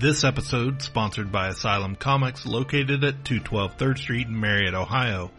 [0.00, 5.30] This episode sponsored by Asylum Comics located at 212 3rd Street in Marietta, Ohio.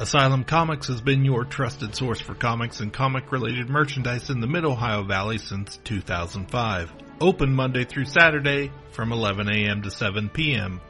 [0.00, 4.48] Asylum Comics has been your trusted source for comics and comic related merchandise in the
[4.48, 6.92] Mid Ohio Valley since 2005.
[7.20, 9.82] Open Monday through Saturday from 11 a.m.
[9.82, 10.80] to 7 p.m.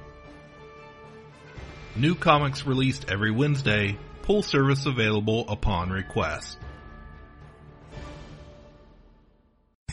[1.95, 6.57] New comics released every Wednesday, pull service available upon request.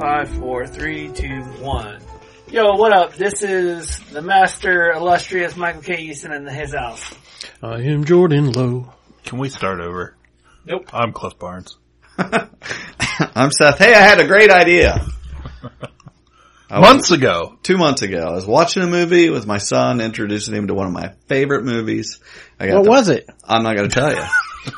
[0.00, 2.00] Five, four, three, two, one.
[2.48, 3.14] Yo, what up?
[3.16, 5.98] This is the master illustrious Michael K.
[6.04, 7.14] Easton in his house.
[7.62, 8.90] I am Jordan Lowe.
[9.24, 10.16] Can we start over?
[10.64, 10.88] Nope.
[10.94, 11.76] I'm Cliff Barnes.
[12.18, 13.78] I'm Seth.
[13.78, 15.06] Hey, I had a great idea.
[16.70, 17.58] I was- Months ago.
[17.62, 20.86] two months ago, I was watching a movie with my son, introducing him to one
[20.86, 22.20] of my favorite movies.
[22.58, 23.28] I got What to- was it?
[23.44, 24.24] I'm not going to tell you.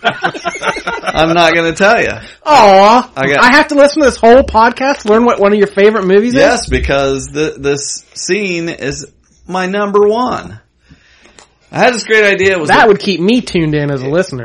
[0.05, 2.12] I'm not going to tell you.
[2.44, 5.58] Aw, I got- I have to listen to this whole podcast, learn what one of
[5.58, 6.70] your favorite movies Yes, is?
[6.72, 9.11] Yes, because the, this scene is
[9.47, 10.61] my number one.
[11.70, 12.52] I had this great idea.
[12.52, 14.44] It was That a, would keep me tuned in as a listener.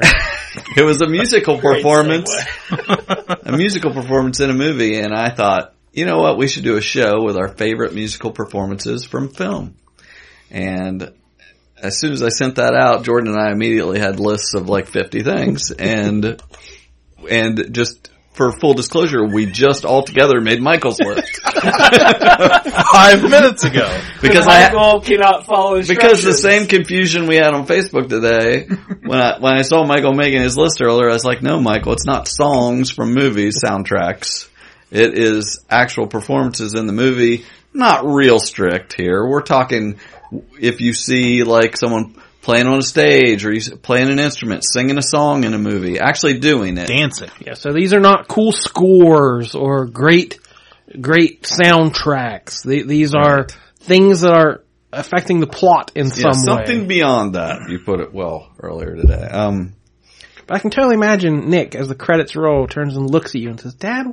[0.75, 2.31] it was a musical performance.
[2.71, 6.77] a musical performance in a movie, and I thought, you know what, we should do
[6.77, 9.75] a show with our favorite musical performances from film.
[10.49, 11.11] And
[11.81, 14.87] as soon as I sent that out, Jordan and I immediately had lists of like
[14.87, 16.41] 50 things, and
[17.29, 23.99] and just for full disclosure, we just all together made Michael's list Five minutes ago.
[24.21, 28.67] because I Michael cannot follow because the same confusion we had on Facebook today
[29.01, 31.93] when I when I saw Michael making his list earlier, I was like, no, Michael,
[31.93, 34.47] it's not songs from movies soundtracks.
[34.91, 37.43] It is actual performances in the movie.
[37.73, 39.27] Not real strict here.
[39.27, 39.99] We're talking
[40.59, 44.97] if you see like someone playing on a stage or you playing an instrument, singing
[44.97, 46.87] a song in a movie, actually doing it.
[46.87, 47.29] Dancing.
[47.39, 50.39] yeah, so these are not cool scores or great,
[51.01, 52.63] great soundtracks.
[52.63, 53.47] These are
[53.79, 56.85] things that are affecting the plot in Yeah, some something way.
[56.87, 57.69] beyond that.
[57.69, 59.27] You put it well earlier today.
[59.29, 59.73] Um,
[60.45, 63.49] But I can totally imagine Nick, as the credits roll, turns and looks at you
[63.49, 64.05] and says, Dad,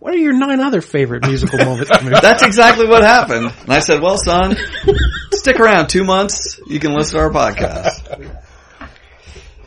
[0.00, 1.90] what are your nine other favorite musical moments?
[2.20, 3.52] That's exactly what happened.
[3.62, 4.56] And I said, well, son,
[5.46, 6.58] stick around two months.
[6.66, 8.34] You can listen to our podcast.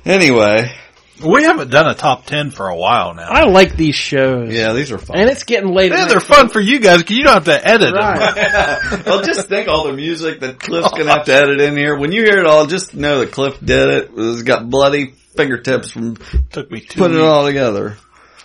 [0.06, 0.76] Anyway,
[1.24, 3.30] We haven't done a top ten for a while now.
[3.30, 4.54] I like these shows.
[4.54, 5.18] yeah, these are fun.
[5.18, 5.92] And it's getting late.
[5.92, 7.96] Yeah, they're fun for you guys because you don't have to edit them.
[7.96, 9.02] Right.
[9.06, 11.98] well, just think all the music that Cliff's gonna have to edit in here.
[11.98, 14.12] When you hear it all, just know that Cliff did it.
[14.18, 16.18] It's got bloody fingertips from
[16.52, 17.96] Took me two putting it all together.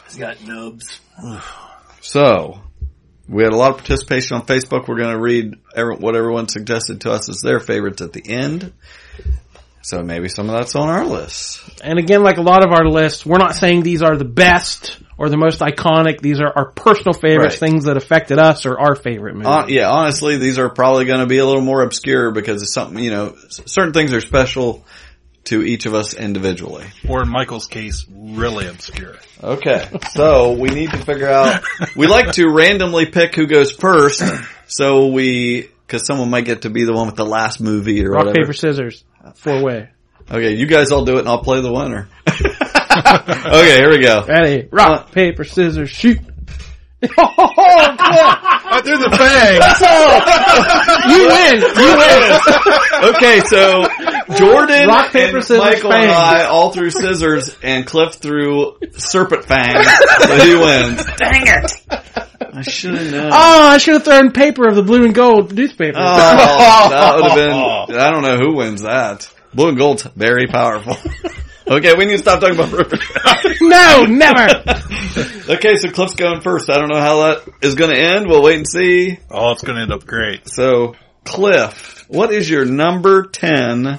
[0.06, 1.00] He's got nubs.
[2.00, 2.60] So,
[3.28, 4.86] we had a lot of participation on Facebook.
[4.88, 8.22] We're going to read every, what everyone suggested to us as their favorites at the
[8.28, 8.72] end.
[9.82, 11.60] So maybe some of that's on our list.
[11.82, 14.98] And again, like a lot of our lists, we're not saying these are the best
[15.18, 16.20] or the most iconic.
[16.20, 17.70] These are our personal favorites, Right.
[17.70, 19.48] things that affected us or our favorite movies.
[19.48, 22.72] Hon- yeah, honestly, these are probably going to be a little more obscure because it's
[22.72, 24.84] something, you know, certain things are special
[25.44, 26.86] to each of us individually.
[27.08, 29.16] Or in Michael's case, really obscure.
[29.42, 31.62] Okay, so we need to figure out,
[31.94, 34.22] we like to randomly pick who goes first,
[34.66, 38.12] so we, cause someone might get to be the one with the last movie or
[38.12, 38.16] whatever.
[38.16, 38.44] Rock, whatever.
[38.44, 39.90] paper, scissors, four way.
[40.30, 42.08] Okay, you guys all do it and I'll play the winner.
[42.96, 44.24] okay, here we go.
[44.24, 44.68] Ready?
[44.70, 46.18] Rock, uh, paper, scissors, shoot.
[47.16, 47.50] Oh,
[48.66, 49.58] I threw the bang.
[49.60, 50.24] That's all!
[51.10, 51.60] You win!
[51.76, 53.14] You win!
[53.14, 53.84] Okay, so
[54.36, 56.04] Jordan Rock, paper, and scissors, Michael fangs.
[56.04, 59.86] and I all threw scissors and Cliff threw serpent fangs,
[60.20, 61.04] so he wins.
[61.16, 61.72] Dang it!
[62.54, 63.30] I should have known.
[63.32, 65.98] Oh, I should have thrown paper of the blue and gold newspaper.
[65.98, 66.16] Oh,
[66.90, 69.30] that would have been, I don't know who wins that.
[69.52, 70.96] Blue and gold's very powerful.
[71.66, 73.54] Okay, we need to stop talking about Riverdale.
[73.62, 74.62] no, never!
[75.48, 76.68] okay, so Cliff's going first.
[76.68, 78.26] I don't know how that is going to end.
[78.28, 79.18] We'll wait and see.
[79.30, 80.46] Oh, it's going to end up great.
[80.46, 80.94] So,
[81.24, 83.98] Cliff, what is your number 10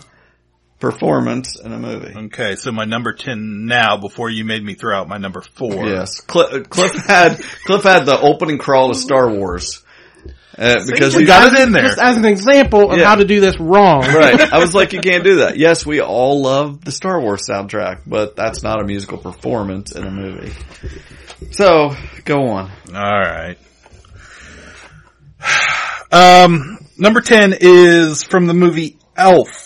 [0.91, 2.13] performance in a movie?
[2.27, 5.87] Okay, so my number 10 now before you made me throw out my number 4.
[5.87, 9.83] Yes, Cliff, Cliff had Cliff had the opening crawl to Star Wars
[10.57, 11.83] uh, because we we got it in there.
[11.83, 13.05] Just as an example of Yeah.
[13.05, 14.01] how to do this wrong.
[14.01, 14.39] right.
[14.53, 15.57] I was like, you can't do that.
[15.57, 20.05] Yes, we all love the Star Wars soundtrack, but that's not a musical performance in
[20.05, 20.53] a movie.
[21.51, 22.71] So, go on.
[22.93, 23.57] All right.
[26.11, 29.64] Um, Number 10 is from the movie Elf.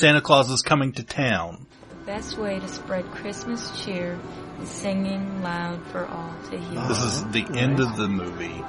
[0.00, 1.66] Santa Claus is coming to town.
[1.90, 4.18] The best way to spread Christmas cheer
[4.62, 6.88] is singing loud for all to hear.
[6.88, 8.64] This is the end of the movie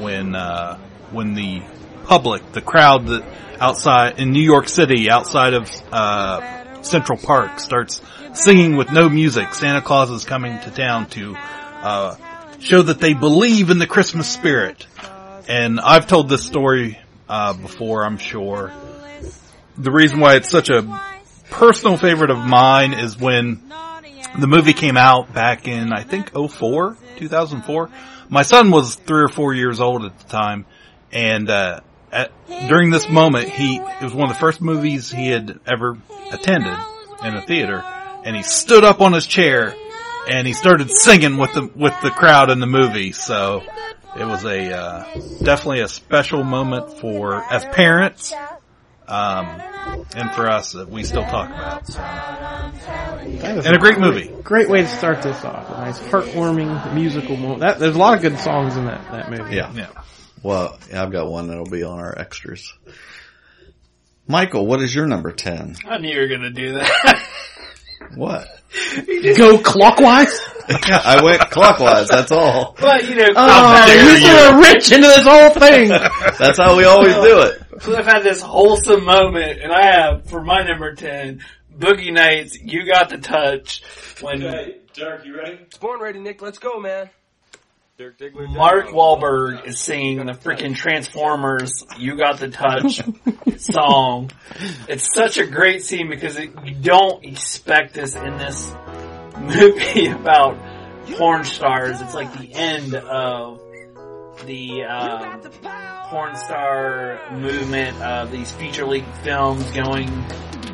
[0.00, 0.78] when uh,
[1.10, 1.62] when the
[2.04, 3.24] public, the crowd that
[3.58, 8.00] outside in New York City, outside of uh, Central Park, starts
[8.32, 9.54] singing with no music.
[9.54, 12.16] Santa Claus is coming to town to uh,
[12.60, 14.86] show that they believe in the Christmas spirit.
[15.48, 18.72] And I've told this story uh, before, I'm sure.
[19.78, 20.82] The reason why it's such a
[21.50, 23.62] personal favorite of mine is when
[24.38, 27.90] the movie came out back in, I think, 04, 2004.
[28.28, 30.66] My son was three or four years old at the time,
[31.10, 31.80] and uh,
[32.10, 32.32] at,
[32.68, 35.98] during this moment, he it was one of the first movies he had ever
[36.30, 36.76] attended
[37.24, 37.82] in a theater,
[38.24, 39.74] and he stood up on his chair
[40.28, 43.12] and he started singing with the with the crowd in the movie.
[43.12, 43.62] So
[44.16, 45.04] it was a uh,
[45.42, 48.32] definitely a special moment for as parents.
[49.08, 49.46] Um,
[50.14, 51.86] and for us that we still talk about.
[51.86, 52.00] So.
[52.00, 54.28] And a great movie.
[54.42, 55.68] Great way to start this off.
[55.70, 57.60] A nice heartwarming musical moment.
[57.60, 59.56] That, there's a lot of good songs in that, that movie.
[59.56, 59.72] Yeah.
[59.74, 59.90] Yeah.
[60.42, 62.72] Well, I've got one that'll be on our extras.
[64.26, 65.76] Michael, what is your number 10?
[65.84, 67.28] I knew you were gonna do that.
[68.14, 68.48] What?
[69.36, 70.40] Go clockwise?
[70.68, 72.76] I went clockwise, that's all.
[72.80, 75.88] but you know, Oh, you threw a rich into this whole thing.
[75.88, 77.62] That's how we always do it.
[77.80, 81.42] Cliff had this wholesome moment, and I have for my number ten,
[81.76, 82.58] Boogie Nights.
[82.60, 83.82] You got the touch
[84.20, 85.58] when Derek, you ready?
[85.62, 86.42] It's Born ready, Nick.
[86.42, 87.08] Let's go, man.
[87.98, 88.48] Dirk Diggler.
[88.48, 93.02] Mark Wahlberg is singing the freaking Transformers "You Got the Touch"
[93.60, 94.30] song.
[94.88, 98.72] It's such a great scene because it, you don't expect this in this
[99.38, 100.58] movie about
[101.16, 102.00] porn stars.
[102.00, 103.60] It's like the end of
[104.46, 105.40] the um,
[106.08, 110.08] porn star movement of these feature length films going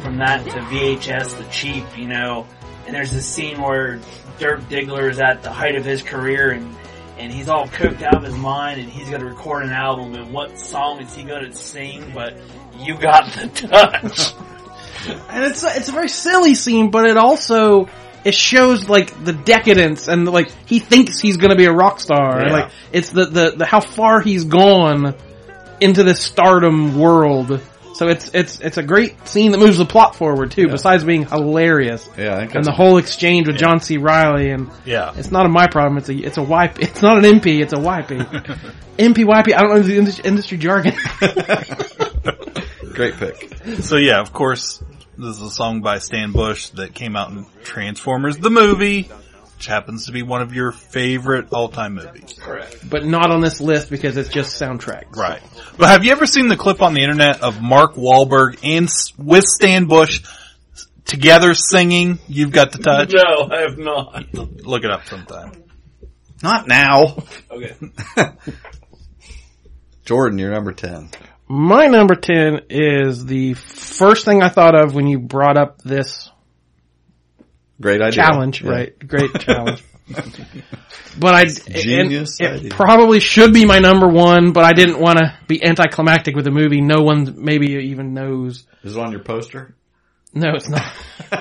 [0.01, 2.47] from that to VHS to cheap, you know.
[2.87, 4.01] And there's this scene where
[4.39, 6.75] Dirk Diggler is at the height of his career and
[7.19, 10.15] and he's all cooked out of his mind and he's going to record an album
[10.15, 12.39] and what song is he going to sing but
[12.79, 14.33] you got the touch
[15.29, 17.89] And it's it's a very silly scene, but it also
[18.25, 22.01] it shows like the decadence and like he thinks he's going to be a rock
[22.01, 22.39] star.
[22.39, 22.53] And, Yeah.
[22.53, 25.15] like it's the, the the how far he's gone
[25.81, 27.61] into this stardom world.
[27.95, 30.69] So it's it's it's a great scene that moves the plot forward too.
[30.69, 33.97] Besides being hilarious, Yeah, I think and the whole exchange with John C.
[33.97, 35.13] Reilly and Yeah.
[35.17, 35.99] it's not a my problem.
[35.99, 36.79] It's a it's a YP.
[36.81, 37.61] It's not an MP.
[37.61, 38.25] It's a YP.
[38.99, 39.53] MP YP.
[39.55, 40.95] I don't know the indus- industry jargon.
[42.95, 43.51] great pick.
[43.81, 44.83] So yeah, of course,
[45.19, 49.03] this is a song by Stan Bush that came out in Transformers the movie,
[49.57, 52.35] which happens to be one of your favorite all-time movies.
[52.39, 52.89] Correct.
[52.89, 55.17] but not on this list because it's just soundtracks.
[55.17, 55.43] Right.
[55.77, 58.89] But have you ever seen the clip on the internet of Mark Wahlberg and
[59.19, 60.23] with Stan Bush
[61.05, 63.13] together singing "You've Got the Touch"?
[63.13, 65.65] no i have not Look it up sometime.
[66.43, 67.23] Not now.
[67.51, 67.75] okay
[70.05, 71.11] Jordan, you're number 10.
[71.49, 76.31] My number 10 is the first thing I thought of when you brought up this
[77.81, 78.13] Great idea.
[78.23, 78.71] challenge, Yeah.
[78.71, 78.99] right?
[79.09, 79.83] Great challenge.
[81.19, 82.71] But I, Genius it idea.
[82.71, 86.51] probably should be my number one, but I didn't want to be anticlimactic with the
[86.51, 86.81] movie.
[86.81, 88.65] No one maybe even knows.
[88.83, 89.75] Is it on your poster?
[90.35, 90.83] No, it's not.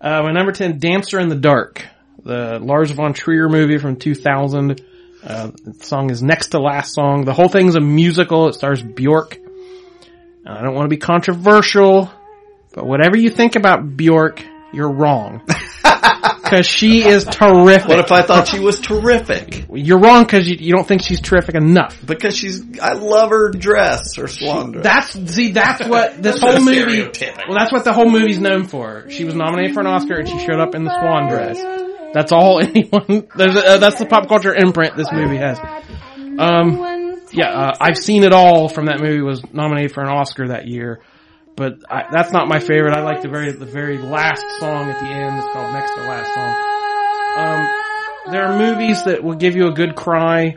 [0.00, 1.84] uh, my number 10, Dancer in the Dark.
[2.22, 4.80] The Lars von Trier movie from 2000.
[5.22, 7.24] Uh, the song is Next to Last Song.
[7.24, 8.48] The whole thing's a musical.
[8.48, 9.38] It stars Bjork.
[10.46, 12.10] I don't want to be controversial,
[12.72, 15.42] but whatever you think about Bjork, you're wrong.
[16.50, 17.88] Cause she is terrific.
[17.88, 19.66] What if I thought she was terrific?
[19.72, 22.04] You're wrong cause you, you don't think she's terrific enough.
[22.04, 24.82] Because she's, I love her dress, her swan dress.
[24.82, 27.02] That's see, that's what this whole movie.
[27.02, 29.08] Well, that's what the whole movie's known for.
[29.10, 31.89] She was nominated for an Oscar and she showed up in the swan dress.
[32.12, 33.28] That's all anyone.
[33.34, 35.58] Uh, that's the pop culture imprint this movie has.
[36.38, 39.20] Um, yeah, uh, I've seen it all from that movie.
[39.20, 41.00] Was nominated for an Oscar that year,
[41.56, 42.94] but I, that's not my favorite.
[42.94, 45.38] I like the very the very last song at the end.
[45.38, 46.70] It's called Next to Last Song.
[47.36, 50.56] Um, there are movies that will give you a good cry.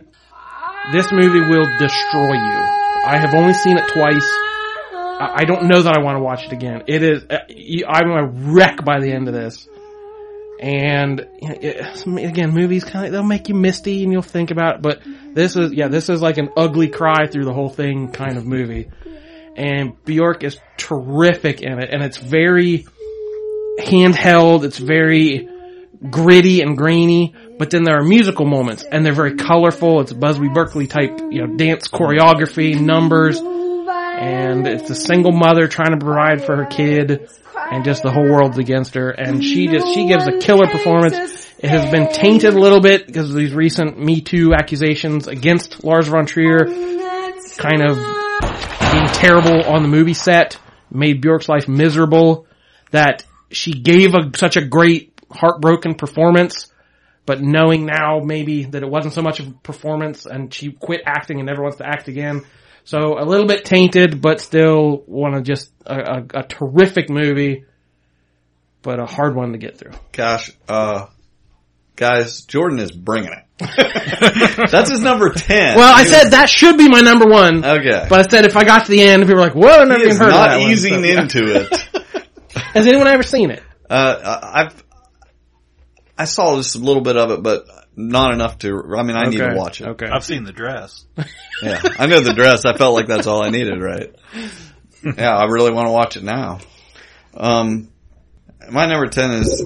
[0.92, 2.60] This movie will destroy you.
[3.06, 4.30] I have only seen it twice.
[5.22, 6.84] I I don't know that I want to watch it again.
[6.88, 7.38] It is, uh,
[7.88, 9.68] I'm a wreck by the end of this.
[10.60, 14.82] And it, again, movies kind of they'll make you misty and you'll think about it.
[14.82, 15.02] But
[15.34, 18.46] this is yeah, this is like an ugly cry through the whole thing kind of
[18.46, 18.90] movie.
[19.56, 22.86] And Bjork is terrific in it, and it's very
[23.80, 24.64] handheld.
[24.64, 25.50] It's very
[26.10, 30.02] gritty and grainy, but then there are musical moments and they're very colorful.
[30.02, 33.40] It's Busby Berkeley type, you know, dance choreography, numbers,
[34.24, 38.30] and it's a single mother trying to provide for her kid and just the whole
[38.30, 41.16] world's against her and she just, she gives a killer performance.
[41.60, 45.84] It has been tainted a little bit because of these recent Me Too accusations against
[45.84, 46.66] Lars von Trier
[47.58, 47.98] kind of
[48.92, 50.58] being terrible on the movie set,
[50.92, 52.48] made Bjork's life miserable,
[52.92, 56.72] that she gave a, such a great heartbroken performance,
[57.26, 61.02] but knowing now maybe that it wasn't so much of a performance and she quit
[61.06, 62.44] acting and never wants to act again.
[62.86, 67.66] So a little bit tainted, but still one of just a, a, a terrific movie,
[68.82, 69.94] but a hard one to get through.
[70.12, 71.06] Gosh, uh,
[71.96, 73.40] guys, Jordan is bringing it.
[74.72, 75.78] That's his number 10.
[75.78, 77.64] Well, I He said was- that should be my number one.
[77.64, 78.06] Okay.
[78.10, 80.04] But I said if I got to the end, people were like, "Whoa, I've never
[80.04, 82.28] even heard of not that one." easing So- into it.
[82.74, 83.64] Has anyone ever seen it?
[83.90, 84.84] Uh, I've,
[86.18, 89.30] I saw just a little bit of it, but not enough to, I mean, I
[89.30, 89.88] need to watch it.
[89.90, 90.08] Okay.
[90.08, 91.06] I've seen the dress.
[91.62, 91.82] Yeah.
[91.98, 92.66] I know the dress.
[92.66, 94.14] I felt like that's all I needed, right?
[95.18, 96.60] Yeah, I really want to watch it now.
[97.34, 97.90] Um,
[98.70, 99.66] my number 10 is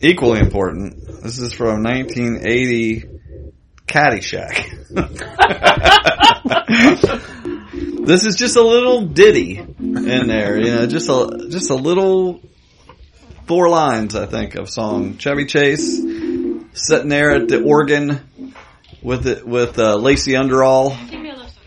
[0.00, 1.22] equally important.
[1.22, 3.04] This is from 1980
[3.86, 4.70] Caddyshack.
[8.06, 12.40] this is just a little ditty in there, you know, just a, just a little
[13.46, 15.18] four lines, I think, of song.
[15.18, 16.00] Chevy Chase
[16.74, 18.20] sitting there at the organ
[19.02, 20.90] with it, with, uh, Lacey Underall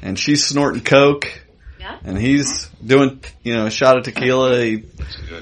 [0.02, 1.26] and she's snorting coke.
[2.04, 4.64] And he's doing, you know, a shot of tequila.
[4.64, 4.84] He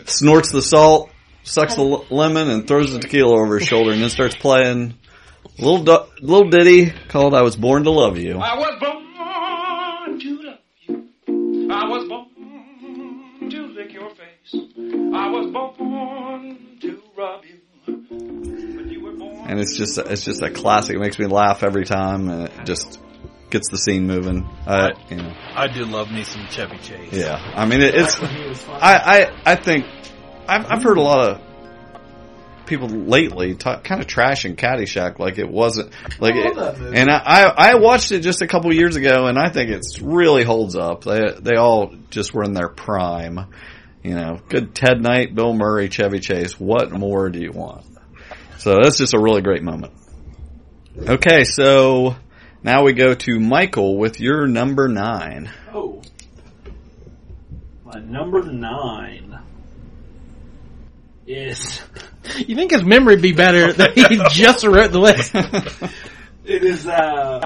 [0.06, 1.10] snorts the salt,
[1.44, 4.94] sucks the l- lemon, and throws the tequila over his shoulder, and then starts playing
[5.58, 9.04] a little du- little ditty called "I Was Born to Love You." I was born
[9.04, 11.72] to love you.
[11.72, 14.54] I was born to lick your face.
[14.54, 17.55] I was born to rub you.
[17.88, 19.36] When you were born.
[19.48, 20.96] And it's just it's just a classic.
[20.96, 23.00] It makes me laugh every time, and it just
[23.50, 24.48] gets the scene moving.
[24.66, 27.14] Uh, you know, I do love me some Chevy Chase.
[27.14, 27.36] yeah.
[27.56, 28.80] I mean, it, it's was fun.
[28.82, 29.86] I, I, I think
[30.48, 31.42] I've, I've heard a lot of
[32.66, 37.72] people lately ta kind of trashing Caddyshack like it wasn't like it, and I, I
[37.72, 41.04] I watched it just a couple years ago and I think it's really holds up.
[41.04, 43.46] They they all just were in their prime.
[44.06, 46.60] You know, good Ted Knight, Bill Murray, Chevy Chase.
[46.60, 47.88] What more do you want?
[48.60, 49.94] So that's just a really great moment.
[50.96, 52.16] Okay, so
[52.62, 55.50] now we go to Michael with your number nine.
[55.74, 56.04] Oh.
[57.84, 59.40] My number nine
[61.26, 61.82] is
[62.38, 65.34] You think his memory would be better that he just wrote the list?
[66.46, 67.44] it is uh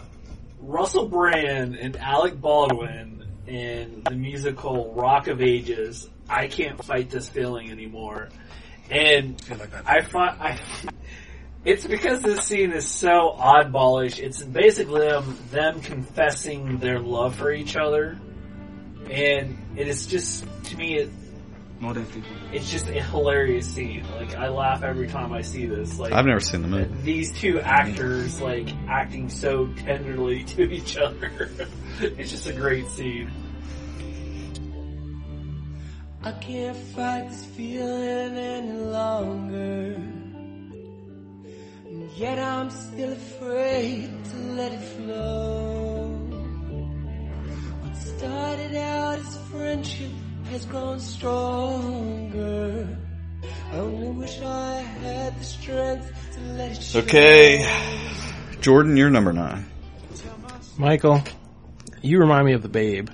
[0.59, 6.09] Russell Brand and Alec Baldwin in the musical Rock of Ages.
[6.29, 8.29] I can't fight this feeling anymore.
[8.89, 9.41] And
[9.85, 10.59] I find I
[11.65, 14.19] it's because this scene is so oddballish.
[14.19, 18.19] It's basically them, them confessing their love for each other.
[19.09, 21.09] And it is just, to me, it,
[22.51, 24.05] it's just a hilarious scene.
[24.15, 25.97] Like, I laugh every time I see this.
[25.97, 26.93] Like, I've never seen the movie.
[27.03, 31.49] these two actors like acting so tenderly to each other.
[31.99, 33.31] it's just a great scene.
[36.21, 39.93] I can't fight this feeling any longer.
[41.85, 46.07] And yet I'm still afraid to let it flow.
[47.81, 50.11] What started out as friendship
[50.51, 52.97] has grown stronger.
[53.71, 56.99] I only wish I had the strength to let it show.
[56.99, 57.65] Okay,
[58.59, 59.65] Jordan, you're number nine.
[60.77, 61.23] Michael,
[62.01, 63.09] you remind me of the Babe.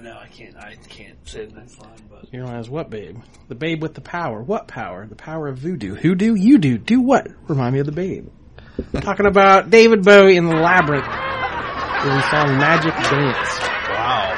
[0.00, 3.18] I know I can't I can't say the next line, but You realize what Babe?
[3.48, 4.40] The Babe with the power.
[4.42, 5.06] What power?
[5.06, 5.94] The power of voodoo.
[5.94, 6.34] Who do?
[6.34, 6.78] You do.
[6.78, 7.26] Do what?
[7.48, 8.28] Remind me of the Babe.
[9.02, 11.04] Talking about David Bowie in the Labyrinth.
[11.04, 13.60] Where we saw Magic Dance.
[13.90, 14.36] Wow.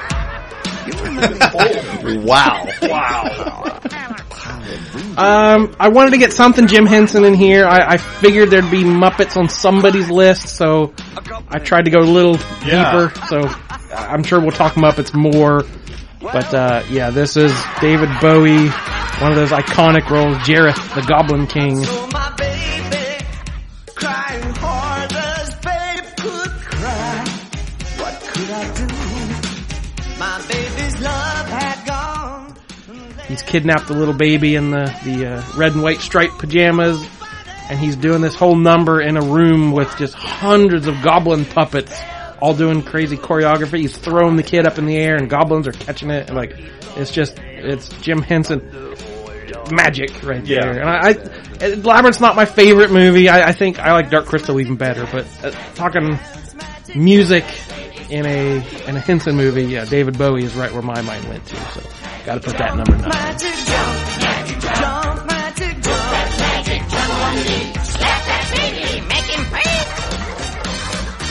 [2.27, 2.67] wow.
[2.83, 3.79] Wow.
[5.17, 7.67] Um, I wanted to get something Jim Henson in here.
[7.67, 10.93] I, I figured there'd be Muppets on somebody's list, so
[11.49, 12.91] I tried to go a little Yeah.
[13.11, 13.27] deeper.
[13.29, 13.49] So
[13.93, 15.65] I'm sure we'll talk Muppets more.
[16.21, 21.47] But uh, yeah, this is David Bowie, one of those iconic roles, Jareth, the Goblin
[21.49, 21.85] King.
[21.85, 23.25] So my baby
[23.95, 27.25] crying hard as babe could cry.
[27.99, 28.87] What could I do?
[30.19, 32.55] My baby's love had gone.
[33.27, 37.05] He's kidnapped the little baby in the the uh, red and white striped pajamas,
[37.69, 41.93] and he's doing this whole number in a room with just hundreds of goblin puppets,
[42.43, 43.79] all doing crazy choreography.
[43.79, 46.29] He's throwing the kid up in the air, and goblins are catching it.
[46.29, 46.57] And like,
[46.97, 48.61] it's just it's Jim Henson.
[49.71, 50.61] magic right Yeah.
[50.73, 50.81] there.
[50.81, 51.15] And I,
[51.65, 53.29] I Labyrinth's not my favorite movie.
[53.29, 55.07] I, I think I like Dark Crystal even better.
[55.11, 56.19] But uh, talking
[56.97, 57.45] music
[58.11, 58.57] in a
[58.89, 61.57] in a Henson movie, yeah, David Bowie is right where my mind went to.
[61.57, 61.81] So
[62.27, 64.62] got to put that number nine.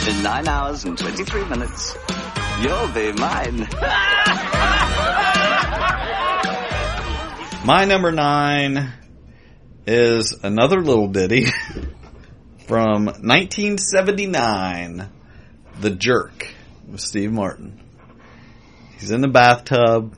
[0.08, 1.96] In nine hours and 23 minutes,
[2.60, 3.58] you'll be mine.
[7.64, 8.92] My number nine
[9.86, 11.46] is another little ditty
[12.66, 15.08] from 1979,
[15.78, 16.52] The Jerk
[16.90, 17.78] with Steve Martin.
[18.98, 20.16] He's in the bathtub.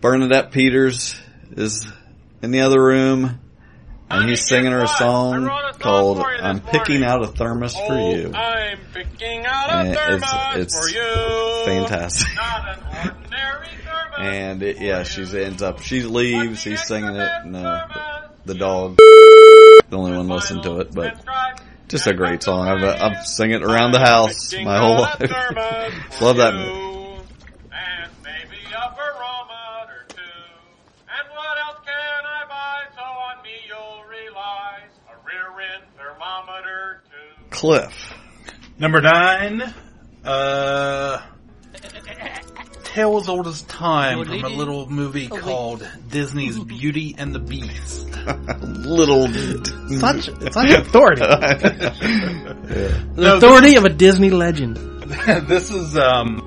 [0.00, 1.86] Bernadette Peters is
[2.40, 3.40] in the other room
[4.08, 5.50] and he's singing her a song
[5.84, 8.32] called I'm Picking Out a Thermos for You.
[8.34, 11.64] I'm picking out a thermos it's, for you.
[11.66, 12.34] fantastic.
[12.36, 13.68] Not an thermos.
[14.18, 18.96] And it, yeah, she ends up, she leaves, he's singing it, and uh, the, dog,
[18.96, 21.22] the only one listened to it, but
[21.88, 22.66] just a great song.
[22.66, 25.20] I've, uh, I've sing it around the house my whole life.
[26.20, 26.83] Love that movie.
[37.64, 38.12] Cliff.
[38.78, 39.62] Number nine,
[40.22, 41.22] uh,
[42.84, 48.06] Tale as Old as Time from a little movie called Disney's Beauty and the Beast.
[48.60, 49.28] little
[49.98, 51.22] Such such authority.
[52.64, 53.02] Yeah.
[53.14, 54.76] The authority of a Disney legend.
[55.48, 56.42] this is um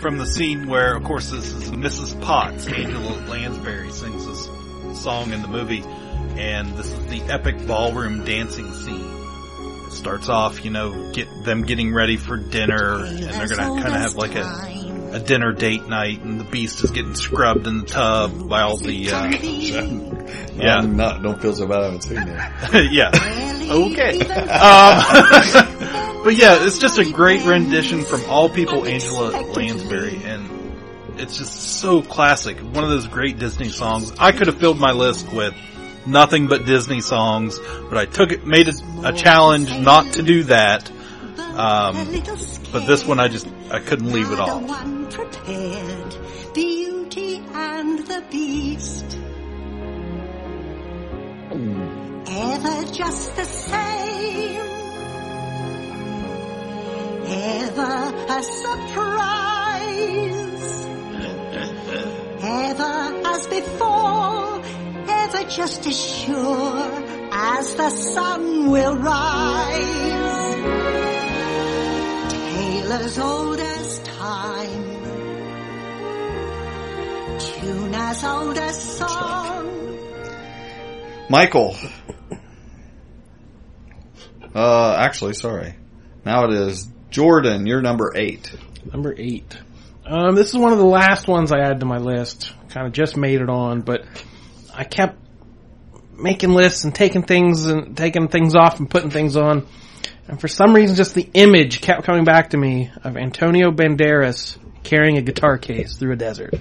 [0.00, 2.20] from the scene where, of course, this is Mrs.
[2.20, 2.66] Potts.
[2.66, 5.84] Angela Lansbury sings this song in the movie,
[6.36, 9.15] and this is the epic ballroom dancing scene.
[9.86, 13.94] It starts off, you know, get them getting ready for dinner, and they're gonna kind
[13.94, 14.72] of have like a
[15.12, 18.76] a dinner date night, and the Beast is getting scrubbed in the tub by all
[18.76, 19.30] the uh,
[20.56, 20.76] Yeah.
[20.76, 22.92] I'm not, don't feel so bad I haven't seen it.
[22.92, 23.10] yeah.
[23.68, 24.20] Okay.
[24.20, 30.48] Um, but yeah, it's just a great rendition from all people, Angela Lansbury, and
[31.18, 32.58] it's just so classic.
[32.58, 34.12] One of those great Disney songs.
[34.18, 35.54] I could have filled my list with
[36.06, 40.44] nothing but Disney songs, but I took it, made it a challenge not to do
[40.44, 40.90] that.
[41.38, 42.22] Um,
[42.72, 44.62] but this one I just, I couldn't leave it off.
[46.54, 49.18] Beauty and the Beast.
[52.28, 54.60] Ever just the same.
[57.28, 59.26] Ever a surprise.
[62.42, 64.62] Ever as before.
[65.08, 69.82] Ever just as sure as the sun will rise.
[72.32, 74.84] Tale as old as time.
[77.38, 79.98] Tune as old as song.
[81.28, 81.76] Michael.
[84.54, 85.74] Uh, actually, sorry.
[86.24, 87.66] Now it is Jordan.
[87.66, 88.50] You're number eight.
[88.90, 89.56] Number eight.
[90.04, 92.52] Um, this is one of the last ones I added to my list.
[92.70, 94.06] Kind of just made it on, but
[94.76, 95.18] I kept
[96.12, 99.66] making lists and taking things and taking things off and putting things on.
[100.28, 104.58] And for some reason, just the image kept coming back to me of Antonio Banderas
[104.82, 106.54] carrying a guitar case through a desert.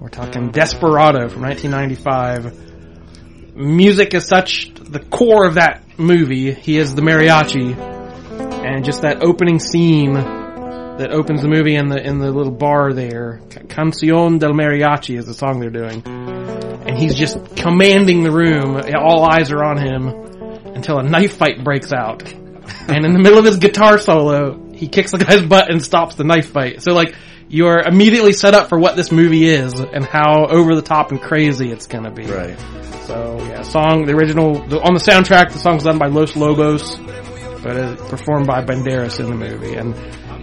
[0.00, 3.56] We're talking Desperado from 1995.
[3.56, 6.52] Music is such the core of that movie.
[6.52, 12.02] He is the mariachi, and just that opening scene that opens the movie in the
[12.02, 13.40] in the little bar there.
[13.48, 16.02] Cancion del Mariachi is the song they're doing,
[16.96, 18.80] and he's just commanding the room.
[18.98, 20.08] All eyes are on him
[20.74, 24.88] until a knife fight breaks out, and in the middle of his guitar solo, he
[24.88, 26.82] kicks the guy's butt and stops the knife fight.
[26.82, 27.14] So like
[27.48, 31.20] you're immediately set up for what this movie is and how over the top and
[31.20, 32.24] crazy it's gonna be.
[32.24, 32.58] Right.
[33.06, 35.52] So yeah, song the original the, on the soundtrack.
[35.52, 36.96] The song's done by Los Lobos,
[37.62, 39.74] but it's performed by Banderas in the movie.
[39.74, 39.94] And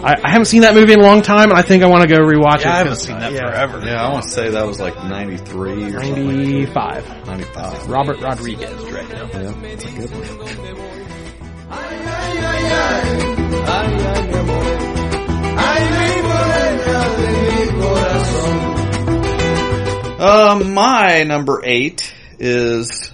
[0.04, 2.02] I, I haven't seen that movie in a long time, and I think I want
[2.04, 2.62] to go rewatch it.
[2.66, 3.50] Yeah, I haven't 'cause, seen uh, that yeah.
[3.50, 3.82] forever.
[3.86, 6.28] Yeah, I want to say that was like 93 or something.
[6.28, 7.26] 95.
[7.26, 7.90] 95.
[7.90, 9.18] Robert Rodriguez directed.
[9.20, 9.34] it.
[9.34, 11.84] Yeah, that's a good one.
[20.20, 23.12] Um, my number eight is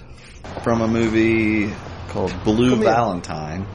[0.62, 1.74] from a movie
[2.08, 3.66] called Blue Valentine.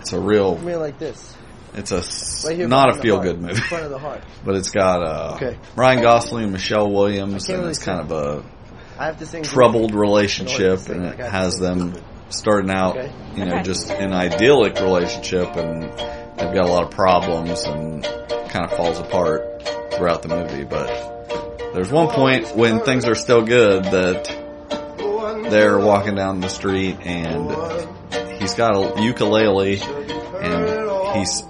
[0.00, 1.34] It's a real, Come here like this.
[1.74, 4.22] It's a s- Right here not a feel good movie, In front of the heart.
[4.44, 5.58] but it's got uh, Okay.
[5.76, 8.44] Ryan Gosling and Michelle Williams, and really it's kind of a
[8.98, 9.42] I have to sing.
[9.42, 11.94] troubled relationship, to sing, and it has them
[12.28, 13.12] starting out, Okay.
[13.36, 18.04] you know, just an idyllic relationship, and they've got a lot of problems, and
[18.50, 19.62] kind of falls apart
[19.94, 20.64] throughout the movie.
[20.64, 20.88] But
[21.74, 24.38] there's one point when things are still good that
[25.50, 27.50] they're walking down the street and
[28.40, 31.42] he's got a ukulele and he's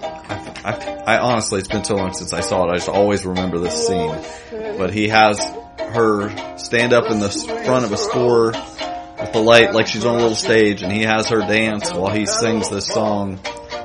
[0.65, 0.73] I,
[1.07, 2.71] I, honestly it's been so long since I saw it.
[2.71, 4.15] I just always remember this scene.
[4.51, 5.45] But he has
[5.79, 10.15] her stand up in the front of a store with the light like she's on
[10.17, 13.39] a little stage and he has her dance while he sings this song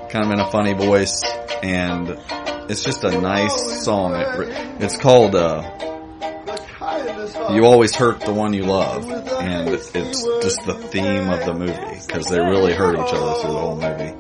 [0.10, 1.24] kind of in a funny voice.
[1.64, 2.18] And
[2.70, 4.14] it's just a nice song.
[4.16, 5.88] It, it's called uh,
[7.52, 12.02] you always hurt the one you love, and it's just the theme of the movie
[12.06, 14.14] because they really hurt each other through the whole movie,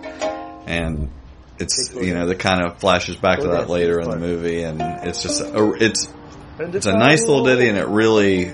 [0.65, 1.09] and
[1.59, 4.81] it's you know that kind of flashes back to that later in the movie, and
[4.81, 6.07] it's just a, it's
[6.59, 8.51] it's a nice little ditty, and it really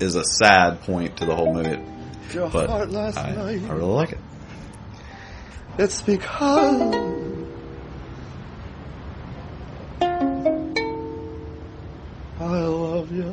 [0.00, 1.82] is a sad point to the whole movie,
[2.52, 2.82] but I,
[3.16, 4.18] I really like it.
[5.78, 6.94] It's because
[12.40, 13.32] I love you.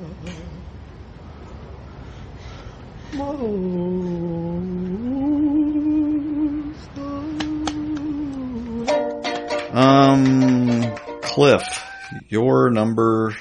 [9.72, 11.64] Um, Cliff,
[12.30, 13.36] your number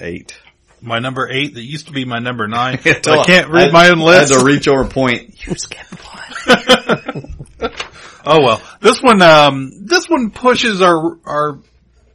[0.00, 0.38] eight.
[0.80, 2.78] My number eight that used to be my number nine.
[2.84, 4.32] Yeah, I can't read I- my own list.
[4.32, 5.34] I had to reach over point.
[5.46, 7.70] You skipped one.
[8.24, 11.58] Oh well, this one, um, this one pushes our our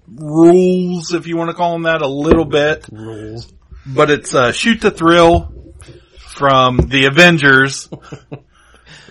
[0.07, 2.85] rules, if you want to call them that, a little bit.
[2.89, 3.51] Rules,
[3.85, 5.51] but it's uh, shoot the thrill
[6.17, 7.89] from the Avengers.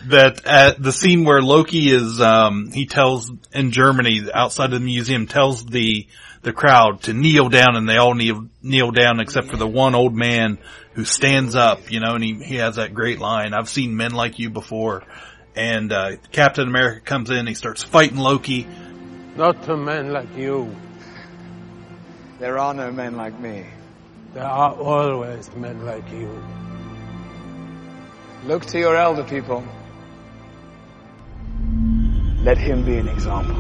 [0.09, 4.87] That at the scene where Loki is, um, he tells in Germany outside of the
[4.87, 6.07] museum, tells the
[6.43, 9.95] the crowd to kneel down, and they all kneel kneel down except for the one
[9.95, 10.59] old man
[10.93, 13.53] who stands up, you know, and he he has that great line.
[13.53, 15.03] I've seen men like you before.
[15.55, 18.67] And uh, Captain America comes in, he starts fighting Loki.
[19.37, 20.75] Not to men like you.
[22.39, 23.65] There are no men like me.
[24.35, 26.43] There are always men like you.
[28.45, 29.65] Look to your elder people.
[32.47, 33.57] Let him be an example.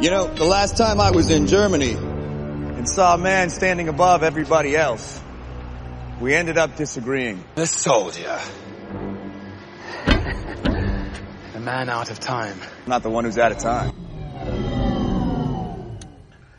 [0.00, 4.22] You know, the last time I was in Germany and saw a man standing above
[4.22, 5.20] everybody else,
[6.20, 7.42] we ended up disagreeing.
[7.56, 8.38] The soldier.
[10.06, 12.60] the man out of time.
[12.86, 13.90] Not the one who's out of time.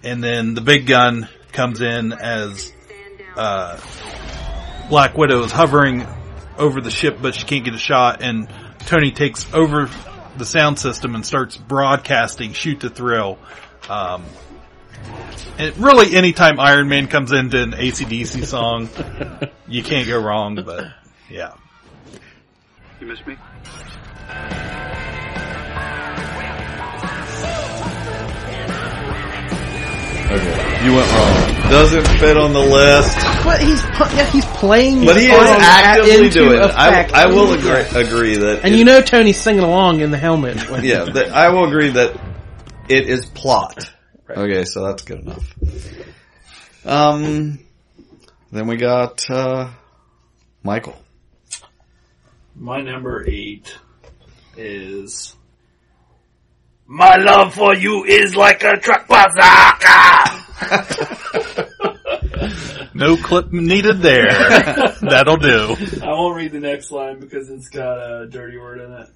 [0.03, 2.73] And then the big gun comes in as
[3.37, 3.79] uh,
[4.93, 6.05] Black Widow is hovering
[6.55, 8.21] over the ship, but she can't get a shot.
[8.21, 8.47] And
[8.85, 9.89] Tony takes over
[10.37, 13.39] the sound system and starts broadcasting "Shoot to Thrill."
[13.89, 14.23] Um,
[15.57, 18.87] and really, anytime Iron Man comes into an ACDC song,
[19.67, 20.61] you can't go wrong.
[20.63, 20.85] But
[21.27, 21.55] yeah,
[23.01, 23.35] You miss me?
[30.29, 31.71] Okay, you went wrong.
[31.71, 33.32] Doesn't fit on the list.
[33.43, 35.05] But he's pu- yeah, he's playing.
[35.05, 36.71] But he song is actively into doing it.
[36.71, 37.09] I.
[37.13, 38.61] I will agree, agree that.
[38.63, 40.57] And it- you know Tony's singing along in the helmet.
[40.83, 42.15] yeah, that, I will agree that
[42.87, 43.89] it is plot.
[44.29, 45.53] Okay, so that's good enough.
[46.85, 47.59] Um,
[48.51, 49.69] then we got uh,
[50.63, 50.95] Michael.
[52.55, 53.77] My number eight
[54.55, 55.35] is
[56.85, 60.29] My love for you is like a truck bazooka.
[62.93, 64.27] no clip needed there.
[65.01, 65.75] That'll do.
[66.01, 69.09] I won't read the next line because it's got a dirty word in it.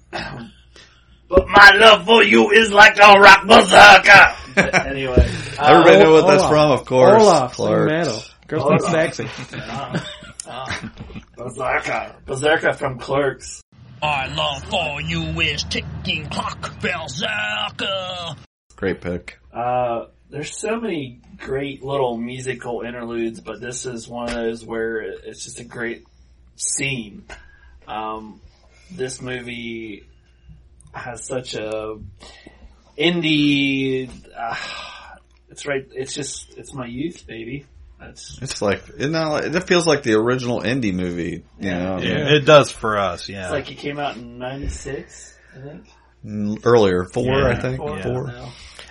[1.28, 4.34] but my love for you is like a rock berserker.
[4.88, 6.50] anyway, Everybody uh, know what that's Olaf.
[6.50, 7.22] from, of course.
[7.22, 7.88] Olaf, sing Clark.
[7.90, 8.22] metal.
[8.46, 8.80] Girls Olaf.
[8.82, 9.56] think sexy.
[9.56, 10.00] Uh,
[10.46, 10.88] uh,
[11.36, 12.16] Berserker.
[12.26, 13.62] Berserker from Clerks.
[14.02, 18.36] Our love for you is ticking clock, berserker.
[18.76, 19.38] Great pick.
[19.52, 25.00] Uh, there's so many great little musical interludes, but this is one of those where
[25.00, 26.04] it's just a great
[26.56, 27.24] scene.
[27.86, 28.40] Um,
[28.90, 30.04] this movie
[30.92, 31.98] has such a
[32.98, 34.10] indie.
[34.36, 34.56] Uh,
[35.50, 35.86] it's right.
[35.92, 37.66] It's just it's my youth, baby.
[37.98, 41.42] That's It's like it, not, it feels like the original indie movie.
[41.58, 43.28] You know, Yeah, it does for us.
[43.28, 43.44] Yeah.
[43.44, 46.64] it's like it came out in '96, I think.
[46.64, 48.32] Earlier four, Yeah, I think Four, four.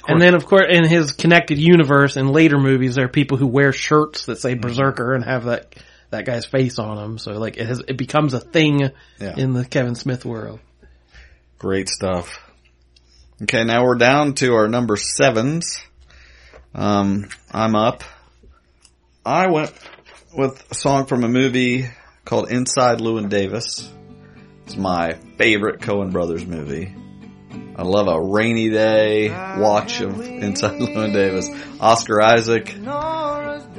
[0.07, 3.47] And then, of course, in his connected universe, in later movies, there are people who
[3.47, 5.75] wear shirts that say Berserker and have that
[6.09, 7.17] that guy's face on them.
[7.17, 9.35] So, like, it has it becomes a thing Yeah.
[9.37, 10.59] in the Kevin Smith world.
[11.59, 12.39] Great stuff.
[13.43, 15.79] Okay, now we're down to our number sevens.
[16.73, 18.03] Um, I'm up.
[19.25, 19.73] I went
[20.35, 21.89] with a song from a movie
[22.25, 23.91] called Inside Llewyn Davis.
[24.65, 26.93] It's my favorite Coen Brothers movie.
[27.75, 31.49] I love a rainy day watch of Inside Llewyn Davis.
[31.79, 32.65] Oscar Isaac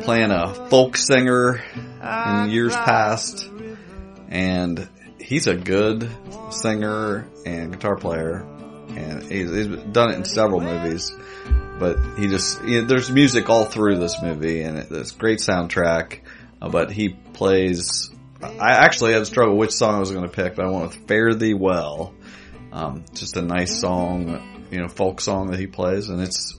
[0.02, 1.62] playing a folk singer
[2.00, 3.50] in years past,
[4.28, 4.88] and
[5.20, 6.08] he's a good
[6.50, 8.46] singer and guitar player,
[8.90, 11.12] and he's, he's done it in several movies.
[11.78, 16.20] But he just there's music all through this movie, and it, it's great soundtrack.
[16.60, 18.10] Uh, but he plays.
[18.40, 20.88] I actually had to struggle which song I was going to pick, but I went
[20.88, 22.14] with "Fare Thee Well."
[22.78, 26.56] Um, just a nice song, you know, folk song that he plays, and it's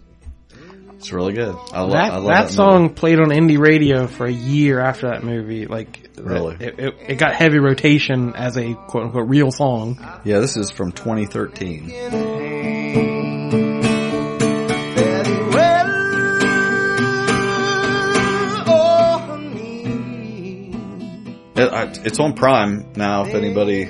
[0.98, 1.56] it's really good.
[1.72, 4.82] I, lo- that I love that, that song played on indie radio for a year
[4.82, 5.66] after that movie.
[5.66, 6.58] Like, Really?
[6.60, 9.98] it, it, it got heavy rotation as a quote unquote real song.
[10.26, 13.00] Yeah, this is from 2013.
[21.62, 23.26] It's on Prime now.
[23.26, 23.86] If anybody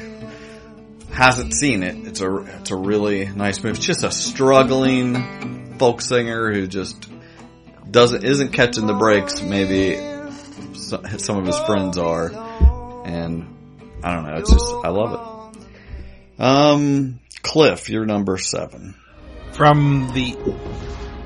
[1.20, 3.78] hasn't seen it, it's a it's a really nice movie.
[3.78, 7.10] It's just a struggling folk singer who just
[7.92, 9.42] doesn't isn't catching the breaks.
[9.42, 9.98] Maybe
[10.72, 12.32] some of his friends are,
[13.06, 13.54] and
[14.02, 14.38] I don't know.
[14.38, 16.42] It's just I love it.
[16.42, 18.96] Um, Cliff, you're number seven.
[19.52, 20.38] From the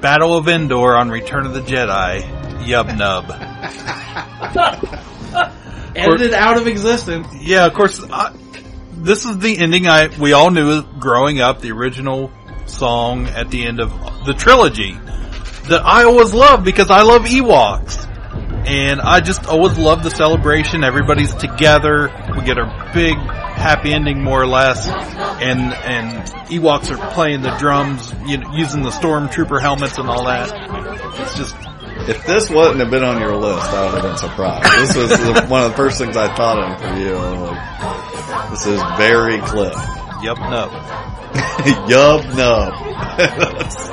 [0.01, 2.23] Battle of Endor on Return of the Jedi,
[2.65, 3.29] Yub Nub.
[5.95, 7.27] Edited out of existence.
[7.41, 8.03] Yeah, of course.
[8.11, 8.35] I,
[9.03, 11.59] this is the ending I we all knew growing up.
[11.59, 12.31] The original
[12.65, 13.91] song at the end of
[14.25, 14.93] the trilogy
[15.67, 18.07] that I always loved because I love Ewoks,
[18.65, 20.83] and I just always love the celebration.
[20.83, 22.09] Everybody's together.
[22.35, 27.55] We get a big happy ending, more or less, and and Ewoks are playing the
[27.57, 30.49] drums, you know, using the stormtrooper helmets and all that.
[31.19, 31.55] It's just
[32.07, 34.81] If this wouldn't have been on your list, I would have been surprised.
[34.81, 37.15] This was the, one of the first things I thought of for you.
[37.15, 39.73] Like, this is very Cliff.
[40.23, 40.71] Yub Nub.
[41.89, 43.17] Yub nub.
[43.17, 43.89] that's,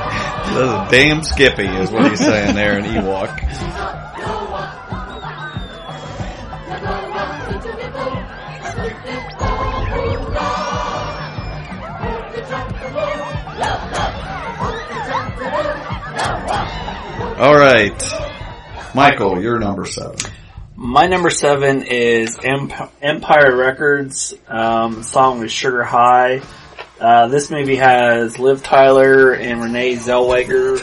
[0.91, 4.00] damn Skippy is what he's saying there in Ewok.
[17.41, 17.95] All right,
[18.95, 20.19] Michael, you're number seven.
[20.77, 24.35] My number seven is Emp- Empire Records.
[24.47, 26.43] Um, song is Sugar High.
[27.01, 30.83] Uh, this movie has Liv Tyler and Renee Zellweger,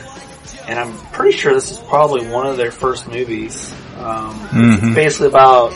[0.68, 3.72] and I'm pretty sure this is probably one of their first movies.
[4.00, 4.74] Um, Mhm.
[4.88, 5.74] It's basically about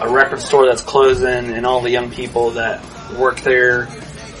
[0.00, 2.80] a record store that's closing and all the young people that
[3.18, 3.86] work there,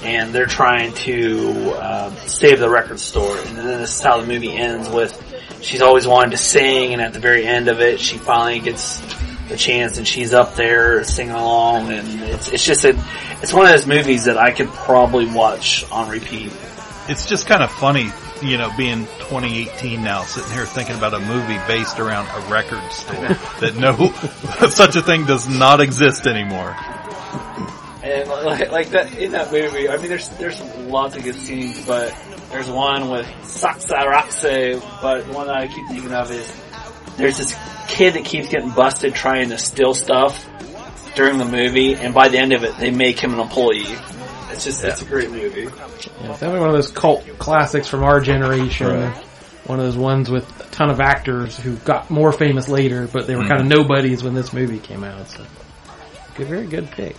[0.02, 3.36] and they're trying to uh, save the record store.
[3.46, 5.28] And then this is how the movie ends with
[5.62, 9.00] she's always wanted to sing, and at the very end of it, she finally gets
[9.48, 12.90] the chance, and she's up there singing along, and it's it's just a
[13.42, 16.52] it's one of those movies that I could probably watch on repeat.
[17.08, 18.10] it's just kind of funny,
[18.42, 22.82] you know, being 2018 now, sitting here thinking about a movie based around a record
[22.92, 23.16] store
[23.60, 24.12] that no,
[24.68, 26.76] such a thing does not exist anymore.
[28.02, 31.86] And like, like that in that movie, I mean, there's there's lots of good scenes,
[31.86, 32.12] but
[32.52, 36.52] there's one with Sexy Rexy, but the one that I keep thinking of is
[37.16, 37.56] there's this
[37.88, 40.48] kid that keeps getting busted trying to steal stuff
[41.14, 43.84] during the movie, and by the end of it, they make him an employee.
[44.50, 45.62] It's just it's a great movie.
[45.62, 48.86] Yeah, it's definitely one of those cult classics from our generation.
[48.86, 49.16] Right.
[49.66, 53.26] One of those ones with a ton of actors who got more famous later, but
[53.26, 53.48] they were Mhm.
[53.48, 55.28] kind of nobodies when this movie came out.
[55.30, 55.44] So,
[56.34, 57.16] good, very good pick.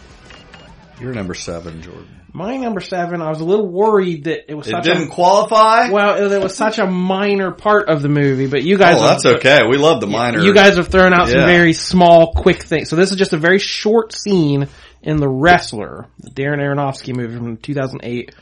[1.00, 2.08] You're number seven, Jordan.
[2.36, 5.12] My number seven, I was a little worried that it was It such didn't a,
[5.12, 5.92] qualify?
[5.92, 9.04] Well, it, it was such a minor part of the movie, but you guys, oh,
[9.04, 9.62] that's okay.
[9.70, 10.40] We love the minor.
[10.42, 12.90] You guys have thrown out some very small, quick things.
[12.90, 14.68] So this is just a very short scene
[15.04, 18.34] in The Wrestler, the Darren Aronofsky movie from 2008.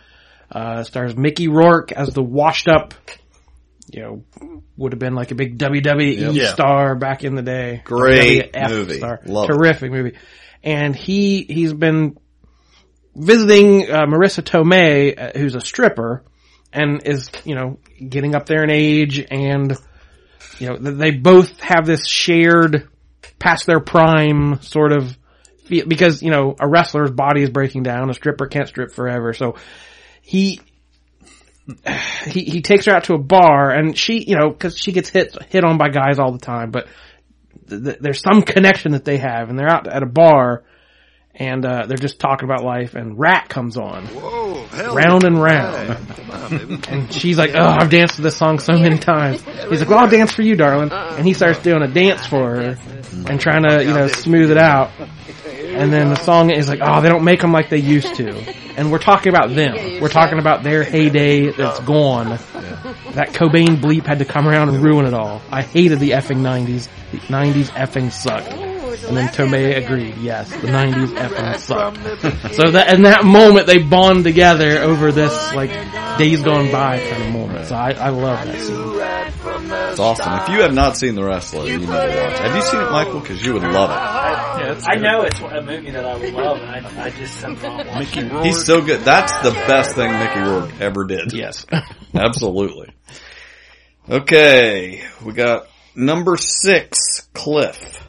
[0.49, 2.93] Uh, stars Mickey Rourke as the washed up,
[3.91, 4.23] you know,
[4.77, 6.53] would have been like a big WWE Yep.
[6.53, 7.81] Star back in the day.
[7.83, 8.97] Great WWF movie.
[8.97, 9.19] Star.
[9.25, 9.53] Love it.
[9.53, 10.17] Terrific movie.
[10.63, 12.17] And he, he's been
[13.15, 16.23] visiting uh, Marisa Tomei, uh, who's a stripper,
[16.73, 19.77] and is, you know, getting up there in age and,
[20.57, 22.87] you know, they both have this shared
[23.39, 25.17] past their prime sort of
[25.65, 29.33] feel, because, you know, a wrestler's body is breaking down, a stripper can't strip forever,
[29.33, 29.55] so
[30.21, 30.61] he,
[32.27, 35.09] he, he takes her out to a bar and she, you know, cause she gets
[35.09, 36.87] hit, hit on by guys all the time, but
[37.67, 40.63] th- th- there's some connection that they have and they're out at a bar
[41.35, 44.07] and, uh, they're just talking about life and Ratt comes on.
[44.93, 45.97] round and round.
[46.89, 49.41] and she's like, oh, I've danced to this song so many times.
[49.69, 50.91] He's like, well, I'll dance for you, darling.
[50.91, 52.77] And he starts doing a dance for her
[53.27, 54.91] and trying to, you know, smooth it out.
[55.45, 58.29] and then the song is like, oh, they don't make them like they used to.
[58.77, 60.01] And we're talking about them.
[60.01, 62.29] We're talking about their heyday that's gone.
[63.11, 65.41] That Cobain bleep had to come around and ruin it all.
[65.51, 66.87] I hated the effing 90s.
[67.11, 68.70] The 90s effing sucked.
[68.91, 72.53] And then Tomei agreed, yes, the 90s effing sucked.
[72.55, 75.71] so that, in that moment, they bond together over this, like,
[76.17, 77.67] days gone by kind of moment.
[77.67, 78.91] So I, I love that scene.
[79.91, 80.33] It's awesome.
[80.41, 82.39] If you have not seen The Wrestler, you need to watch it.
[82.39, 83.19] Have you seen it, Michael?
[83.19, 84.87] Because you would love it.
[84.87, 87.87] I know it's a movie that I would love, and I, I just have not
[87.87, 88.45] watched it.
[88.45, 89.01] He's so good.
[89.01, 91.33] That's the best thing Mickey Rourke ever did.
[91.33, 91.65] Yes.
[92.13, 92.93] Absolutely.
[94.09, 98.00] Okay, we got number six, Cliff.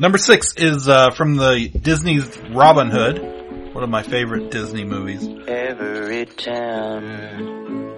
[0.00, 5.28] Number six is uh, from the Disney's Robin Hood, one of my favorite Disney movies.
[5.46, 7.90] Every town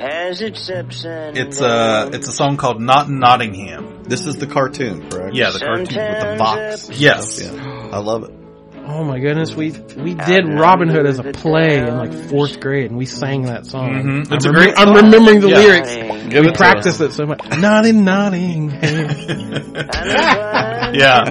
[0.00, 4.36] has its ups and It's a it's a song called "Not in Nottingham." This is
[4.36, 5.36] the cartoon, correct?
[5.36, 6.88] Yeah, the cartoon with the fox.
[6.98, 8.43] Yes, Yeah, I love it.
[8.86, 12.90] Oh my goodness, we we did Robin Hood as a play in like fourth grade,
[12.90, 13.90] and we sang that song.
[13.94, 14.26] Mhm.
[14.30, 15.58] I'm, a remem- great I'm remembering the Yeah.
[15.58, 15.94] lyrics.
[16.28, 17.40] Give we it practiced it so much.
[17.58, 18.70] Nodding, nodding.
[20.94, 21.30] yeah.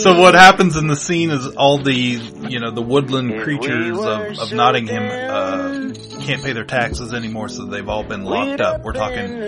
[0.00, 4.38] So what happens in the scene is all the you know the woodland creatures of,
[4.38, 8.82] of Nottingham uh, can't pay their taxes anymore, so they've all been locked up.
[8.82, 9.42] We're talking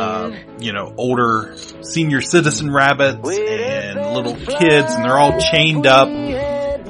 [0.00, 6.08] uh, you know older senior citizen rabbits and little kids, and they're all chained up.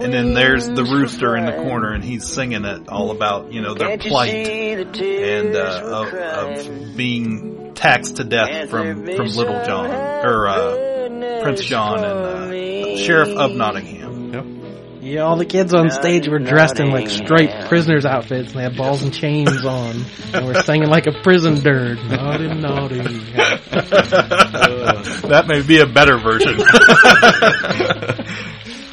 [0.03, 3.61] And then there's the rooster in the corner, and he's singing it all about you
[3.61, 9.91] know their plight and uh, of, of being taxed to death from from Little John
[9.91, 14.01] or uh, Prince John and uh, Sheriff of Nottingham.
[15.03, 18.65] Yeah, all the kids on stage were dressed in like striped prisoners outfits, and they
[18.65, 22.03] had balls and chains on, and we're singing like a prison dirge.
[22.05, 22.99] Naughty, naughty.
[25.31, 26.61] that may be a better version.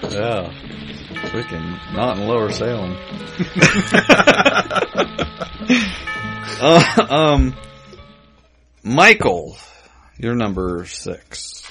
[0.10, 0.52] Yeah.
[1.30, 2.96] Freaking not in Lower Salem.
[6.62, 7.56] uh, um,
[8.84, 9.58] Michael,
[10.18, 11.64] you're number six.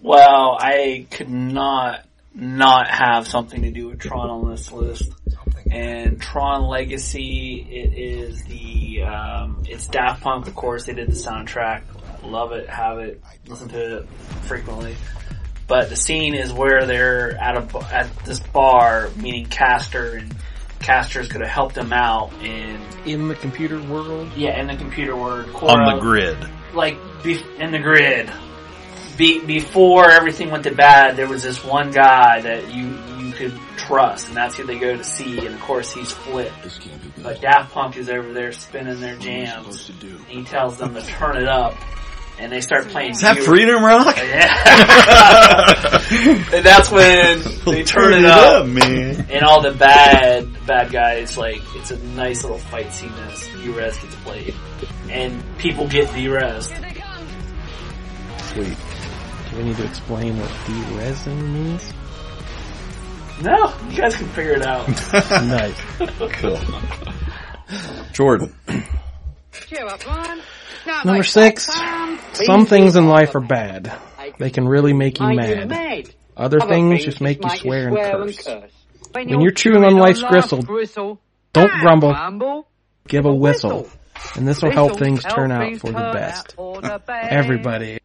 [0.00, 2.04] Well, I could not
[2.34, 5.10] not have something to do with Tron on this list.
[5.70, 10.84] And Tron Legacy, it is the um, it's Daft Punk, of course.
[10.84, 11.82] They did the soundtrack.
[12.22, 14.08] Love it, have it, listen to it
[14.42, 14.96] frequently.
[15.68, 20.34] But the scene is where they're at a at this bar meeting Castor, and
[20.80, 25.14] Castor's going to help them out in In the computer world, yeah in the computer
[25.14, 26.38] word on the grid.
[26.74, 28.30] like be- in the grid.
[29.18, 33.52] Be- before everything went to bad, there was this one guy that you you could
[33.76, 35.38] trust, and that's who they go to see.
[35.44, 36.50] And of course, he's Flip.
[37.22, 39.90] But Daft Punk is over there spinning their jams.
[40.00, 41.74] And he tells them to turn it up,
[42.38, 43.12] and they start playing.
[43.12, 44.16] Is that Viewer- Freedom Rock?
[44.28, 45.98] Yeah.
[46.54, 49.26] and that's when they turn it up, man.
[49.30, 54.00] and all the bad bad guys like it's a nice little fight scene as Derezzed
[54.02, 54.54] gets played,
[55.10, 56.72] and people get derezzed.
[58.52, 58.76] Sweet.
[59.50, 61.92] do we need to explain what de-resin means?
[63.42, 64.88] No, you guys can figure it out.
[65.30, 65.78] nice.
[66.40, 66.58] Cool.
[68.12, 68.54] Jordan.
[69.66, 70.40] Cheer up, Ron.
[70.86, 71.68] Not Number like six.
[72.32, 73.92] Some things in life are bad.
[74.38, 76.14] They can really make you mad.
[76.36, 78.46] Other things just make you swear and curse.
[78.46, 78.72] curse.
[79.12, 80.62] When you're chewing on life's gristle,
[81.52, 82.68] don't ah, grumble.
[83.06, 83.88] Give a whistle.
[84.36, 86.54] And this will help things turn out for the best.
[87.08, 87.98] Everybody.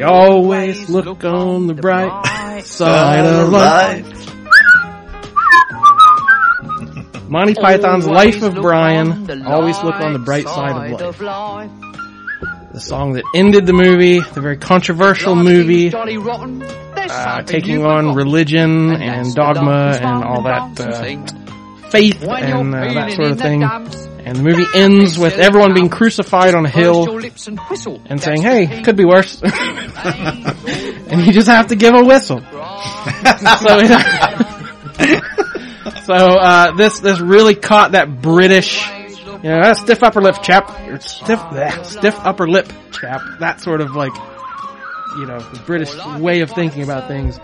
[0.00, 4.31] Always look on the bright side of life.
[7.32, 9.46] Monty Python's Life of Brian.
[9.46, 11.70] Always look on the bright side of life.
[12.74, 19.34] The song that ended the movie, the very controversial movie, uh, taking on religion and
[19.34, 23.62] dogma and all that uh, faith and uh, that sort of thing.
[23.62, 28.96] And the movie ends with everyone being crucified on a hill and saying, "Hey, could
[28.96, 32.40] be worse," and you just have to give a whistle.
[32.42, 32.48] so,
[36.06, 40.70] so uh, this this really caught that British, you know, that stiff upper lip chap,
[40.88, 44.14] or stiff bleh, stiff upper lip chap, that sort of like,
[45.18, 47.38] you know, the British way of thinking about things.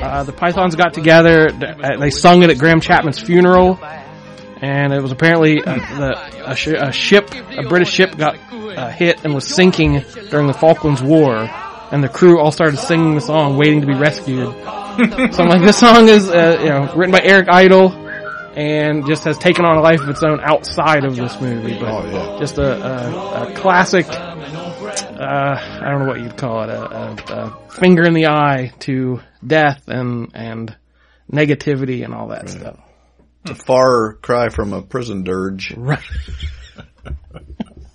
[0.00, 1.48] Uh, the Pythons got together.
[1.50, 3.78] uh, They sung it at Graham Chapman's funeral,
[4.60, 8.90] and it was apparently uh, the a, sh- a ship, a British ship, got uh,
[8.90, 11.48] hit and was sinking during the Falklands War,
[11.92, 14.48] and the crew all started singing the song, waiting to be rescued.
[15.32, 17.90] so I'm like, this song is uh, you know written by Eric Idle,
[18.56, 21.78] and just has taken on a life of its own outside of this movie.
[21.78, 24.06] But just a, a, a classic
[25.22, 29.20] uh, I don't know what you'd call it, a, a, finger in the eye to
[29.46, 30.76] death and and
[31.30, 32.78] negativity and all that stuff.
[33.44, 35.74] It's a far cry from a prison dirge.
[35.82, 36.00] Right.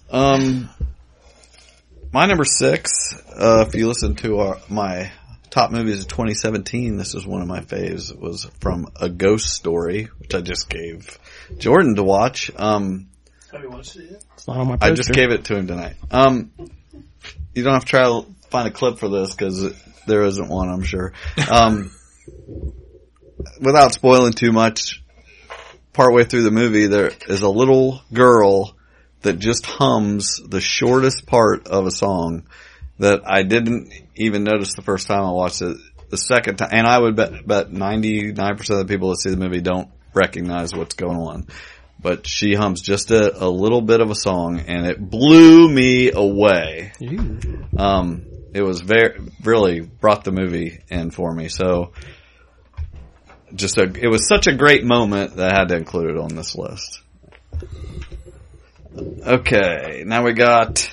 [0.09, 0.69] Um,
[2.11, 2.91] my number six,
[3.29, 5.11] uh, if you listen to our, my
[5.57, 8.11] top movies of 2017, this is one of my faves.
[8.11, 11.17] It was from A Ghost Story, which I just gave
[11.57, 12.51] Jordan to watch.
[12.55, 13.07] Um,
[13.51, 14.23] Have you watched it yet?
[14.35, 15.95] It's not on my I just gave it to him tonight.
[16.11, 16.51] Um,
[17.55, 19.73] you don't have to try to find a clip for this because
[20.05, 21.13] there isn't one, I'm sure.
[21.49, 21.89] Um,
[23.59, 25.03] without spoiling too much,
[25.91, 28.77] partway through the movie, there is a little girl
[29.23, 32.45] that just hums the shortest part of a song
[32.99, 35.77] that I didn't even notice the first time I watched it.
[36.09, 39.37] The second time, and I would bet, bet 99% of the people that see the
[39.37, 41.47] movie don't recognize what's going on.
[41.99, 46.11] But she hums just a, a little bit of a song and it blew me
[46.11, 46.93] away.
[47.77, 51.49] Um, it was very, really brought the movie in for me.
[51.49, 51.91] So,
[53.53, 56.35] just a, it was such a great moment that I had to include it on
[56.35, 57.01] this list.
[58.97, 60.91] Okay, now we got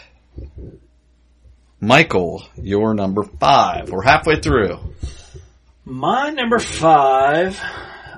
[1.84, 3.90] Michael, your number five.
[3.90, 4.78] We're halfway through.
[5.84, 7.60] My number five,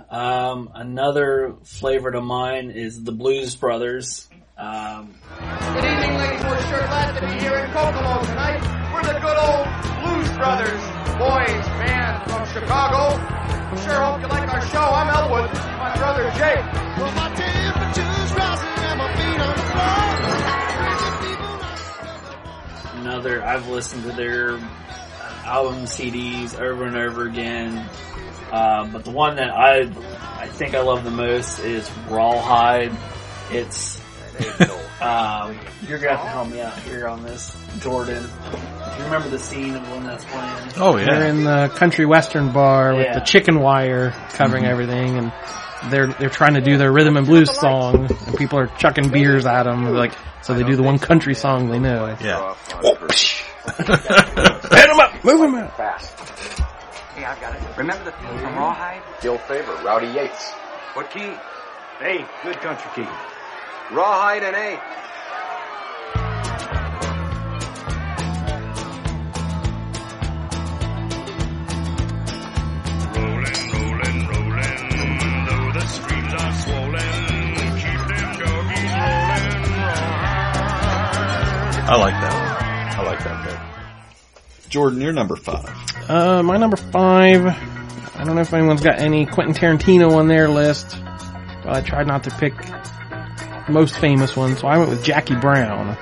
[0.09, 4.29] um, another favorite of mine is the Blues Brothers.
[4.57, 6.45] Um, Good evening, ladies.
[6.45, 8.63] We're sure glad to be here in Kokomo tonight.
[8.95, 9.67] We're the good old
[9.99, 10.81] Blues Brothers,
[11.19, 13.19] boys band from Chicago.
[13.73, 14.79] We sure hope you like our show.
[14.79, 15.51] I'm Elwood.
[15.51, 16.65] This is my brother Jake.
[17.03, 20.06] Well, my temperature's rising and my feet on the
[23.17, 24.59] another, I've listened to their
[25.45, 27.89] album CDs over and over again.
[28.53, 29.91] Uh, but the one that I,
[30.39, 32.93] I think I love the most is Rawhide.
[33.51, 34.01] It's,
[35.01, 35.59] um,
[35.89, 38.23] you're gonna have to help me out here on this, Jordan.
[38.53, 40.73] Do you remember the scene of when that's playing?
[40.77, 43.19] Oh, yeah, They're in the country western bar with Yeah.
[43.19, 44.69] the chicken wire covering Mhm.
[44.71, 45.33] everything, and
[45.91, 49.47] they're they're trying to do their rhythm and blues song, and people are chucking beers
[49.47, 50.13] at them, like
[50.43, 52.17] so they do the one country song they know.
[52.21, 52.55] Yeah.
[53.79, 53.79] Hit
[54.91, 55.77] 'em up, move 'em up.
[55.77, 56.13] Fast.
[57.15, 57.63] Hey, I've got it.
[57.77, 59.03] Remember the theme from Rawhide?
[59.23, 60.51] Gil Favor, Rowdy Yates.
[60.95, 61.33] What key?
[62.03, 63.09] A, good country key.
[63.93, 64.81] Rawhide and A.
[81.89, 82.99] I like that one.
[82.99, 84.69] I like that bit.
[84.69, 85.71] Jordan, you're number five.
[86.09, 87.47] Uh, my number five.
[87.47, 90.97] I don't know if anyone's got any Quentin Tarantino on their list.
[91.63, 92.55] But I tried not to pick
[93.69, 95.97] most famous one, so I went with Jackie Brown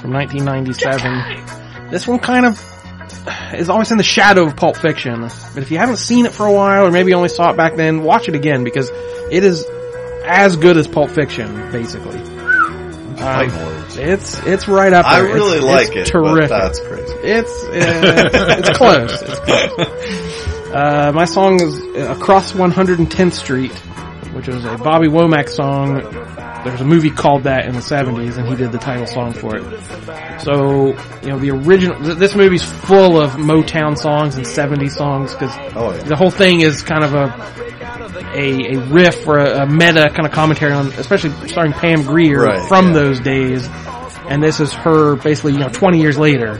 [0.00, 1.90] from 1997.
[1.90, 2.58] This one kind of
[3.54, 6.46] is always in the shadow of Pulp Fiction, but if you haven't seen it for
[6.46, 8.90] a while, or maybe only saw it back then, watch it again because
[9.30, 9.64] it is
[10.24, 12.18] as good as Pulp Fiction, basically.
[13.18, 13.50] Um,
[13.96, 15.12] it's it's right up there.
[15.14, 16.48] I really It's- like it's it, Terrific.
[16.50, 17.14] that's crazy.
[17.22, 19.22] It's uh, it's close.
[19.22, 20.34] It's close.
[20.68, 23.72] Uh, my song is Across 110th Street,
[24.38, 26.00] which was a Bobby Womack song.
[26.62, 29.32] There was a movie called that in the 70s, and he did the title song
[29.32, 30.40] for it.
[30.40, 30.88] So,
[31.22, 35.52] you know, the original, th- this movie's full of Motown songs and 70s songs, because
[35.76, 36.02] Oh, yeah.
[36.04, 37.26] the whole thing is kind of a,
[38.34, 42.42] a, a riff or a, a meta kind of commentary on, especially starring Pam Grier
[42.44, 42.92] Right, from yeah.
[42.94, 43.66] those days.
[44.28, 46.56] And this is her basically, you know, 20 years later.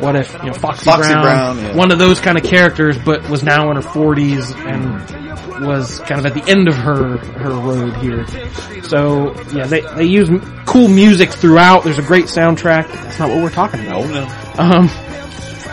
[0.00, 1.76] What if, you know, Foxy, Foxy Brown, Brown, yeah.
[1.76, 5.21] one of those kind of characters, but was now in her 40s and
[5.60, 8.26] was kind of at the end of her, her road here.
[8.82, 11.84] So, yeah, they, they use m- cool music throughout.
[11.84, 12.88] There's a great soundtrack.
[12.92, 14.08] That's not what we're talking about.
[14.08, 14.52] No, no.
[14.58, 14.90] Um,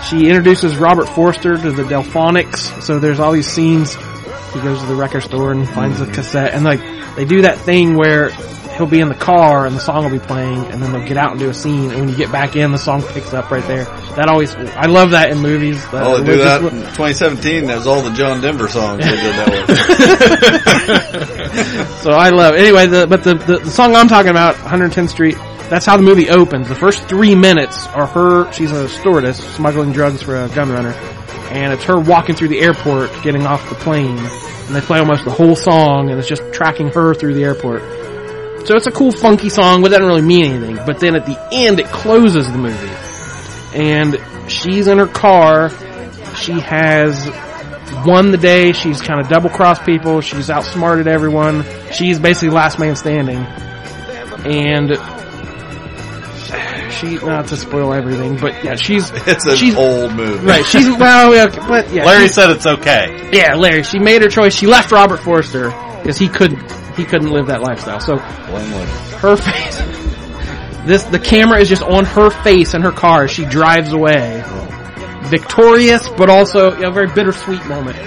[0.10, 2.82] she introduces Robert Forster to the Delphonics.
[2.82, 3.96] So there's all these scenes.
[4.54, 6.82] He goes to the record store and finds a cassette, and like
[7.16, 8.30] they do that thing where
[8.80, 11.18] he'll be in the car and the song will be playing, and then they'll get
[11.18, 13.52] out and do a scene, and when you get back in, the song picks up
[13.52, 13.84] right there.
[14.16, 15.80] That always, I love that in movies.
[15.92, 17.68] That- Oh, they do that in 2017.
[17.68, 19.78] There's all the John Denver songs they did that with.
[22.02, 22.62] so I love it.
[22.62, 25.36] Anyway, the, but the, the, the song I'm talking about, 110th Street,
[25.70, 26.68] that's how the movie opens.
[26.70, 30.94] The first three minutes are her, she's a stewardess smuggling drugs for a gun runner.
[31.52, 34.18] And it's her walking through the airport, getting off the plane.
[34.18, 37.82] And they play almost the whole song and it's just tracking her through the airport.
[38.66, 40.76] So it's a cool funky song, but doesn't really mean anything.
[40.86, 42.88] But then at the end, it closes the movie.
[43.74, 44.20] And
[44.52, 45.70] she's in her car.
[46.36, 47.28] She has
[48.06, 48.72] won the day.
[48.74, 50.22] She's kind of double crossed people.
[50.22, 51.66] She's outsmarted everyone.
[51.92, 53.38] She's basically last man standing.
[54.46, 54.92] And
[56.94, 60.46] she not to spoil everything, but yeah, she's It's an she's old movie.
[60.46, 60.66] right.
[60.66, 63.30] She's well, yeah, but yeah, Larry she- said it's okay.
[63.32, 63.84] yeah, Larry.
[63.84, 64.56] She made her choice.
[64.56, 65.70] She left Robert Forster
[66.02, 66.60] because he couldn't
[67.00, 68.00] he couldn't live that lifestyle.
[68.00, 69.78] So her face.
[70.86, 74.44] This the camera is just on her face in her car as she drives away,
[75.24, 77.98] victorious but also a very bittersweet moment.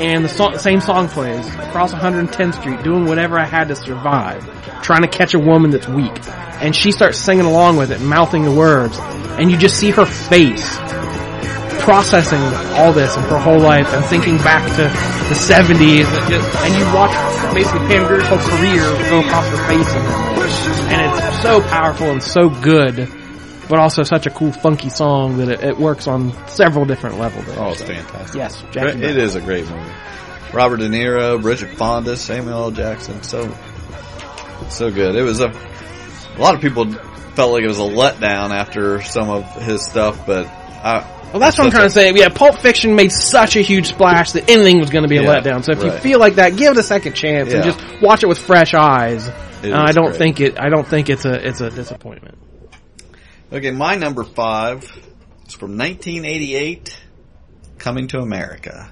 [0.00, 4.44] And the song, same song plays across 110th Street, doing whatever I had to survive,
[4.82, 6.12] trying to catch a woman that's weak.
[6.60, 10.06] And she starts singing along with it, mouthing the words, and you just see her
[10.06, 10.78] face
[11.88, 12.38] processing
[12.76, 16.84] all this in her whole life and thinking back to the 70s and, and you
[16.94, 17.14] watch
[17.54, 19.94] basically Pam Grier's whole career go across her face
[20.92, 23.08] and it's so powerful and so good
[23.70, 27.46] but also such a cool funky song that it, it works on several different levels
[27.46, 27.58] there.
[27.58, 28.36] Oh, it's So, fantastic.
[28.36, 29.90] yes Jackie it is a great movie.
[30.52, 32.70] Robert De Niro, Bridget Fonda, Samuel L.
[32.70, 33.50] Jackson, so
[34.68, 35.16] so good.
[35.16, 36.84] It was a a lot of people
[37.34, 41.58] felt like it was a letdown after some of his stuff, but I, Well, that's
[41.58, 42.12] what I'm trying to say.
[42.14, 45.22] Yeah, Pulp Fiction made such a huge splash that anything was going to be a
[45.22, 45.62] Yeah, letdown.
[45.64, 46.00] So if you right.
[46.02, 47.70] feel like that, give it a second chance and Yeah.
[47.72, 49.28] just watch it with fresh eyes.
[49.28, 49.34] It
[49.66, 50.16] And I is don't great.
[50.18, 50.58] think it.
[50.58, 51.34] I don't think it's a.
[51.46, 52.38] It's a disappointment.
[53.52, 54.84] Okay, my number five
[55.46, 56.98] is from 1988,
[57.78, 58.88] Coming to America.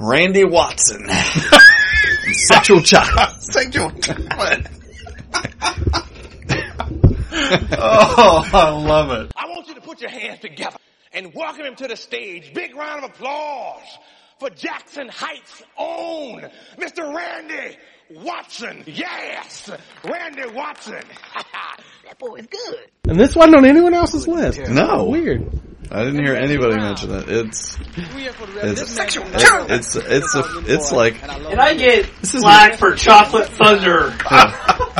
[0.00, 1.06] Randy Watson.
[2.48, 3.42] Sexual chocolate.
[3.42, 4.66] Sexual chocolate.
[7.80, 9.32] Oh, I love it.
[9.36, 10.76] I want you to put your hands together
[11.18, 12.54] and welcome him to the stage.
[12.54, 13.98] Big round of applause
[14.38, 16.48] for Jackson Heights' own
[16.78, 17.12] Mr.
[17.12, 17.76] Randy
[18.08, 18.84] Watson.
[18.86, 19.68] Yes,
[20.04, 21.02] Randy Watson.
[21.34, 22.86] that boy is good.
[23.08, 24.60] And this wasn't on anyone else's list.
[24.70, 25.06] No.
[25.06, 25.50] weird.
[25.90, 27.28] I didn't hear anybody mention it.
[27.28, 33.48] It's it's it's it's a, it's like And I get This is- flack for Chocolate
[33.48, 34.10] Thunder.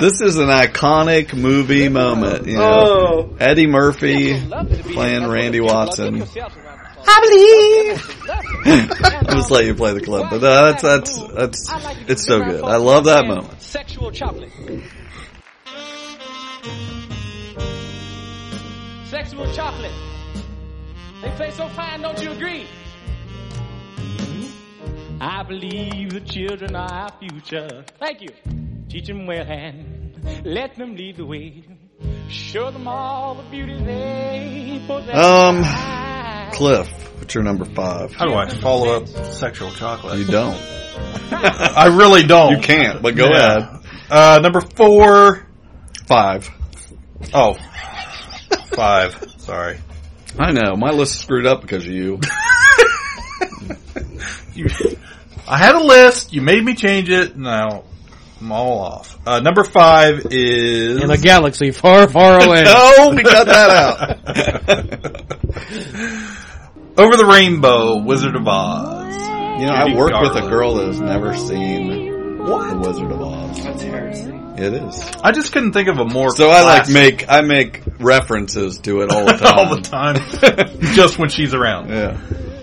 [0.01, 2.47] this is an iconic movie moment.
[2.47, 3.37] You know, Oh.
[3.39, 4.41] Eddie Murphy
[4.93, 6.25] playing Randy Watson.
[7.11, 8.25] I believe.
[9.29, 11.71] I'll just let you play the clip, but uh, that's that's that's
[12.09, 12.65] it's so good.
[12.65, 13.61] I love that moment.
[13.63, 14.51] Sexual chocolate.
[19.07, 19.93] Sexual chocolate.
[21.23, 22.67] They play so fine, don't you agree?
[25.21, 27.85] I believe the children are our future.
[27.99, 28.29] Thank you.
[28.89, 31.65] Teach them well and let them lead the way.
[32.29, 35.17] Show them all the beauty they possess.
[35.17, 36.89] Um, Cliff,
[37.19, 38.13] what's your number five?
[38.15, 40.19] How do I follow up sexual chocolate?
[40.19, 40.55] You don't.
[41.33, 42.53] I really don't.
[42.57, 43.57] You can't, but go Yeah.
[43.57, 43.81] ahead.
[44.11, 45.47] Uh, number four.
[46.07, 46.49] Five.
[47.35, 47.57] Oh.
[48.73, 49.17] Five.
[49.39, 49.79] Sorry.
[50.37, 52.19] I know my list is screwed up because of you.
[54.55, 54.67] You,
[55.47, 56.33] I had a list.
[56.33, 57.37] You made me change it.
[57.37, 57.85] Now
[58.41, 59.17] I'm all off.
[59.25, 62.65] Uh, number five is In a galaxy far, far away.
[62.65, 64.01] no, we cut that out.
[66.99, 69.15] Over the Rainbow, Wizard of Oz.
[69.61, 72.08] You know, I Judy work with a girl that has never seen
[72.49, 73.63] The Wizard of Oz.
[73.65, 74.35] That's heresy.
[74.57, 75.01] It is.
[75.23, 76.31] I just couldn't think of a more.
[76.35, 79.59] So I like classic- make I make references to it all the time.
[79.59, 81.91] all the time, just when she's around.
[81.91, 82.19] Yeah,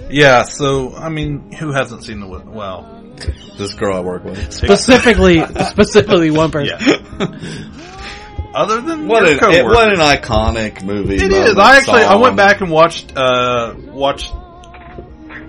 [0.10, 0.44] Yeah.
[0.44, 2.92] So I mean, who hasn't seen the Wiz- well?
[3.58, 4.52] this girl I work with.
[4.52, 6.78] specifically, specifically one person.
[6.80, 7.40] Yeah.
[8.54, 9.74] Other than What your an it, coworkers.
[9.76, 11.16] what an iconic movie.
[11.16, 11.58] It moment, is.
[11.58, 12.22] I actually I song.
[12.22, 14.34] went back and watched uh watched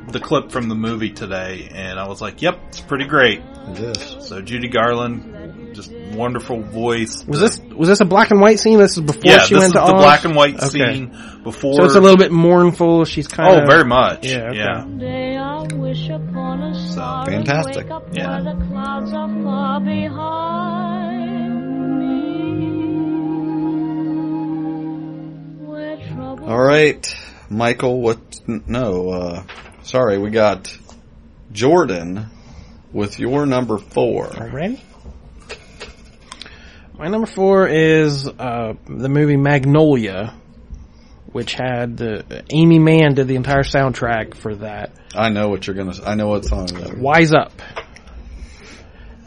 [0.09, 3.79] the clip from the movie today, and I was like, "Yep, it's pretty great." It
[3.81, 4.17] is.
[4.29, 7.25] So Judy Garland, just wonderful voice.
[7.27, 8.79] Was this was this a black and white scene?
[8.79, 10.03] This is before Yeah, she this went is to the Oz?
[10.03, 10.69] black and white Okay.
[10.69, 11.11] scene
[11.43, 11.75] before.
[11.75, 13.05] So it's a little bit mournful.
[13.05, 14.25] She's kind Oh, of oh, very much.
[14.27, 14.59] Yeah, okay.
[14.59, 14.85] Yeah.
[14.99, 17.87] Day I wish upon a star and fantastic.
[18.13, 18.43] Yeah.
[18.43, 21.27] where the clouds are far behind
[25.57, 25.67] me.
[25.67, 27.15] Where trouble All right,
[27.51, 28.01] Michael.
[28.01, 28.19] What?
[28.47, 29.43] No, uh,
[29.87, 30.19] sorry.
[30.19, 30.77] We got
[31.53, 32.27] Jordan
[32.93, 34.27] with your number four.
[34.27, 34.83] Already?
[36.99, 40.35] My number four is uh, the movie Magnolia,
[41.27, 44.93] which had uh, Aimee Mann did the entire soundtrack for that.
[45.15, 45.95] I know what you're gonna.
[46.05, 46.99] I know what song that is.
[46.99, 47.53] Wise Up.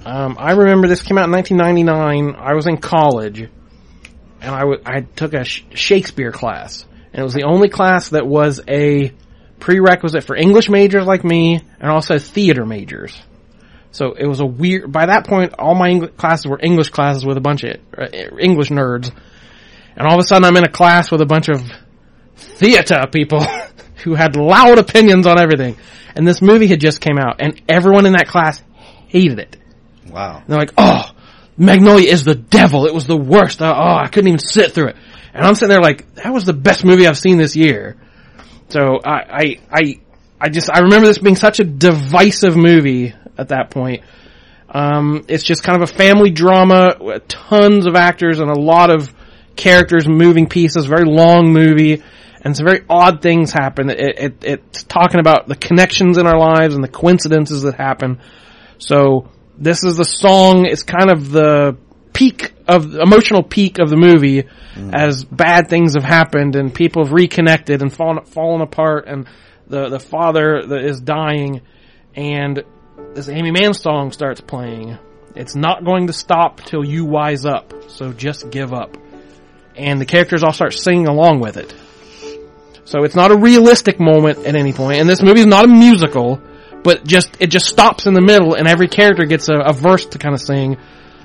[0.03, 2.36] Um, I remember this came out in 1999.
[2.36, 3.47] I was in college,
[4.41, 8.62] and I took a sh- Shakespeare class, and it was the only class that was
[8.68, 9.14] a
[9.60, 13.20] prerequisite for English majors like me, and also theater majors.
[13.91, 14.91] So it was a weird.
[14.91, 18.07] By that point, all my English classes were English classes with a bunch of uh,
[18.39, 19.12] English nerds,
[19.95, 21.62] and all of a sudden I'm in a class with a bunch of
[22.36, 23.43] theater people
[24.03, 25.78] who had loud opinions on everything.
[26.16, 28.62] And this movie had just came out, and everyone in that class
[29.07, 29.57] hated it.
[30.07, 30.38] Wow.
[30.38, 31.12] And they're like, "Oh,
[31.57, 32.86] Magnolia is the devil.
[32.86, 33.62] It was the worst.
[33.62, 34.95] Oh, I couldn't even sit through it."
[35.34, 37.97] And I'm sitting there like, that was the best movie I've seen this year.
[38.70, 40.00] So I, I, I,
[40.40, 44.04] I just, I remember this being such a divisive movie at that point.
[44.70, 48.92] Um, it's just kind of a family drama with tons of actors and a lot
[48.92, 49.14] of
[49.56, 52.04] characters, moving pieces, very long movie,
[52.42, 53.90] and some very odd things happen.
[53.90, 58.22] It, it, it's talking about the connections in our lives and the coincidences that happen.
[58.78, 61.78] So this is the song, it's kind of the
[62.20, 64.94] peak of, emotional peak of the movie mm.
[64.94, 69.26] as bad things have happened and people have reconnected and fallen, fallen apart and
[69.68, 71.62] the, the father that is dying
[72.16, 72.62] and
[73.16, 74.98] this Aimee Mann song starts playing.
[75.34, 78.98] It's not going to stop till you wise up, so just give up.
[79.78, 81.74] And the characters all start singing along with it.
[82.84, 85.70] So it's not a realistic moment at any point, and this movie is not a
[85.70, 86.42] musical,
[86.84, 90.06] but just, it just stops in the middle and every character gets a, a verse
[90.08, 90.78] to kind of sing.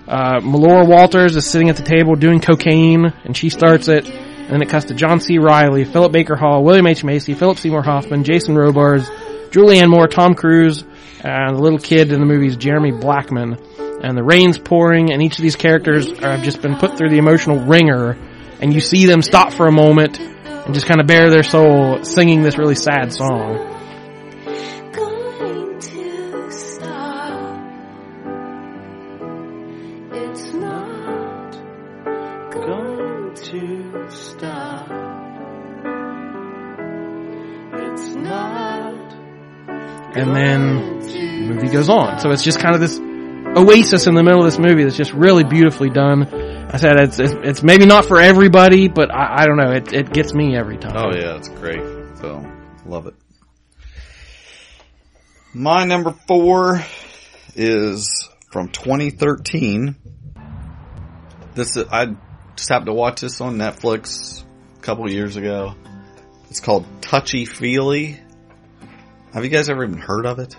[0.06, 4.50] Uh, Melora Walters is sitting at the table doing cocaine, and she starts it, and
[4.50, 5.38] then it cuts to John C.
[5.38, 7.02] Reilly, Philip Baker Hall, William H.
[7.02, 9.08] Macy, Philip Seymour Hoffman, Jason Robards,
[9.50, 10.84] Julianne Moore, Tom Cruise,
[11.22, 13.56] and the little kid in the movie is Jeremy Blackman.
[14.02, 17.18] And the rain's pouring, and each of these characters have just been put through the
[17.18, 18.18] emotional wringer,
[18.60, 22.04] and you see them stop for a moment and just kind of bare their soul
[22.04, 23.73] singing this really sad song.
[40.14, 42.20] And then the movie goes on.
[42.20, 42.98] So it's just kind of this
[43.56, 46.24] oasis in the middle of this movie that's just really beautifully done.
[46.72, 49.72] I said it's it's, it's maybe not for everybody, but I, I don't know.
[49.72, 50.96] It it gets me every time.
[50.96, 51.82] Oh yeah, it's great
[52.18, 52.50] film.
[52.86, 53.14] Love it.
[55.52, 56.82] My number four
[57.54, 59.94] is from 2013.
[61.54, 62.16] This is, I
[62.56, 64.42] just happened to watch this on Netflix
[64.76, 65.74] a couple years ago.
[66.50, 68.20] It's called Touchy Feely.
[69.34, 70.56] Have you guys ever even heard of it?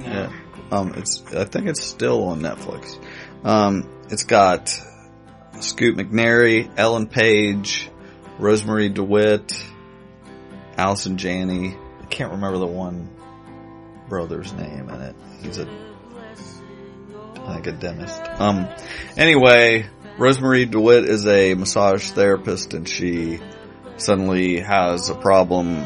[0.00, 0.32] Yeah.
[0.70, 2.98] Um, it's I think it's still on Netflix.
[3.44, 4.70] Um, it's got
[5.60, 7.90] Scoot McNairy, Ellen Page,
[8.38, 9.62] Rosemarie DeWitt,
[10.78, 11.76] Allison Janney.
[12.00, 13.10] I can't remember the one
[14.08, 15.16] brother's name in it.
[15.42, 15.68] He's a
[17.44, 18.22] I think a dentist.
[18.38, 18.68] Um,
[19.18, 19.86] anyway,
[20.16, 23.38] Rosemarie DeWitt is a massage therapist, and she
[23.98, 25.84] suddenly has a problem.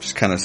[0.00, 0.40] She's kind of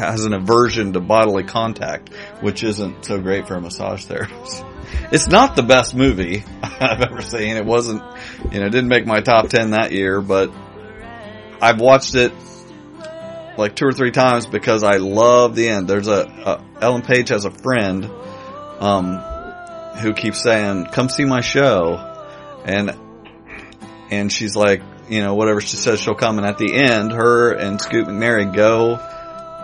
[0.00, 4.64] has an aversion to bodily contact, which isn't so great for a massage therapist.
[5.12, 7.56] It's not the best movie I've ever seen.
[7.56, 8.02] It wasn't,
[8.50, 10.52] you know, didn't make my top 10 that year, but
[11.60, 12.32] I've watched it
[13.56, 15.86] like two or three times because I love the end.
[15.86, 18.10] There's a, a Ellen Page has a friend,
[18.80, 19.18] um,
[20.00, 21.96] who keeps saying, come see my show.
[22.64, 22.96] And,
[24.10, 26.38] and she's like, you know, whatever she says, she'll come.
[26.38, 28.96] And at the end, her and Scoot McNairy go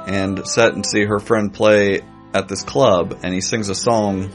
[0.07, 2.03] and sit and see her friend play
[2.33, 4.31] at this club, and he sings a song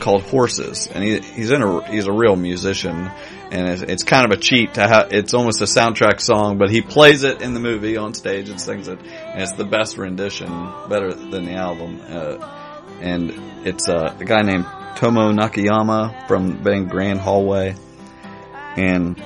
[0.00, 3.10] called Horses, and he, he's in a he's a real musician,
[3.52, 6.70] and it's, it's kind of a cheat to have it's almost a soundtrack song, but
[6.70, 9.98] he plays it in the movie on stage and sings it, and it's the best
[9.98, 10.48] rendition,
[10.88, 12.36] better than the album, uh,
[13.00, 13.32] and
[13.64, 14.66] it's uh, a guy named
[14.96, 17.76] Tomo Nakayama from Bang Grand Hallway,
[18.76, 19.22] and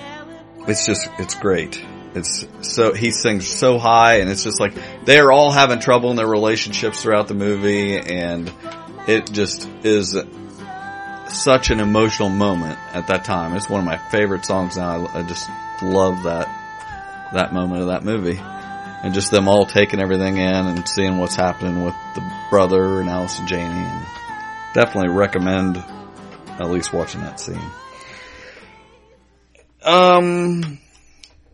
[0.68, 1.82] it's just it's great.
[2.16, 4.72] It's so he sings so high, and it's just like
[5.04, 8.50] they're all having trouble in their relationships throughout the movie, and
[9.06, 10.16] it just is
[11.28, 13.54] such an emotional moment at that time.
[13.54, 15.06] It's one of my favorite songs now.
[15.06, 15.48] I, I just
[15.82, 16.48] love that
[17.34, 21.34] that moment of that movie, and just them all taking everything in and seeing what's
[21.34, 23.84] happening with the brother and Allison Janney.
[23.84, 24.06] And
[24.72, 25.76] definitely recommend
[26.58, 27.60] at least watching that scene.
[29.82, 30.78] Um,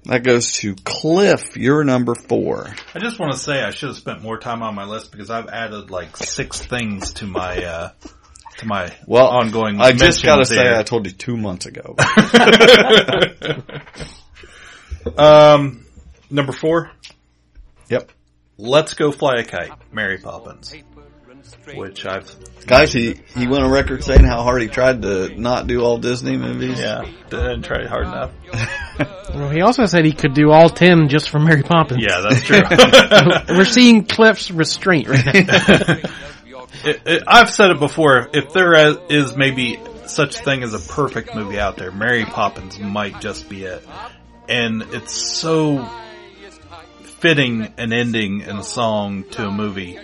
[0.04, 1.56] that goes to Cliff.
[1.56, 2.74] You're number four.
[2.94, 5.30] I just want to say I should have spent more time on my list because
[5.30, 7.90] I've added like six things to my uh
[8.58, 9.80] to my Well, ongoing.
[9.80, 10.78] I just gotta mentions say.
[10.78, 11.94] I told you two months ago.
[15.16, 15.86] um,
[16.30, 16.90] number four.
[17.88, 18.10] Yep.
[18.58, 20.74] Let's go fly a kite, Mary Poppins,
[21.74, 22.30] which I've
[22.66, 25.98] Guys, he, he went on record saying how hard he tried to not do all
[25.98, 26.78] Disney movies.
[26.78, 28.30] Yeah, didn't try hard enough.
[29.34, 32.02] Well, he also said he could do all ten just for Mary Poppins.
[32.02, 32.60] Yeah, that's true.
[33.56, 35.32] We're seeing Cliff's restraint right now.
[36.84, 38.28] it, it, I've said it before.
[38.34, 42.78] If there is- is maybe such thing as a perfect movie out there, Mary Poppins
[42.78, 43.82] might just be it.
[44.50, 45.88] And it's so
[47.20, 49.98] fitting an ending and a song to a movie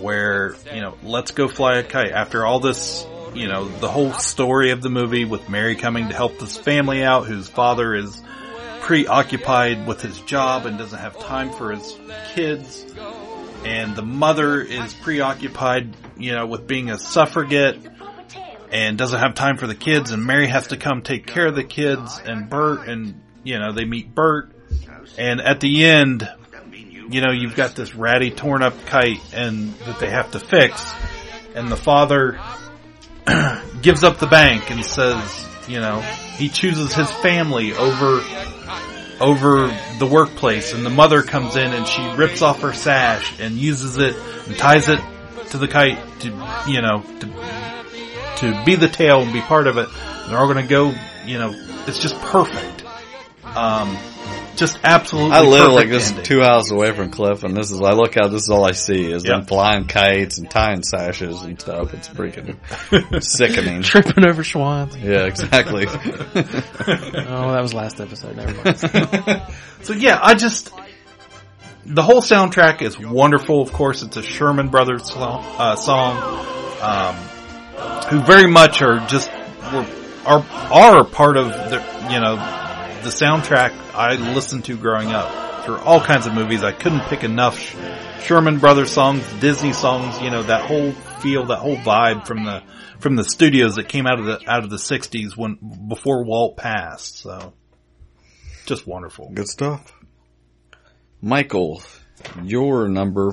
[0.00, 2.12] where, you know, let's go fly a kite.
[2.12, 6.14] After all this, you know, the whole story of the movie with Mary coming to
[6.14, 8.20] help this family out whose father is
[8.80, 11.98] preoccupied with his job and doesn't have time for his
[12.34, 12.84] kids.
[13.64, 17.78] And the mother is preoccupied, you know, with being a suffragette
[18.70, 21.54] and doesn't have time for the kids and Mary has to come take care of
[21.54, 24.54] the kids and Bert and, you know, they meet Bert
[25.18, 26.28] and at the end,
[27.10, 30.92] you know, you've got this ratty torn up kite and that they have to fix
[31.54, 32.38] and the father
[33.82, 38.22] gives up the bank and says, you know, he chooses his family over
[39.20, 39.68] over
[40.00, 43.96] the workplace and the mother comes in and she rips off her sash and uses
[43.96, 44.98] it and ties it
[45.50, 46.28] to the kite to,
[46.66, 47.26] you know, to,
[48.38, 49.88] to be the tail and be part of it.
[49.88, 50.92] And they're all gonna go,
[51.24, 51.54] you know,
[51.86, 52.84] it's just perfect.
[53.44, 53.96] Um,
[54.56, 56.24] just absolutely I live like this ending.
[56.24, 58.30] two hours away from Cliff, and this is I look out.
[58.30, 61.92] This is all I see is them flying kites and tying sashes and stuff.
[61.94, 62.56] It's freaking
[63.22, 63.82] sickening.
[63.82, 64.96] Tripping over swans.
[64.96, 65.86] Yeah, exactly.
[65.88, 65.92] oh,
[67.52, 68.36] that was last episode.
[68.36, 69.42] Never mind.
[69.84, 70.72] So yeah, I just
[71.84, 73.60] the whole soundtrack is wonderful.
[73.60, 76.16] Of course, it's a Sherman Brothers song, uh, song
[76.80, 77.14] um,
[78.08, 79.30] who very much are just
[79.74, 79.86] were,
[80.24, 82.63] are are part of the you know
[83.04, 86.64] the soundtrack I listened to growing up through all kinds of movies.
[86.64, 87.58] I couldn't pick enough
[88.22, 90.20] Sherman Brothers songs, Disney songs.
[90.20, 92.62] You know that whole feel, that whole vibe from the
[92.98, 96.56] from the studios that came out of the out of the '60s when before Walt
[96.56, 97.18] passed.
[97.18, 97.52] So
[98.66, 99.30] just wonderful.
[99.32, 99.92] Good stuff.
[101.20, 101.82] Michael,
[102.42, 103.32] your number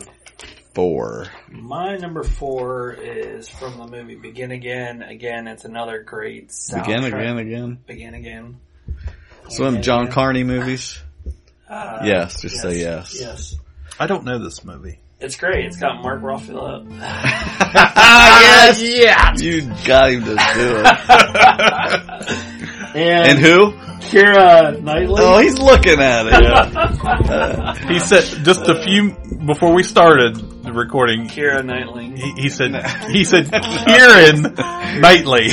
[0.74, 1.28] four.
[1.49, 5.01] My number four is from the movie Begin Again.
[5.01, 6.86] Again, it's another great soundtrack.
[6.86, 7.80] Begin again, again.
[7.86, 8.59] Begin Again.
[9.50, 11.00] So them John Carney movies.
[11.70, 13.18] Uh, yes, just say yes.
[13.20, 13.56] Yes.
[14.00, 15.00] I don't know this movie.
[15.20, 15.66] It's great.
[15.66, 16.89] It's got Mark Ruffalo.
[17.00, 19.36] yes, yeah.
[19.38, 22.48] You got him to do it.
[22.94, 23.72] And, and who?
[24.02, 25.22] Keira Knightley.
[25.24, 27.88] Oh, he's looking at it.
[27.88, 29.12] he said just a few
[29.46, 31.30] before we started the recording.
[31.30, 32.12] Keira Knightley.
[32.18, 32.76] He, he said
[33.10, 34.42] he said Kieran
[35.00, 35.52] Knightley.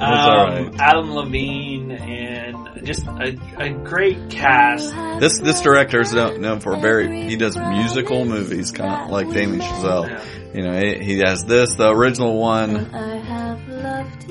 [0.00, 0.80] Um, alright.
[0.80, 1.79] Adam Levine and
[2.84, 4.92] just a, a great cast.
[5.20, 9.30] This this director is known, known for very he does musical movies, kind of like
[9.32, 10.54] Damien Chazelle.
[10.54, 12.92] You know, he, he has this, the original one.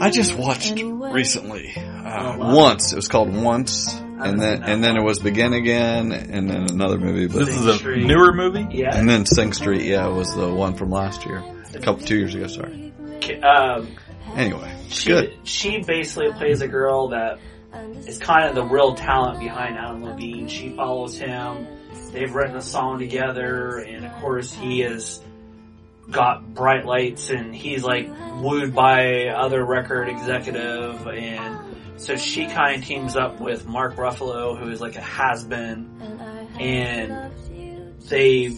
[0.01, 2.91] I just watched recently uh, once.
[2.91, 6.97] It was called Once, and then and then it was Begin Again, and then another
[6.97, 7.27] movie.
[7.27, 8.67] But This is a newer movie.
[8.71, 8.95] Yeah.
[8.97, 11.43] and then Sing Street, yeah, was the one from last year,
[11.73, 12.47] a couple two years ago.
[12.47, 12.93] Sorry.
[13.43, 13.87] Um,
[14.35, 15.33] Anyway, she, good.
[15.43, 17.39] She basically plays a girl that
[18.07, 20.47] is kind of the real talent behind Adam Levine.
[20.47, 21.67] She follows him.
[22.11, 25.21] They've written a song together, and of course, he has
[26.09, 28.09] got bright lights, and he's like
[28.41, 31.59] wooed by other record executive, and
[31.97, 36.01] so she kind of teams up with Mark Ruffalo, who is like a has been,
[36.59, 37.31] and
[38.09, 38.57] they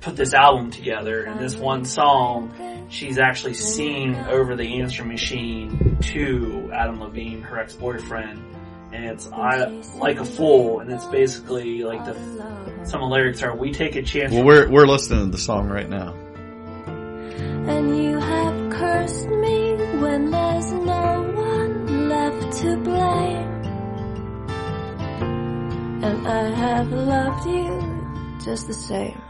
[0.00, 2.52] put this album together, and this one song
[2.92, 8.44] she's actually singing over the answer machine to Adam Levine, her ex-boyfriend.
[8.92, 12.14] And it's I like a fool, and it's basically like the
[12.84, 15.38] some of the lyrics are "We take a chance." Well, we're we're listening to the
[15.38, 16.12] song right now.
[16.84, 23.62] And you have cursed me when there's no one left to blame.
[26.04, 29.21] And I have loved you just the same.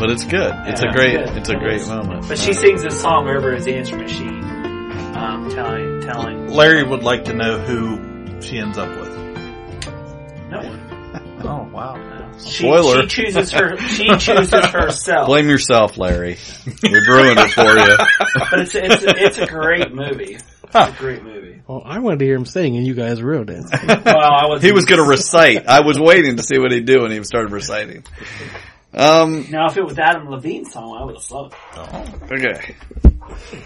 [0.00, 0.52] But it's good.
[0.66, 1.12] It's Yeah, a great.
[1.26, 1.36] good.
[1.38, 1.88] It's a It great is.
[1.88, 2.28] moment.
[2.28, 4.44] But she sings this song over his answer machine,
[5.16, 9.16] um, telling telling Larry would like to know who she ends up with.
[10.50, 10.84] no one.
[11.40, 11.94] Oh wow!
[12.40, 13.02] She, Spoiler.
[13.08, 13.76] she chooses her.
[13.78, 15.26] She chooses herself.
[15.26, 16.36] Blame yourself, Larry.
[16.82, 17.96] We ruined it for you.
[18.50, 20.34] But it's it's it's a great movie.
[20.34, 21.62] It's a great movie.
[21.68, 23.64] Well, I wanted to hear him sing, and you guys ruined it.
[24.04, 24.62] Well, I was.
[24.62, 25.66] He was going to recite.
[25.68, 28.04] I was waiting to see what he'd do, and he started reciting.
[28.94, 29.46] Um.
[29.50, 32.32] Now, if it was Adam Levine's song, I would have loved it.
[32.32, 32.76] Okay.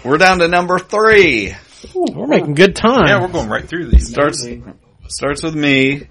[0.03, 1.53] We're down to number three.
[1.93, 3.07] We're making good time.
[3.07, 4.09] Yeah, we're going right through these.
[4.09, 4.45] Starts
[5.07, 6.07] starts with me.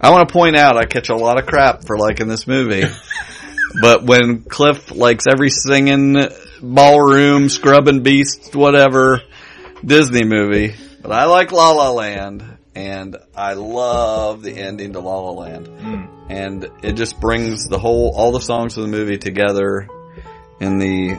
[0.00, 2.84] I want to point out I catch a lot of crap for liking this movie.
[3.82, 6.16] but when Cliff likes every singing
[6.62, 9.22] ballroom, scrubbing beast, whatever
[9.84, 15.18] Disney movie, but I like La La Land and I love the ending to La
[15.20, 15.68] La Land.
[16.30, 19.88] And it just brings the whole all the songs of the movie together
[20.60, 21.14] in the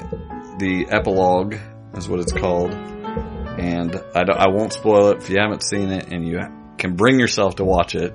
[0.60, 1.56] the epilogue
[1.96, 2.72] is what it's called.
[2.74, 6.40] And I, don't- I won't spoil it if you haven't seen it and you
[6.78, 8.14] can bring yourself to watch it.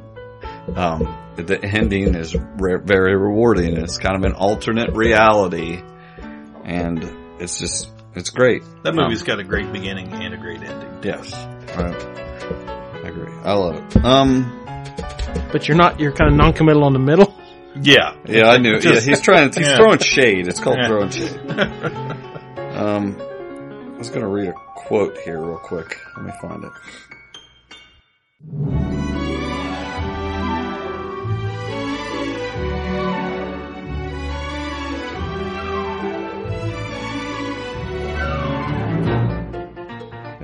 [0.74, 3.76] Um, the ending is re- very rewarding.
[3.76, 5.82] It's kind of an alternate reality,
[6.64, 7.02] and
[7.40, 8.62] it's just it's great.
[8.84, 10.88] That Um, movie's got a great beginning and a great ending.
[11.02, 11.34] yes.
[11.76, 12.70] Right.
[13.04, 13.32] I agree.
[13.44, 14.04] I love it.
[14.04, 14.50] Um,
[15.52, 16.00] But you're not.
[16.00, 17.34] You're kind of non-committal on the middle.
[17.80, 18.14] Yeah.
[18.24, 18.78] yeah, I knew.
[18.80, 19.52] Just- yeah, he's trying.
[19.52, 19.76] He's Yeah.
[19.76, 20.48] throwing shade.
[20.48, 20.88] It's called Yeah.
[20.88, 21.40] throwing shade.
[22.74, 25.96] Um, I was gonna read a quote here real quick.
[26.16, 26.72] Let me find it.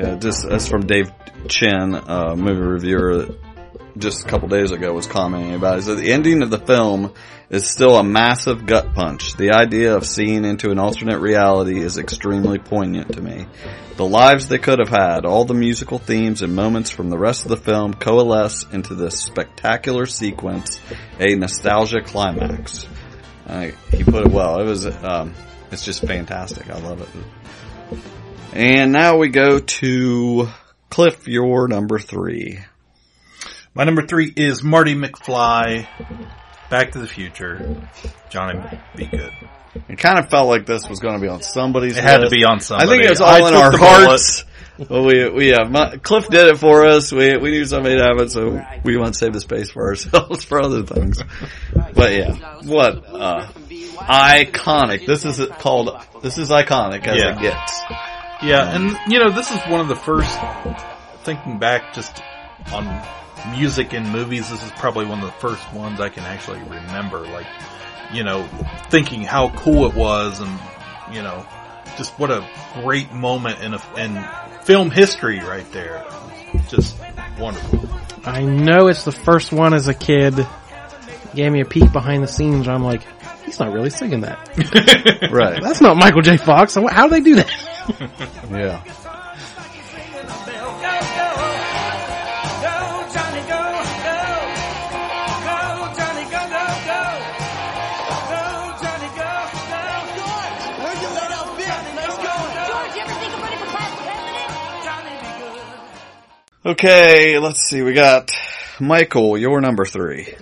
[0.01, 1.13] Yeah, just that's from Dave
[1.49, 3.27] Chen, uh, movie reviewer.
[3.99, 5.83] Just a couple days ago, was commenting about it.
[5.83, 7.13] The ending of the film
[7.51, 9.35] is still a massive gut punch.
[9.35, 13.47] The idea of seeing into an alternate reality is extremely poignant to me.
[13.97, 17.43] The lives they could have had, all the musical themes and moments from the rest
[17.43, 20.81] of the film coalesce into this spectacular sequence,
[21.19, 22.87] a nostalgia climax.
[23.47, 24.61] Uh, he put it well.
[24.61, 25.35] It was, um,
[25.73, 26.71] it's just fantastic.
[26.71, 28.01] I love it.
[28.53, 30.49] And now we go to
[30.91, 32.59] Cliff, your number three.
[33.75, 35.87] My number three is Marty McFly,
[36.69, 37.81] Back to the Future,
[38.29, 38.61] Johnny
[38.97, 39.07] B.
[39.07, 39.33] Goode.
[39.89, 41.97] It kind of felt like this was going to be on somebody's.
[41.97, 42.89] It had to be on somebody.
[42.89, 44.45] I think it was all I in our hearts.
[44.89, 47.13] Well, we we have my, Cliff did it for us.
[47.13, 49.87] We we knew somebody to have it, so we want to save the space for
[49.87, 51.23] ourselves for other things.
[51.95, 52.35] But yeah,
[52.65, 53.47] what uh,
[54.01, 55.07] iconic!
[55.07, 55.91] This is called.
[56.23, 57.37] This is iconic as Yeah.
[57.39, 57.81] it gets.
[58.43, 60.37] Yeah, and you know, this is one of the first,
[61.25, 62.23] thinking back just
[62.73, 62.85] on
[63.57, 67.21] music and movies, this is probably one of the first ones I can actually remember,
[67.21, 67.47] like,
[68.13, 68.47] you know,
[68.91, 70.59] thinking how cool it was and,
[71.13, 71.47] you know,
[71.97, 72.47] just what a
[72.83, 76.05] great moment in a, in film history right there.
[76.69, 76.99] Just
[77.39, 77.89] wonderful.
[78.25, 80.47] I know it's the first one as a kid.
[81.35, 82.69] Gave me a peek behind the scenes.
[82.69, 83.03] I'm like,
[83.51, 84.39] he's not really singing that.
[85.31, 85.63] Right.
[85.63, 86.37] That's not Michael J.
[86.37, 86.73] Fox.
[86.73, 87.51] So How do they do that?
[88.51, 88.83] Yeah.
[106.63, 107.83] Okay, let's see.
[107.83, 108.31] We got
[108.79, 110.35] Michael, your number three.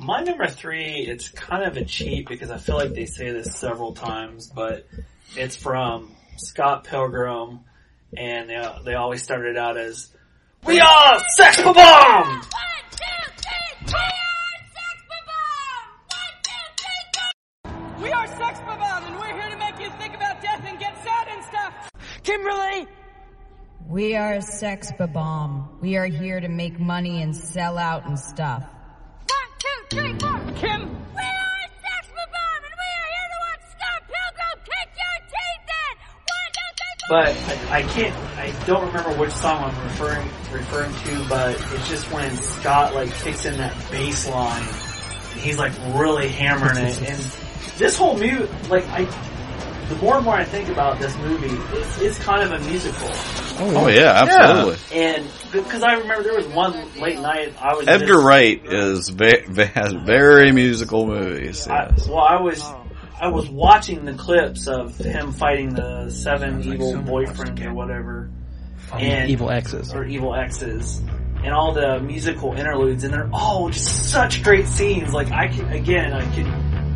[0.00, 3.54] My number three, it's kind of a cheat because I feel like they say this
[3.54, 4.86] several times, but
[5.36, 7.60] it's from Scott Pilgrim,
[8.16, 10.08] and they, they always started out as,
[10.64, 12.40] We are Sex Bomb!
[18.00, 20.96] We are Sex Bomb, and we're here to make you think about death and get
[21.04, 21.90] sad and stuff.
[22.22, 22.86] Kimberly!
[23.86, 25.78] We are Sex Bomb.
[25.82, 28.64] We are here to make money and sell out and stuff.
[29.92, 30.38] One, two, three, four.
[30.54, 30.80] Kim!
[30.82, 35.66] We are Sex Bomb, and we are here to watch Scott Pilgrim kick your teeth
[35.66, 35.94] in!
[36.30, 37.10] One, two, three, four.
[37.10, 37.26] But
[37.72, 42.12] I, I can't, I don't remember which song I'm referring, referring to, but it's just
[42.12, 47.18] when Scott like kicks in that bass line, and he's like really hammering it, and
[47.78, 49.06] this whole movie, like I,
[49.90, 53.08] the more and more I think about this movie, it's, it's kind of a musical.
[53.62, 54.98] Oh, yeah, oh, absolutely.
[54.98, 59.08] And because I remember there was one late night I was Edgar just- Wright is
[59.10, 61.68] ve- ve- has very musical movies.
[61.68, 62.62] I, well, I was
[63.20, 68.30] I was watching the clips of him fighting the seven evil boyfriends or whatever,
[68.94, 69.92] and Evil X's.
[69.92, 71.02] or evil exes,
[71.44, 75.12] and all the musical interludes, and they're all just such great scenes.
[75.12, 76.46] Like I could again, I could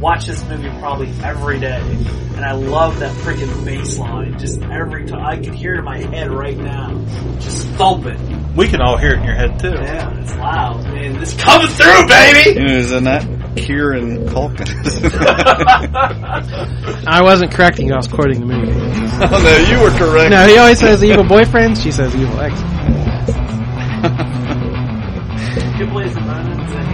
[0.01, 4.39] watch this movie probably every day, and I love that freaking bass line.
[4.39, 7.05] Just every time I can hear it in my head right now,
[7.41, 8.55] just thumping.
[8.55, 9.71] We can all hear it in your head too.
[9.73, 11.17] Yeah, it's loud, man.
[11.23, 12.73] It's coming through, baby.
[12.73, 13.23] Isn't that
[13.57, 14.69] Kieran Culkin?
[17.07, 17.95] I wasn't correcting you.
[17.95, 18.73] I was quoting the movie.
[18.73, 20.31] oh no, you were correct.
[20.31, 21.83] No, he always says evil boyfriends.
[21.83, 22.55] She says evil ex.
[25.79, 26.94] Good plays and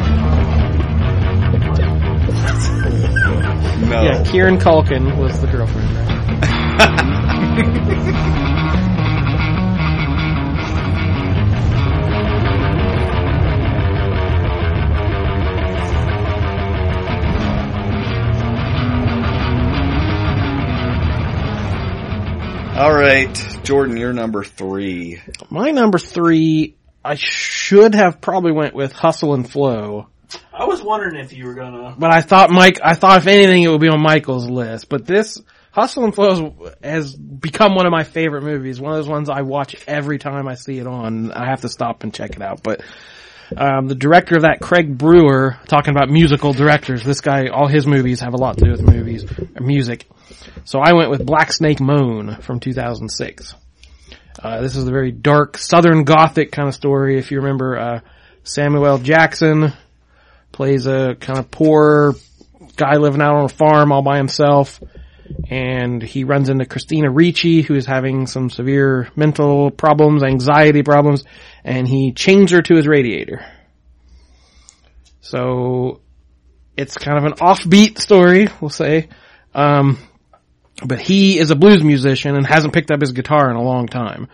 [3.91, 4.03] No.
[4.05, 5.97] Yeah, Kieran Culkin was the girlfriend.
[5.97, 7.21] Right?
[22.77, 23.35] All right,
[23.65, 25.21] Jordan, you're number three.
[25.51, 30.07] My number three, I should have probably went with Hustle and Flow.
[30.61, 31.97] I was wondering if you were gonna.
[31.99, 34.91] But I thought Mike, I thought if anything it would be on Michael's list.
[34.91, 35.41] But this
[35.73, 38.79] Hustle and Flow has become one of my favorite movies.
[38.79, 41.33] One of those ones I watch every time I see it on.
[41.33, 42.63] I have to stop and check it out.
[42.63, 42.83] But
[43.57, 47.05] um, the director of that, Craig Brewer, talking about musical directors.
[47.05, 50.07] This guy, all his movies have a lot to do with movies or music.
[50.65, 53.55] So I went with Black Snake Moan from 2006.
[54.43, 57.19] Uh, this is a very dark Southern Gothic kind of story.
[57.19, 58.01] If you remember, uh,
[58.43, 59.73] Samuel Jackson
[60.61, 62.15] plays a kind of poor
[62.77, 64.79] guy living out on a farm all by himself.
[65.49, 71.25] And he runs into Christina Ricci, who is having some severe mental problems, anxiety problems,
[71.65, 73.43] and he chains her to his radiator.
[75.23, 76.03] So,
[76.77, 79.09] it's kind of an offbeat story, we'll say.
[79.55, 79.97] Um,
[80.85, 83.87] but he is a blues musician and hasn't picked up his guitar in a long
[83.87, 84.29] time.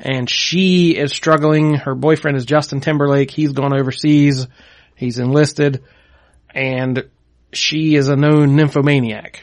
[0.00, 1.74] And she is struggling.
[1.74, 3.30] Her boyfriend is Justin Timberlake.
[3.30, 4.48] He's gone overseas.
[5.00, 5.82] He's enlisted
[6.54, 7.08] and
[7.54, 9.42] she is a known nymphomaniac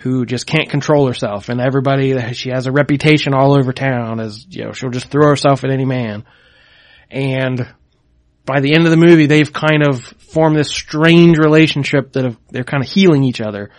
[0.00, 4.44] who just can't control herself and everybody, she has a reputation all over town as,
[4.50, 6.24] you know, she'll just throw herself at any man.
[7.12, 7.64] And
[8.44, 12.36] by the end of the movie, they've kind of formed this strange relationship that have,
[12.50, 13.70] they're kind of healing each other.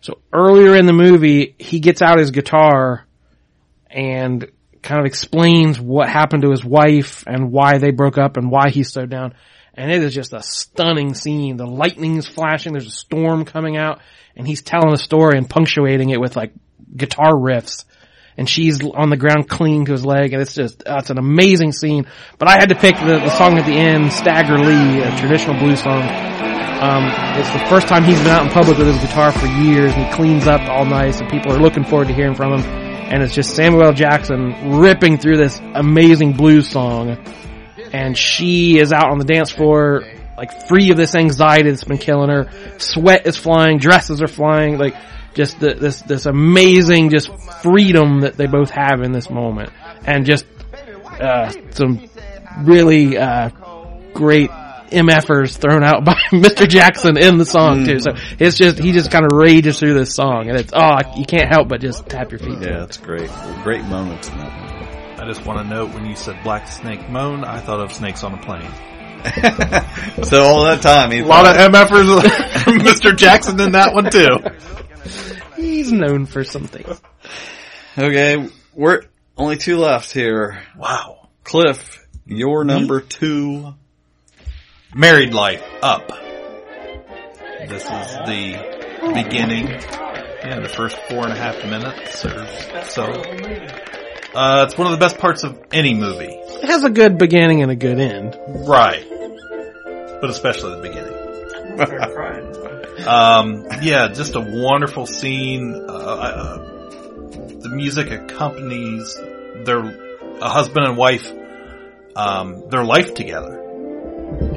[0.00, 3.04] So earlier in the movie, he gets out his guitar
[3.90, 4.48] and
[4.80, 8.70] kind of explains what happened to his wife and why they broke up and why
[8.70, 9.34] he's so down.
[9.76, 11.56] And it is just a stunning scene.
[11.58, 12.72] The lightning's flashing.
[12.72, 14.00] There's a storm coming out
[14.34, 16.52] and he's telling a story and punctuating it with like
[16.94, 17.84] guitar riffs.
[18.38, 21.18] And she's on the ground clinging to his leg and it's just, uh, it's an
[21.18, 22.06] amazing scene.
[22.38, 25.58] But I had to pick the, the song at the end, Stagger Lee, a traditional
[25.58, 26.02] blues song.
[26.02, 27.04] Um,
[27.38, 30.04] it's the first time he's been out in public with his guitar for years and
[30.04, 32.60] he cleans up all nice and people are looking forward to hearing from him.
[32.60, 37.16] And it's just Samuel Jackson ripping through this amazing blues song.
[37.92, 40.04] And she is out on the dance floor,
[40.36, 42.50] like free of this anxiety that's been killing her.
[42.78, 44.94] Sweat is flying, dresses are flying, like
[45.34, 47.30] just the, this, this amazing just
[47.62, 49.70] freedom that they both have in this moment.
[50.04, 50.46] And just,
[51.20, 52.08] uh, some
[52.60, 53.50] really, uh,
[54.14, 54.50] great
[54.90, 56.68] MFers thrown out by Mr.
[56.68, 57.98] Jackson in the song too.
[58.00, 61.24] So it's just, he just kind of rages through this song and it's, oh, you
[61.24, 62.60] can't help but just tap your feet.
[62.60, 63.30] Yeah, it's great.
[63.62, 64.65] Great moments in that.
[65.18, 68.22] I just want to note when you said Black Snake Moan, I thought of Snakes
[68.22, 68.70] on a Plane.
[70.24, 72.20] so all that time, he a lot of MFers,
[72.80, 73.16] Mr.
[73.16, 74.38] Jackson in that one too.
[75.56, 76.84] He's known for something.
[77.98, 79.02] Okay, we're
[79.36, 80.62] only two left here.
[80.76, 81.28] Wow.
[81.44, 82.68] Cliff, your hmm?
[82.68, 83.74] number two.
[84.94, 86.08] Married Life, Up.
[87.68, 89.68] This is the beginning.
[89.68, 92.46] Yeah, the first four and a half minutes or
[92.84, 93.95] so.
[94.36, 96.26] Uh, it's one of the best parts of any movie.
[96.26, 98.36] It has a good beginning and a good end.
[98.68, 99.02] Right.
[100.20, 101.16] But especially the beginning.
[103.08, 105.72] um, yeah, just a wonderful scene.
[105.88, 106.58] Uh, uh,
[107.60, 109.18] the music accompanies
[109.64, 109.80] their
[110.40, 111.32] a husband and wife,
[112.14, 113.62] um, their life together.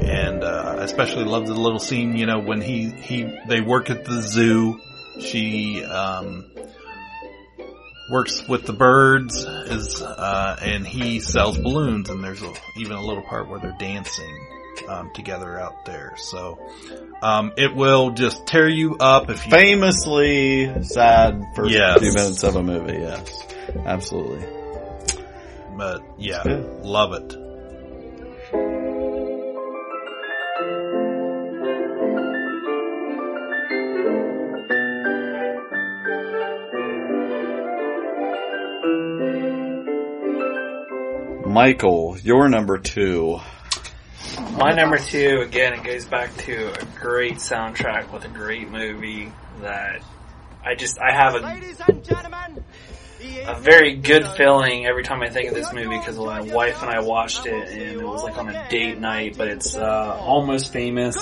[0.02, 3.88] And uh, I especially love the little scene, you know, when he he they work
[3.88, 4.78] at the zoo.
[5.20, 6.49] She um,
[8.10, 13.04] works with the birds, is uh, and he sells balloons, and there's a, even a
[13.04, 14.46] little part where they're dancing
[14.88, 16.14] um, together out there.
[16.16, 16.58] So
[17.22, 22.00] um, it will just tear you up if you Famously sad first Yes.
[22.00, 22.98] few minutes of a movie.
[22.98, 23.46] Yes,
[23.84, 24.46] absolutely.
[25.76, 26.42] But yeah,
[26.82, 27.39] love it.
[41.62, 43.38] Michael, your number two.
[44.52, 49.30] My number two, again, it goes back to a great soundtrack with a great movie
[49.60, 50.00] that
[50.64, 51.60] I just, I have a,
[53.46, 56.90] a very good feeling every time I think of this movie because my wife and
[56.90, 60.72] I watched it and it was like on a date night, but it's, uh, almost
[60.72, 61.18] famous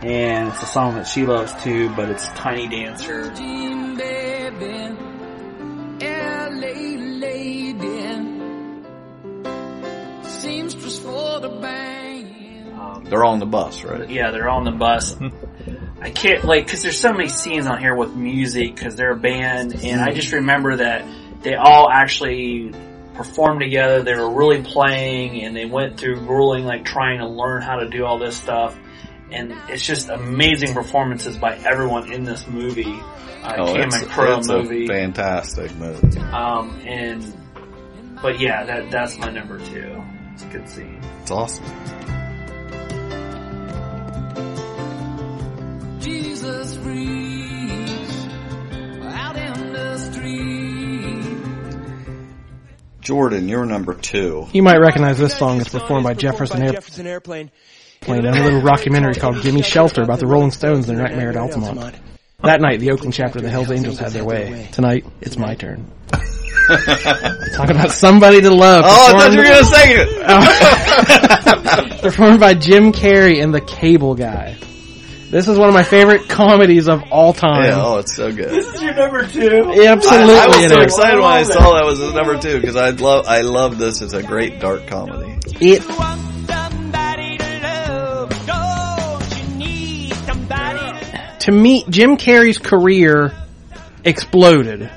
[0.00, 3.30] and it's a song that she loves too, but it's Tiny Dancer.
[13.08, 14.08] They're on the bus, right?
[14.08, 15.16] Yeah, they're on the bus.
[16.00, 19.16] I can't like because there's so many scenes on here with music because they're a
[19.16, 21.04] band, and I just remember that
[21.42, 22.72] they all actually
[23.14, 24.02] performed together.
[24.02, 27.88] They were really playing, and they went through grueling like trying to learn how to
[27.88, 28.78] do all this stuff.
[29.30, 32.98] And it's just amazing performances by everyone in this movie.
[33.42, 34.84] Uh, oh, Cam it's, and it's movie.
[34.84, 36.18] a fantastic movie.
[36.18, 37.34] Um, and
[38.22, 40.02] but yeah, that that's my number two.
[40.32, 41.00] It's a good scene.
[41.22, 41.64] It's awesome.
[53.08, 54.46] Jordan, you're number two.
[54.52, 55.62] You might recognize this song.
[55.62, 57.50] It's performed by Jefferson Airplane Jefferson Airplane.
[58.06, 61.36] in a little documentary called Gimme Shelter about the Rolling Stones and their nightmare at
[61.36, 61.96] Altamont.
[62.42, 64.68] That night, the Oakland chapter of the Hells Angels had their way.
[64.72, 65.90] Tonight, it's my turn.
[67.54, 68.84] Talking about somebody to love.
[68.86, 69.90] Oh, I thought you were gonna sing
[71.96, 72.02] it.
[72.02, 74.56] performed by Jim Carrey and the Cable Guy.
[75.30, 77.64] This is one of my favorite comedies of all time.
[77.64, 78.48] Yeah, oh, it's so good.
[78.48, 79.72] This is your number two.
[79.74, 80.34] Yeah, absolutely.
[80.34, 80.84] I, I was so is.
[80.84, 84.00] excited when I saw that was his number two because I love I love this.
[84.00, 85.38] It's a great dark comedy.
[85.60, 85.82] It
[91.48, 93.32] to me, Jim Carrey's career
[94.04, 94.90] exploded,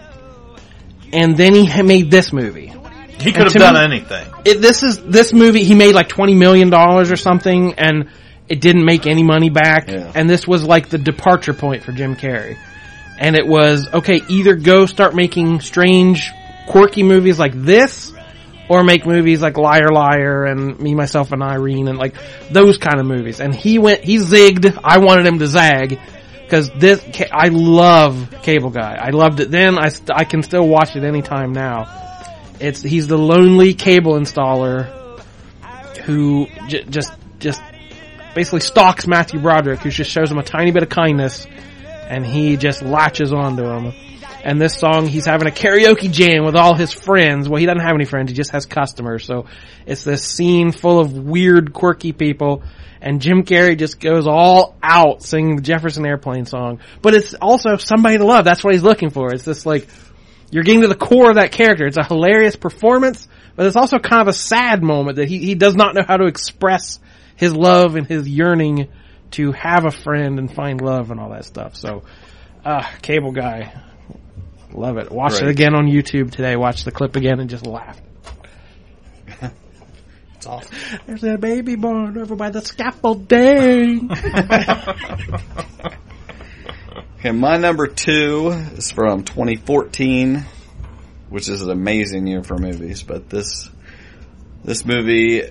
[1.13, 2.67] and then he made this movie.
[3.19, 4.27] He could And have done me- anything.
[4.45, 5.63] It, this is this movie.
[5.63, 8.09] He made like twenty million dollars or something, and
[8.49, 9.85] it didn't make any money back.
[9.89, 12.57] And this was like the departure point for Jim Carrey.
[13.19, 14.21] And it was okay.
[14.29, 16.31] Either go start making strange,
[16.67, 18.11] quirky movies like this,
[18.67, 22.15] or make movies like Liar Liar and Me Myself and Irene and like
[22.49, 23.39] those kind of movies.
[23.39, 24.03] And he went.
[24.03, 24.79] He zigged.
[24.83, 25.99] I wanted him to zag.
[26.51, 28.97] Because this, I love Cable Guy.
[29.01, 29.79] I loved it then.
[29.79, 31.85] I, I can still watch it anytime now.
[32.59, 35.23] It's he's the lonely cable installer
[36.01, 37.61] who j- just just
[38.35, 41.47] basically stalks Matthew Broderick, who just shows him a tiny bit of kindness,
[42.09, 43.93] and he just latches onto him.
[44.43, 47.47] And this song, he's having a karaoke jam with all his friends.
[47.47, 49.25] Well, he doesn't have any friends; he just has customers.
[49.25, 49.45] So
[49.85, 52.63] it's this scene full of weird, quirky people.
[53.01, 56.81] And Jim Carrey just goes all out singing the Jefferson Airplane song.
[57.01, 58.45] But it's also somebody to love.
[58.45, 59.33] That's what he's looking for.
[59.33, 59.87] It's this like,
[60.51, 61.87] you're getting to the core of that character.
[61.87, 65.55] It's a hilarious performance, but it's also kind of a sad moment that he, he
[65.55, 66.99] does not know how to express
[67.35, 68.89] his love and his yearning
[69.31, 71.75] to have a friend and find love and all that stuff.
[71.75, 72.03] So,
[72.63, 73.73] uh, Cable Guy.
[74.73, 75.11] Love it.
[75.11, 76.55] Watch it again on YouTube today.
[76.55, 77.99] Watch the clip again and just laugh.
[80.35, 80.75] It's awesome.
[81.05, 84.09] There's a baby born over by the scaffolding.
[87.21, 90.43] Okay, my number two is from 2014,
[91.29, 93.03] which is an amazing year for movies.
[93.03, 93.69] But this
[94.63, 95.43] this movie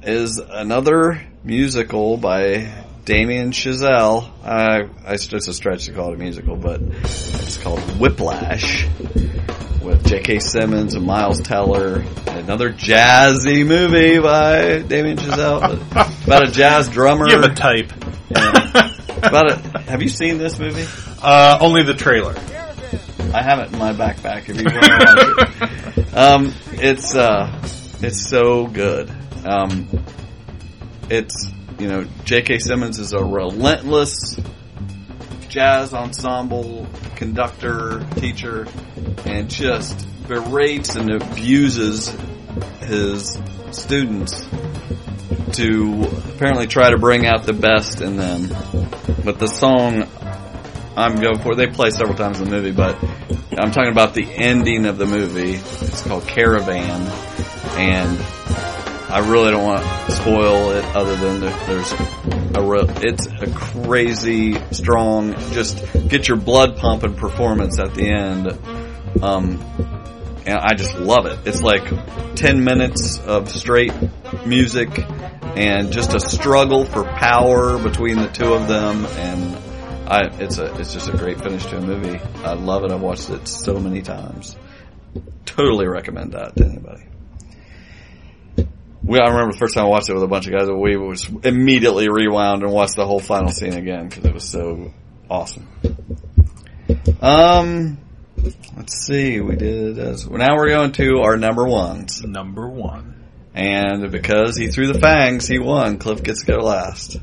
[0.00, 2.72] is another musical by
[3.08, 4.30] Damien Chazelle.
[4.44, 8.86] Uh, I, it's a stretch to call it a musical, but it's called Whiplash
[9.80, 10.40] with J.K.
[10.40, 12.04] Simmons and Miles Teller.
[12.26, 15.80] Another jazzy movie by Damien Chazelle
[16.26, 17.26] about a jazz drummer.
[17.30, 17.90] You have a type.
[18.28, 18.92] Yeah.
[19.22, 20.84] about a, have you seen this movie?
[21.22, 22.34] Uh, only the trailer.
[23.32, 26.08] I have it in my backpack if you want to watch it.
[26.14, 27.62] Um, it's, uh,
[28.02, 29.10] it's so good.
[29.46, 29.88] Um,
[31.08, 32.58] it's, you know, J.K.
[32.58, 34.38] Simmons is a relentless
[35.48, 38.66] jazz ensemble conductor, teacher,
[39.24, 42.14] and just berates and abuses
[42.80, 43.38] his
[43.70, 44.46] students
[45.52, 46.04] to
[46.34, 48.48] apparently try to bring out the best in them.
[49.24, 50.06] But the song
[50.96, 53.02] I'm going for, they play several times in the movie, but
[53.58, 55.54] I'm talking about the ending of the movie.
[55.54, 57.02] It's called Caravan,
[57.76, 58.18] and
[59.10, 61.92] I really don't want to spoil it other than there- there's
[62.54, 68.52] a real, it's a crazy, strong, just get your blood pumping performance at the end.
[69.22, 69.58] Um,
[70.46, 71.38] and I just love it.
[71.46, 71.84] It's like
[72.36, 73.92] 10 minutes of straight
[74.46, 75.04] music
[75.56, 79.56] and just a struggle for power between the two of them and
[80.10, 82.18] I, it's a, it's just a great finish to a movie.
[82.42, 82.92] I love it.
[82.92, 84.56] I've watched it so many times.
[85.44, 87.02] Totally recommend that to anybody.
[89.02, 90.96] We, I remember the first time I watched it with a bunch of guys, we
[90.96, 94.92] was immediately rewound and watched the whole final scene again because it was so
[95.30, 95.68] awesome.
[97.20, 97.98] Um,
[98.76, 102.22] let's see, we did as now we're going to our number ones.
[102.22, 103.17] Number one.
[103.58, 105.98] And because he threw the fangs, he won.
[105.98, 107.16] Cliff gets to go last.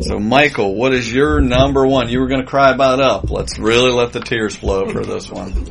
[0.00, 2.08] So, Michael, what is your number one?
[2.08, 3.30] You were going to cry about up.
[3.30, 5.68] Let's really let the tears flow for this one.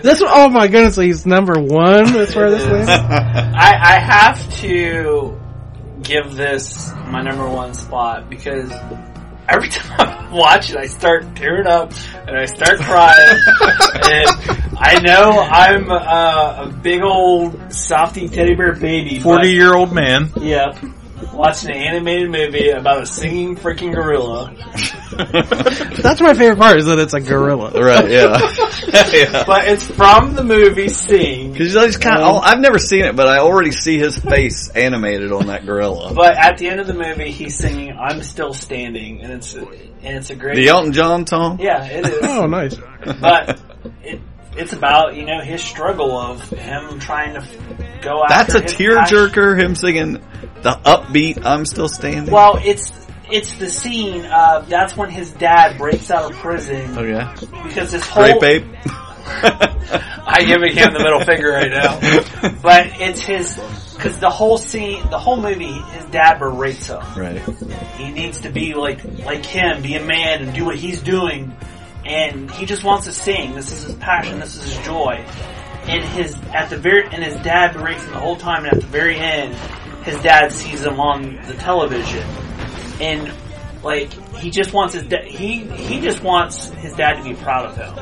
[0.00, 2.10] This one, oh my goodness, he's number one.
[2.14, 2.88] That's where this is.
[2.88, 5.38] I, I have to
[6.02, 8.72] give this my number one spot because
[9.46, 11.92] every time I watch it, I start tearing up
[12.26, 13.40] and I start crying.
[14.04, 19.16] and I know I'm uh, a big old softy teddy bear baby.
[19.16, 20.30] but- 40 year old man.
[20.40, 20.78] Yep.
[21.34, 24.52] Watching an animated movie about a singing freaking gorilla.
[26.02, 27.70] That's my favorite part is that it's a gorilla.
[27.72, 28.38] Right, yeah.
[29.12, 29.44] yeah.
[29.46, 31.52] But it's from the movie Sing.
[31.52, 34.70] Because I just kind of, I've never seen it, but I already see his face
[34.70, 36.14] animated on that gorilla.
[36.14, 39.68] But at the end of the movie, he's singing "I'm Still Standing," and it's and
[40.02, 40.56] it's a great.
[40.56, 41.58] The Elton John song?
[41.60, 42.18] Yeah, it is.
[42.22, 42.76] Oh, nice.
[43.20, 43.60] But
[44.02, 44.20] it,
[44.56, 47.46] it's about you know his struggle of him trying to
[48.02, 48.28] go out.
[48.28, 48.86] That's a his passion.
[48.96, 50.12] tearjerker, him singing
[50.62, 52.32] the upbeat I'm Still Standing.
[52.32, 52.92] Well, it's
[53.30, 54.24] it's the scene.
[54.24, 57.26] Uh, that's when his dad breaks out of prison Okay.
[57.62, 58.66] because this whole Grape ape.
[59.32, 61.98] I give him the middle finger right now.
[62.62, 63.56] But it's his
[63.94, 67.00] because the whole scene, the whole movie, his dad berates him.
[67.16, 67.40] Right.
[67.96, 71.54] He needs to be like like him, be a man, and do what he's doing.
[72.10, 73.54] And he just wants to sing.
[73.54, 74.40] This is his passion.
[74.40, 75.24] This is his joy.
[75.84, 78.64] And his at the very and his dad berates him the whole time.
[78.64, 79.54] And at the very end,
[80.04, 82.26] his dad sees him on the television,
[83.00, 83.32] and
[83.82, 87.76] like he just wants his he he just wants his dad to be proud of
[87.76, 87.94] him.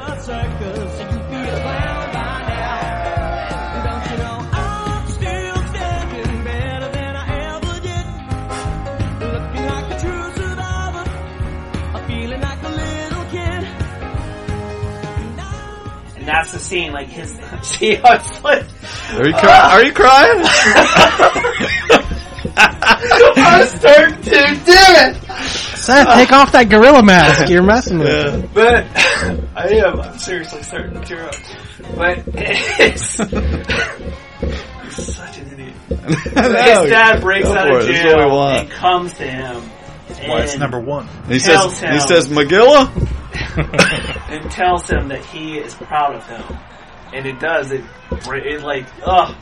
[16.28, 16.92] That's the scene.
[16.92, 17.30] Like his
[17.62, 18.64] see how it's like.
[19.14, 20.42] Are you, cry- are you crying?
[22.60, 25.16] I start to damn it.
[25.76, 27.48] Seth, take off that gorilla mask.
[27.50, 28.48] You're messing with me.
[28.52, 28.86] But
[29.56, 30.00] I am.
[30.00, 31.34] I'm seriously starting to tear up.
[31.96, 33.10] But it's
[35.14, 35.74] such an idiot.
[35.88, 37.86] His dad breaks Go out of it.
[37.86, 38.58] That's what we jail want.
[38.58, 39.62] and comes to him.
[40.20, 41.06] Why it's and number one.
[41.28, 42.88] He tells says, him, he says, Magilla?
[44.30, 46.58] and tells him that he is proud of him,
[47.12, 47.84] and it does it.
[48.10, 49.34] It like ugh.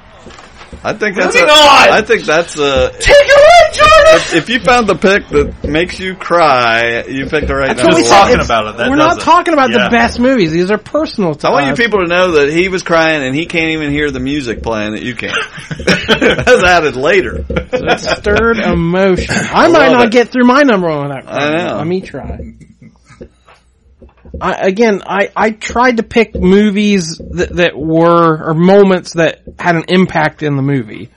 [0.84, 1.88] I think that's a, Moving on!
[1.90, 4.14] I think that's a, Take it away, Jordan.
[4.16, 7.82] if, if you found the pick that makes you cry, you picked the right That's
[7.82, 8.46] number what we one.
[8.46, 8.70] said.
[8.74, 10.52] It's- We're not talking about the best movies.
[10.52, 11.78] These are personal to I want you us.
[11.78, 14.92] people to know that he was crying and he can't even hear the music playing
[14.92, 15.30] that you can.
[15.86, 17.44] That's added later.
[17.48, 19.34] It stirred emotion.
[19.34, 20.12] I, I might love not it.
[20.12, 21.76] get through my number one without I know.
[21.78, 22.38] Let me try.
[24.40, 29.76] I, again, I, I tried to pick movies that, that were, or moments that had
[29.76, 31.10] an impact in the movie.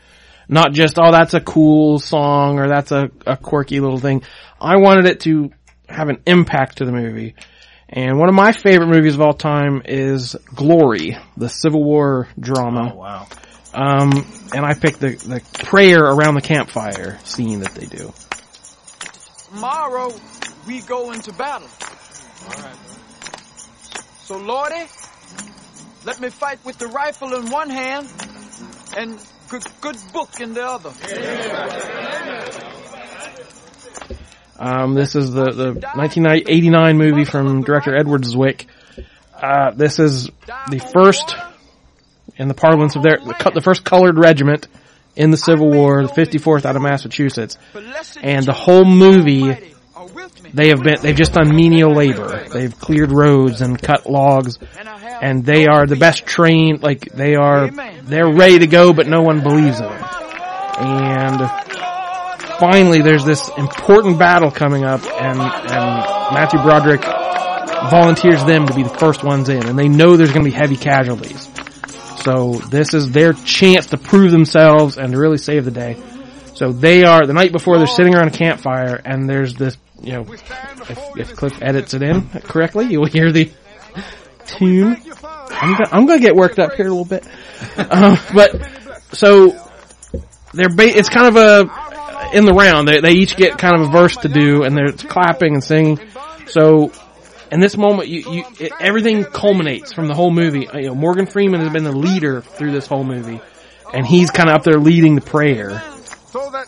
[0.47, 4.23] Not just, oh, that's a cool song or that's a, a quirky little thing.
[4.59, 5.51] I wanted it to
[5.87, 7.35] have an impact to the movie.
[7.87, 12.91] And one of my favorite movies of all time is Glory, the Civil War drama.
[12.93, 13.27] Oh, wow.
[13.73, 14.11] Um,
[14.53, 18.11] and I picked the, the prayer around the campfire scene that they do.
[19.53, 20.13] Tomorrow
[20.67, 21.67] we go into battle.
[24.30, 24.85] So Lordy,
[26.06, 28.07] let me fight with the rifle in one hand
[28.95, 29.19] and
[29.49, 30.91] good, good book in the other.
[34.60, 38.68] Um, this is the, the 1989 movie from director Edward Zwick.
[39.34, 40.30] Uh, this is
[40.69, 41.35] the first
[42.35, 44.68] in the parlance of their, the, the first colored regiment
[45.15, 47.57] in the Civil War, the 54th out of Massachusetts.
[48.22, 49.73] And the whole movie,
[50.53, 52.47] they have been, they've just done menial labor.
[52.49, 54.57] They've cleared roads and cut logs.
[55.21, 57.69] And they are the best trained, like, they are,
[58.03, 60.03] they're ready to go, but no one believes in them.
[60.80, 61.69] And
[62.59, 67.01] finally there's this important battle coming up and, and Matthew Broderick
[67.89, 70.55] volunteers them to be the first ones in and they know there's going to be
[70.55, 71.49] heavy casualties.
[72.23, 75.97] So this is their chance to prove themselves and to really save the day.
[76.55, 80.13] So they are, the night before they're sitting around a campfire and there's this, you
[80.13, 83.51] know, if, if Cliff edits it in correctly, you'll hear the
[84.45, 84.97] tune.
[85.51, 87.27] I'm gonna, I'm gonna get worked up here a little bit.
[87.77, 88.71] Uh, but,
[89.11, 89.69] so,
[90.53, 91.89] they're ba- it's kind of a
[92.34, 92.88] in the round.
[92.88, 95.99] They they each get kind of a verse to do, and they're clapping and singing.
[96.47, 96.91] So,
[97.51, 100.67] in this moment, you you it, everything culminates from the whole movie.
[100.73, 103.41] You know, Morgan Freeman has been the leader through this whole movie,
[103.93, 105.81] and he's kind of up there leading the prayer.
[106.27, 106.67] So that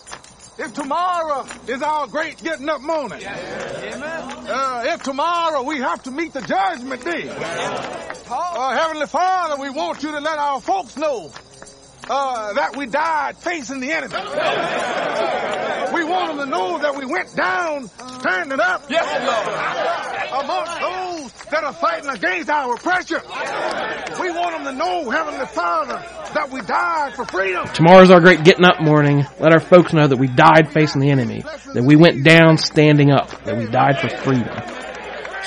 [0.62, 6.34] if tomorrow is our great getting up morning, uh, if tomorrow we have to meet
[6.34, 11.32] the judgment day, uh, Heavenly Father, we want you to let our folks know
[12.12, 14.14] uh, that we died facing the enemy.
[15.96, 17.88] We want them to know that we went down
[18.20, 18.90] standing up.
[18.90, 20.44] Yes, Lord.
[20.44, 23.20] Amongst those that are fighting against our oppression.
[24.22, 27.68] We want them to know, Heavenly Father, that we died for freedom.
[27.74, 29.26] Tomorrow's our great getting up morning.
[29.40, 31.42] Let our folks know that we died facing the enemy,
[31.74, 34.91] that we went down standing up, that we died for freedom.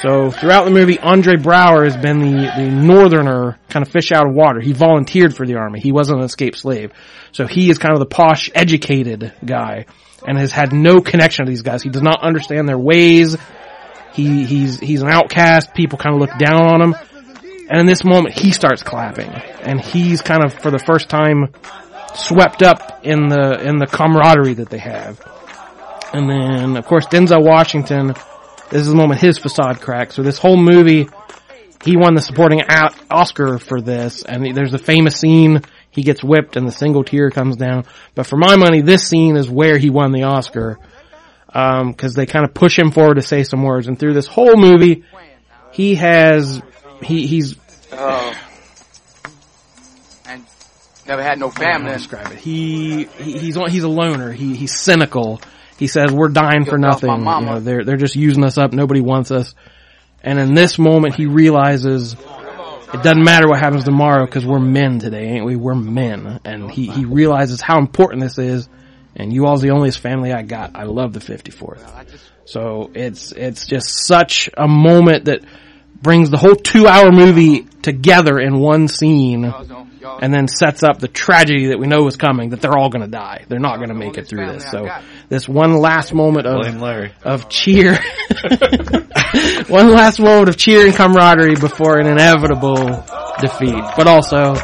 [0.03, 4.27] So throughout the movie, Andre Braugher has been the, the northerner kind of fish out
[4.27, 4.61] of water.
[4.61, 5.81] He volunteered for the army.
[5.81, 6.93] He wasn't an escaped slave.
[7.33, 9.87] So he is kind of the posh, educated guy
[10.27, 11.83] and has had no connection to these guys.
[11.83, 13.37] He does not understand their ways.
[14.13, 15.75] He, he's, he's an outcast.
[15.75, 16.95] People kind of look down on him.
[17.71, 21.49] And in this moment, he starts clapping and he's kind of, for the first time,
[22.15, 25.21] swept up in the, in the camaraderie that they have.
[26.13, 28.15] And then, of course, Denzel Washington,
[28.75, 30.17] this is the moment his facade cracks.
[30.17, 31.09] So this whole movie,
[31.85, 32.61] he won the supporting
[33.09, 37.31] Oscar for this, and there's a famous scene, he gets whipped and the single tear
[37.31, 37.85] comes down.
[38.17, 40.81] But for my money, this scene is where he won the Oscar.
[41.51, 44.27] Um, cause they kind of push him forward to say some words, and through this
[44.27, 45.05] whole movie,
[45.71, 46.61] he has,
[47.01, 47.55] he, he's.
[50.27, 50.45] And
[51.07, 51.93] never had no I don't know how family.
[51.93, 52.39] describe it.
[52.39, 54.33] He, he he's he's a loner.
[54.33, 55.41] He he's cynical.
[55.79, 57.11] He says we're dying for nothing.
[57.11, 58.73] You know, they're they're just using us up.
[58.73, 59.55] Nobody wants us.
[60.23, 65.01] And in this moment, he realizes it doesn't matter what happens tomorrow because we're men
[65.01, 65.57] today, ain't we?
[65.57, 68.69] We're men, and he he realizes how important this is.
[69.17, 70.75] And you all's the only family I got.
[70.75, 72.07] I love the 54th.
[72.47, 75.41] So it's it's just such a moment that
[76.01, 79.53] brings the whole two hour movie together in one scene
[80.05, 83.05] and then sets up the tragedy that we know is coming that they're all going
[83.05, 83.45] to die.
[83.49, 84.71] They're not going to make it through this.
[84.71, 84.89] So
[85.29, 87.13] this one last moment of Larry.
[87.23, 87.95] of cheer
[89.69, 93.05] one last moment of cheer and camaraderie before an inevitable
[93.41, 94.55] defeat, but also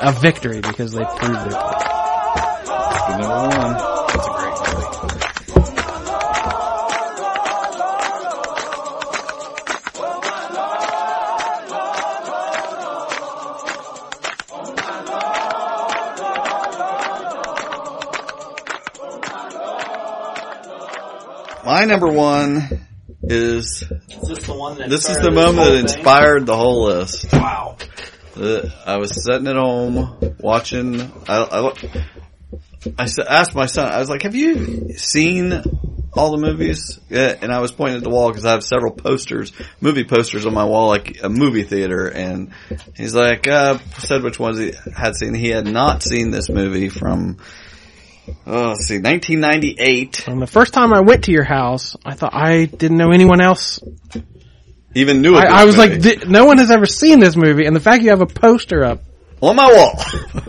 [0.00, 1.88] a victory because they proved their point.
[3.20, 3.87] Number one.
[21.78, 22.84] My number one
[23.22, 25.82] is Is this the one that this is the moment that thing?
[25.82, 27.32] inspired the whole list.
[27.32, 27.76] Wow.
[28.36, 31.00] Uh, I was sitting at home watching.
[31.28, 31.70] I
[33.28, 33.92] asked my son.
[33.92, 35.52] I was like, "Have you seen
[36.14, 38.90] all the movies?" Yeah, and I was pointing at the wall because I have several
[38.90, 42.08] posters, movie posters on my wall, like a movie theater.
[42.08, 42.50] And
[42.96, 45.32] he's like, uh, said which ones he had seen.
[45.32, 47.38] He had not seen this movie from.
[48.46, 50.28] Oh, let's see, 1998.
[50.28, 53.40] And the first time I went to your house, I thought I didn't know anyone
[53.40, 53.80] else.
[54.94, 55.36] Even knew.
[55.36, 55.94] of I, I was movie.
[55.94, 58.26] like, "Th- no one has ever seen this movie, and the fact you have a
[58.26, 59.02] poster up
[59.40, 59.92] on my wall.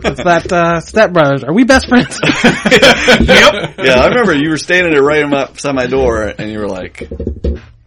[0.03, 1.43] it's that uh, Step Brothers.
[1.43, 2.19] Are we best friends?
[2.33, 3.75] yep.
[3.77, 7.09] Yeah, I remember you were standing there right outside my door, and you were like,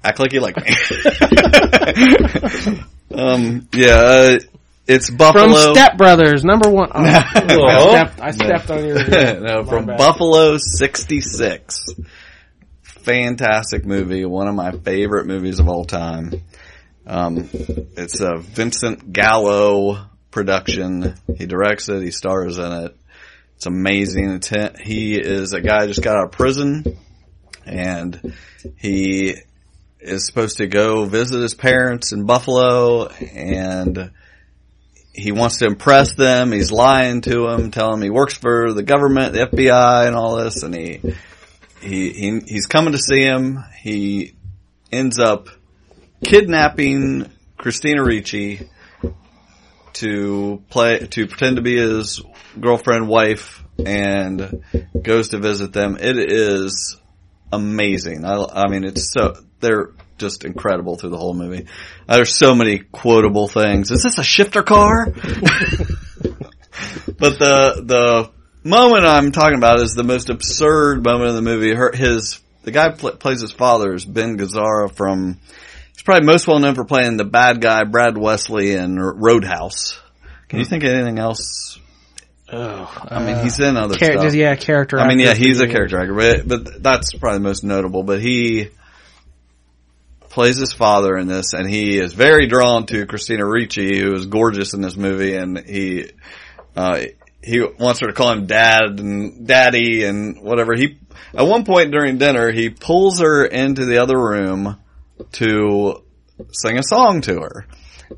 [0.05, 0.65] "Act like you like me."
[3.15, 4.39] um, yeah, uh,
[4.87, 5.75] it's Buffalo From.
[5.75, 6.91] Step Brothers, number one.
[6.95, 9.09] Oh, I stepped, I stepped on your.
[9.41, 9.99] no, My from bad.
[9.99, 11.87] Buffalo '66.
[12.83, 16.33] Fantastic movie, one of my favorite movies of all time.
[17.07, 21.15] Um, it's a Vincent Gallo production.
[21.37, 22.03] He directs it.
[22.03, 22.97] He stars in it.
[23.57, 24.41] It's amazing.
[24.81, 26.97] He is a guy who just got out of prison,
[27.65, 28.35] and
[28.77, 29.35] he
[30.01, 34.11] is supposed to go visit his parents in Buffalo, and
[35.15, 36.53] he wants to impress them.
[36.53, 40.37] He's lying to them, telling them he works for the government, the FBI, and all
[40.37, 40.63] this.
[40.63, 41.01] And he
[41.81, 43.63] he, he he's coming to see him.
[43.83, 44.35] He
[44.91, 45.49] ends up
[46.25, 48.69] kidnapping Christina Ricci
[49.95, 52.23] to play to pretend to be his
[52.59, 54.63] girlfriend, wife, and
[55.03, 55.97] goes to visit them.
[56.01, 56.97] It is
[57.53, 58.25] amazing.
[58.25, 59.91] I, I mean, it's so they're
[60.23, 61.67] just incredible through the whole movie.
[62.09, 63.91] Uh, there's so many quotable things.
[63.91, 65.07] Is this a shifter car?
[67.19, 68.31] but the the
[68.65, 71.75] moment I'm talking about is the most absurd moment in the movie.
[71.75, 75.39] Her, his the guy pl- plays his father is Ben Gazzara from.
[75.93, 80.01] He's probably most well known for playing the bad guy Brad Wesley in Roadhouse.
[80.49, 81.79] Can you think of anything else?
[82.55, 84.35] Oh, I mean, he's in other Char- stuff.
[84.35, 87.65] yeah, character I mean, yeah, he's a character actor, but but that's probably the most
[87.65, 88.03] notable.
[88.03, 88.69] But he
[90.33, 94.25] plays his father in this, and he is very drawn to Christina Ricci, who is
[94.27, 96.11] gorgeous in this movie, and he
[96.75, 97.03] uh,
[97.45, 100.75] he wants her to call him dad and daddy and whatever.
[100.75, 100.99] He
[101.35, 104.79] at one point during dinner, he pulls her into the other room
[105.33, 106.03] to
[106.51, 107.67] sing a song to her,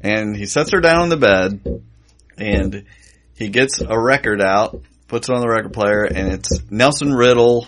[0.01, 1.83] and he sets her down on the bed,
[2.39, 2.85] and
[3.35, 7.67] he gets a record out, puts it on the record player, and it's Nelson Riddle.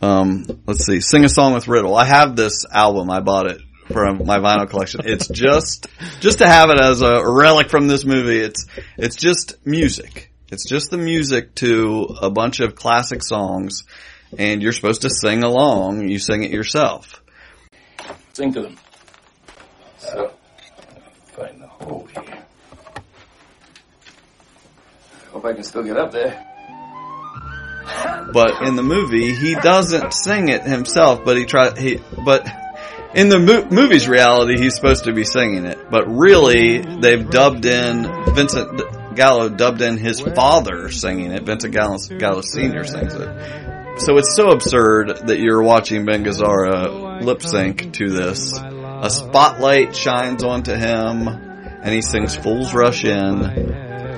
[0.00, 1.94] Um, let's see, sing a song with Riddle.
[1.94, 3.10] I have this album.
[3.10, 3.60] I bought it
[3.92, 5.02] from my vinyl collection.
[5.04, 5.86] It's just,
[6.20, 8.38] just to have it as a relic from this movie.
[8.38, 10.32] It's, it's just music.
[10.48, 13.84] It's just the music to a bunch of classic songs,
[14.38, 16.08] and you're supposed to sing along.
[16.08, 17.22] You sing it yourself.
[18.32, 18.76] Sing to them.
[19.98, 20.32] So,
[21.32, 22.44] find the hole here.
[25.32, 26.44] Hope I can still get up there.
[28.32, 31.78] But in the movie, he doesn't sing it himself, but he tries.
[31.78, 32.46] he but
[33.16, 35.90] in the mo- movie's reality, he's supposed to be singing it.
[35.90, 41.42] But really, they've dubbed in Vincent Gallo dubbed in his father singing it.
[41.44, 44.00] Vincent Gallo, Gallo Senior sings it.
[44.00, 48.52] So it's so absurd that you're watching Ben Gazzara lip sync to this.
[48.54, 53.38] A spotlight shines onto him, and he sings "Fools Rush In,"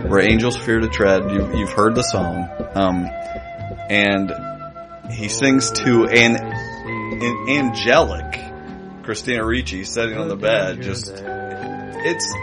[0.09, 1.31] where angels fear to tread.
[1.31, 2.49] You, you've heard the song.
[2.75, 3.07] Um,
[3.89, 4.33] and
[5.13, 8.48] he sings to an, an angelic
[9.09, 10.83] Christina Ricci sitting on the bed.
[10.83, 12.35] Just it's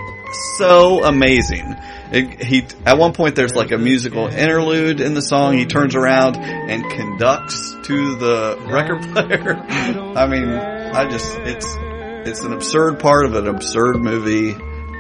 [0.57, 1.75] so amazing.
[2.11, 5.55] It, he at one point there's like a musical interlude in the song.
[5.55, 9.53] He turns around and conducts to the record player.
[10.17, 11.67] I mean, I just it's
[12.27, 14.55] it's an absurd part of an absurd movie.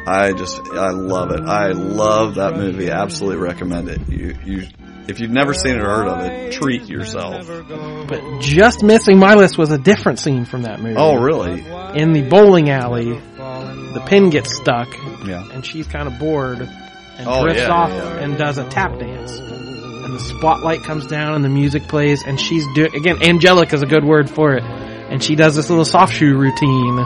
[0.05, 1.41] I just I love it.
[1.41, 2.91] I love that movie.
[2.91, 4.07] Absolutely recommend it.
[4.07, 4.67] You you
[5.07, 7.47] if you've never seen it or heard of it, treat yourself.
[7.47, 10.95] But just missing my list was a different scene from that movie.
[10.97, 11.61] Oh, really?
[11.99, 14.87] In the bowling alley, the pin gets stuck.
[15.25, 15.47] Yeah.
[15.51, 18.17] And she's kind of bored and Oh, drifts yeah, off yeah.
[18.19, 19.31] and does a tap dance.
[19.31, 23.81] And the spotlight comes down and the music plays and she's doing, again, angelic is
[23.81, 24.63] a good word for it.
[24.63, 26.99] And she does this little soft shoe routine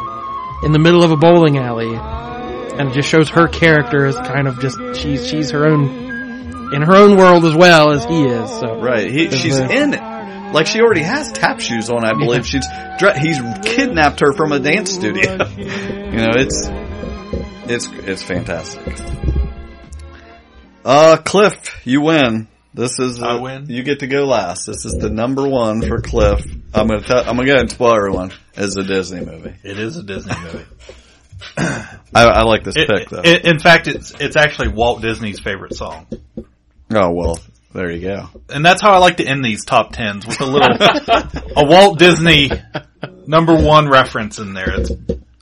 [0.63, 1.93] in the middle of a bowling alley.
[1.95, 6.08] And it just shows her character as kind of just, she's, she's her own,
[6.73, 8.49] in her own world as well as he is.
[8.49, 9.09] So Right.
[9.11, 10.53] He, she's a- in it.
[10.53, 12.45] Like she already has tap shoes on, I believe.
[12.45, 12.65] She's
[13.21, 15.31] he's kidnapped her from a dance studio.
[15.57, 16.67] you know, it's
[17.69, 18.97] it's it's fantastic.
[20.83, 22.47] Uh, Cliff, you win.
[22.73, 23.65] This is I uh, win?
[23.69, 24.65] You get to go last.
[24.65, 26.43] This is the number one for Cliff.
[26.73, 28.31] I'm gonna tell, I'm gonna go ahead and spoil everyone.
[28.55, 29.53] It's a Disney movie.
[29.63, 30.65] It is a Disney movie.
[31.57, 33.21] I, I like this It- pick though.
[33.23, 36.07] it- in fact, it's it's actually Walt Disney's favorite song,
[36.91, 37.39] oh well,
[37.73, 38.29] there you go.
[38.49, 40.75] and that's how I like to end these top tens with a little
[41.55, 42.49] a Walt Disney
[43.27, 44.79] number one reference in there.
[44.81, 44.91] It's,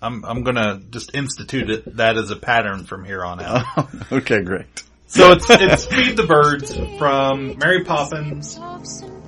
[0.01, 3.65] I'm I'm gonna just institute it that as a pattern from here on out.
[4.11, 4.65] okay, great.
[5.07, 8.59] So it's it's Feed the Birds from Mary Poppins.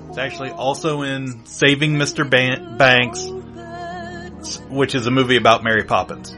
[0.08, 2.28] It's actually also in Saving Mr.
[2.28, 3.26] Ban- Banks,
[4.68, 6.36] which is a movie about Mary Poppins.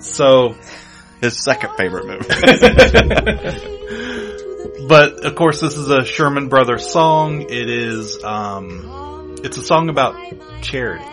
[0.00, 0.54] So
[1.20, 3.70] his second favorite movie.
[4.88, 7.42] but of course, this is a Sherman Brothers song.
[7.42, 10.14] It is um, it's a song about
[10.62, 11.04] charity.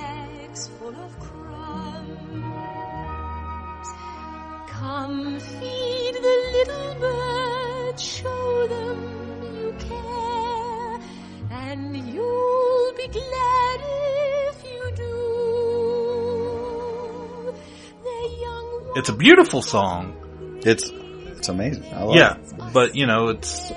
[4.67, 10.99] Come feed the little birds, show them you care,
[11.51, 15.13] and you'll be glad if you do.
[18.03, 20.15] Their young It's a beautiful song.
[20.65, 20.91] It's
[21.37, 21.85] it's amazing.
[21.93, 22.60] I love yeah, it.
[22.73, 23.71] But you know, it's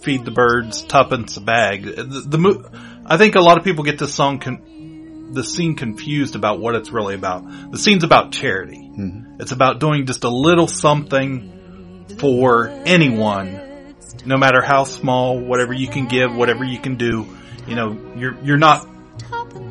[0.00, 1.84] feed the birds, tuppence a bag.
[1.84, 2.64] The, the mo-
[3.06, 6.74] I think a lot of people get this song, con- the scene confused about what
[6.74, 7.44] it's really about.
[7.70, 8.78] The scene's about charity.
[8.78, 9.40] Mm-hmm.
[9.40, 13.94] It's about doing just a little something for anyone,
[14.24, 17.26] no matter how small, whatever you can give, whatever you can do.
[17.66, 18.86] You know, you're you're not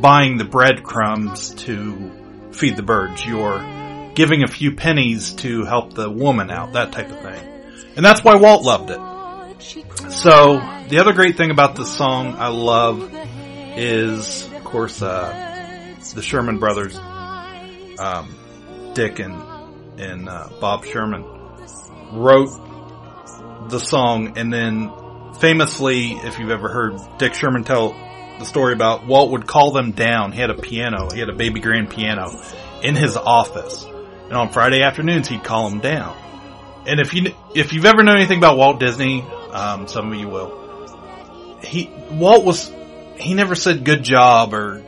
[0.02, 3.26] buying the breadcrumbs to feed the birds.
[3.26, 7.59] You're giving a few pennies to help the woman out, that type of thing.
[7.96, 9.00] And that's why Walt loved it.
[10.12, 13.12] So, the other great thing about this song I love
[13.76, 18.36] is, of course, uh, the Sherman brothers, um,
[18.94, 19.42] Dick and,
[20.00, 21.24] and, uh, Bob Sherman
[22.14, 22.50] wrote
[23.70, 24.92] the song and then
[25.40, 27.92] famously, if you've ever heard Dick Sherman tell
[28.40, 30.32] the story about Walt would call them down.
[30.32, 32.32] He had a piano, he had a baby grand piano
[32.82, 33.84] in his office.
[33.84, 36.16] And on Friday afternoons, he'd call them down.
[36.86, 40.28] And if you, if you've ever known anything about Walt Disney, um, some of you
[40.30, 41.58] will.
[41.62, 42.72] He, Walt was,
[43.18, 44.82] he never said good job or,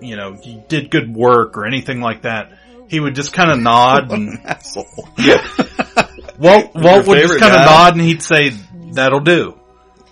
[0.00, 2.52] you know, you did good work or anything like that.
[2.88, 4.38] He would just kind of nod and,
[5.18, 5.46] yeah.
[6.38, 8.50] Walt, Walt would just kind of nod and he'd say,
[8.92, 9.58] that'll do.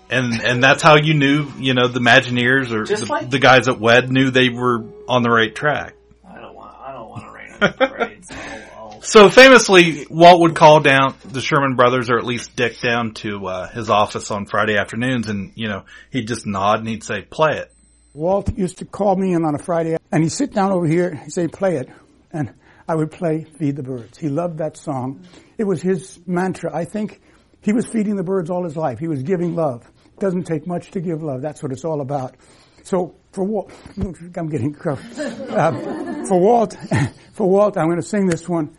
[0.09, 3.67] And, and that's how you knew, you know, the Imagineers or the, like- the guys
[3.67, 5.93] at WED knew they were on the right track.
[6.27, 6.75] I don't want.
[6.79, 8.23] I don't want to rain on the parade.
[9.01, 13.47] So famously, Walt would call down the Sherman brothers, or at least Dick, down to
[13.47, 17.21] uh, his office on Friday afternoons, and you know he'd just nod and he'd say,
[17.23, 17.71] "Play it."
[18.13, 21.15] Walt used to call me in on a Friday, and he'd sit down over here,
[21.15, 21.89] he'd say, play it.
[22.31, 22.53] And
[22.87, 24.17] I would play Feed the Birds.
[24.17, 25.25] He loved that song.
[25.57, 26.75] It was his mantra.
[26.75, 27.21] I think
[27.61, 28.99] he was feeding the birds all his life.
[28.99, 29.89] He was giving love.
[30.05, 31.41] It doesn't take much to give love.
[31.41, 32.35] That's what it's all about.
[32.83, 33.71] So for Walt,
[34.35, 34.75] I'm getting.
[34.85, 36.75] Uh, for Walt,
[37.33, 38.75] for Walt, I'm going to sing this one.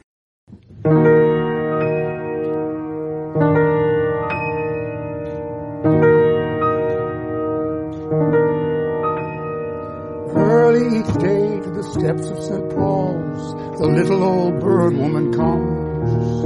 [0.85, 0.95] Early
[10.99, 12.69] each day to the steps of St.
[12.75, 16.45] Paul's, the little old bird woman comes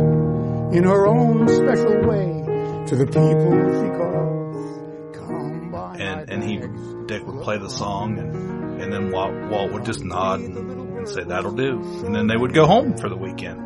[0.76, 2.44] in her own special way
[2.88, 5.16] to the people she calls.
[5.16, 6.58] Come by And and he
[7.06, 11.08] Dick would play the song, and and then Walt, Walt would just nod and, and
[11.08, 13.65] say, "That'll do," and then they would go home for the weekend.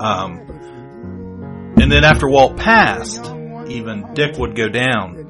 [0.00, 3.24] Um, and then after Walt passed,
[3.68, 5.26] even Dick would go down,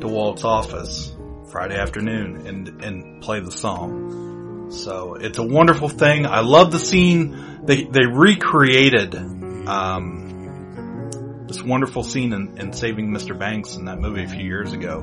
[0.00, 1.14] to, Walt's office
[1.50, 4.70] Friday afternoon and and play the song.
[4.70, 6.26] So it's a wonderful thing.
[6.26, 7.64] I love the scene.
[7.64, 10.26] They they recreated um,
[11.48, 13.38] this wonderful scene in, in Saving Mr.
[13.38, 15.00] Banks in that movie a few years ago.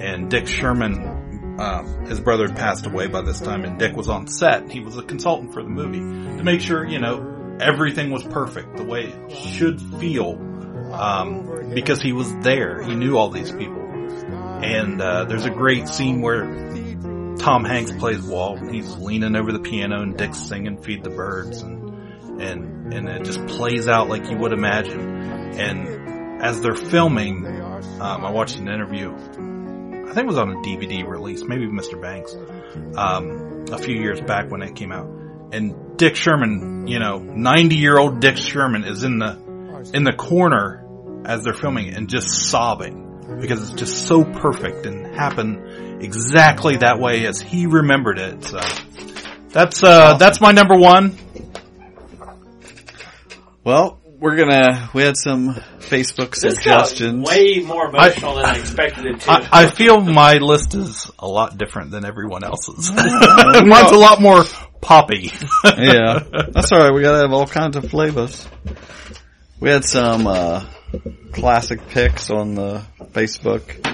[0.00, 4.08] And Dick Sherman, um, his brother had passed away by this time, and Dick was
[4.08, 4.70] on set.
[4.70, 8.76] He was a consultant for the movie to make sure you know everything was perfect
[8.76, 10.38] the way it should feel.
[10.92, 13.80] Um, because he was there, he knew all these people.
[14.62, 16.44] And uh, there's a great scene where
[17.38, 18.60] Tom Hanks plays Walt.
[18.70, 23.24] He's leaning over the piano and Dick's singing "Feed the Birds," and and and it
[23.24, 25.00] just plays out like you would imagine.
[25.58, 29.12] And as they're filming, um, I watched an interview.
[29.12, 32.00] I think it was on a DVD release, maybe Mr.
[32.00, 32.36] Banks,
[32.96, 35.06] um, a few years back when it came out.
[35.52, 39.38] And Dick Sherman, you know, ninety year old Dick Sherman is in the
[39.94, 40.84] in the corner
[41.24, 46.78] as they're filming it and just sobbing because it's just so perfect and happened exactly
[46.78, 48.42] that way as he remembered it.
[48.42, 48.58] So
[49.50, 51.16] that's uh that's my number one.
[53.62, 54.90] Well, we're gonna.
[54.94, 57.28] We had some Facebook This suggestions.
[57.28, 59.30] way more emotional than I expected it to.
[59.30, 62.90] I, I feel my list is a lot different than everyone else's.
[62.96, 64.44] Mine's a lot more
[64.82, 65.32] poppy.
[65.64, 66.18] yeah,
[66.50, 66.92] that's all right.
[66.92, 68.46] We gotta have all kinds of flavors.
[69.58, 70.66] We had some uh,
[71.32, 72.82] classic picks on the
[73.12, 73.88] Facebook.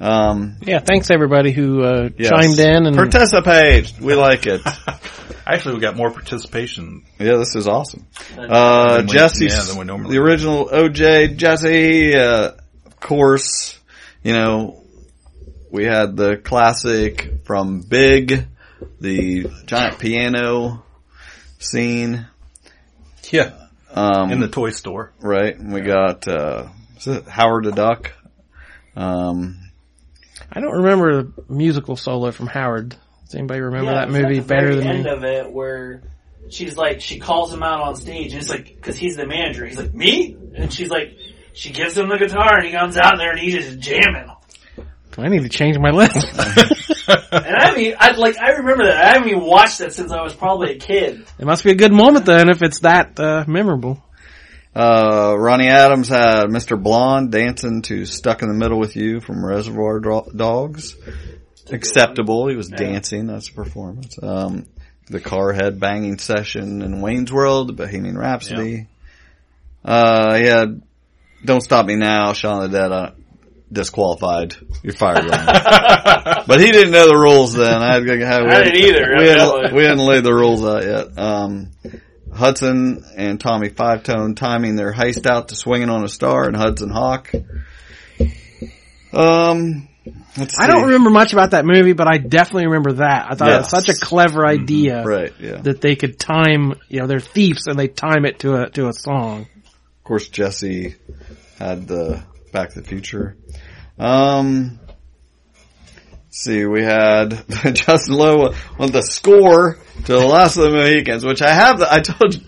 [0.00, 2.30] Um, Yeah, thanks everybody who uh, yes.
[2.30, 3.92] chimed in and participate.
[4.00, 4.62] We like it.
[5.46, 7.02] Actually, we got more participation.
[7.18, 8.06] Yeah, this is awesome.
[8.38, 12.52] Uh, Jesse, yeah, than we normally the original OJ, Jesse, uh,
[12.86, 13.78] of course,
[14.22, 14.84] you know,
[15.70, 18.46] we had the classic from Big,
[19.00, 20.84] the giant piano
[21.58, 22.26] scene.
[23.30, 23.52] Yeah.
[23.94, 25.12] Um, In the toy store.
[25.20, 25.56] Right.
[25.56, 26.68] And we got, uh,
[27.28, 28.12] Howard the Duck?
[28.96, 29.58] Um,
[30.50, 32.96] I don't remember the musical solo from Howard.
[33.24, 35.10] Does anybody remember Yeah, that movie the better very than end me?
[35.10, 36.02] of it where
[36.50, 39.64] she's like she calls him out on stage and it's like because he's the manager
[39.64, 41.16] he's like me and she's like
[41.54, 44.32] she gives him the guitar and he comes out there and he's just jamming Do
[45.18, 46.16] I need to change my list?
[47.08, 50.22] and I mean I like I remember that I haven't even watched that since I
[50.22, 53.44] was probably a kid it must be a good moment then if it's that uh,
[53.46, 54.02] memorable.
[54.74, 56.82] Uh, Ronnie Adams had Mr.
[56.82, 60.96] Blonde dancing to Stuck in the Middle with You from Reservoir Dogs.
[61.70, 62.48] Acceptable.
[62.48, 63.26] He was dancing.
[63.26, 64.16] That's a performance.
[64.22, 64.66] Um,
[65.08, 68.88] the car head banging session in Wayne's World, the Bohemian Rhapsody.
[69.84, 70.64] Uh, yeah,
[71.44, 73.10] Don't Stop Me Now, Shaun of the Dead, uh,
[73.72, 74.54] disqualified.
[74.82, 75.26] You're fired,
[76.46, 77.82] but he didn't know the rules then.
[77.82, 80.82] I, had, we I hadn't- didn't either, We hadn't, we hadn't laid the rules out
[80.84, 81.18] yet.
[81.18, 81.70] Um,
[82.34, 86.56] Hudson and Tommy Five Tone timing their heist out to swinging on a star and
[86.56, 87.30] Hudson Hawk.
[89.12, 89.88] Um,
[90.36, 93.26] let's I don't remember much about that movie, but I definitely remember that.
[93.30, 95.02] I thought it was such a clever idea.
[95.04, 95.60] Right, yeah.
[95.60, 98.88] That they could time, you know, they're thieves and they time it to a, to
[98.88, 99.46] a song.
[99.64, 100.96] Of course, Jesse
[101.58, 102.22] had the
[102.52, 103.36] Back to the Future.
[103.98, 104.78] Um,
[106.24, 111.24] let's see, we had Justin Lowe on the score to the last of the Mohicans,
[111.24, 111.78] which I have.
[111.80, 112.40] The, I told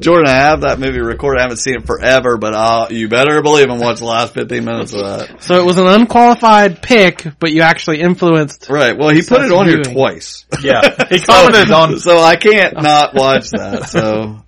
[0.00, 1.40] Jordan I have that movie recorded.
[1.40, 4.64] I haven't seen it forever, but uh, you better believe I'm watching the last 15
[4.64, 5.42] minutes of that.
[5.42, 8.68] So it was an unqualified pick, but you actually influenced.
[8.70, 8.96] Right.
[8.96, 10.46] Well, he put it on here twice.
[10.62, 10.82] Yeah.
[11.10, 13.88] He So- commented on- So I can't not watch that.
[13.88, 14.44] So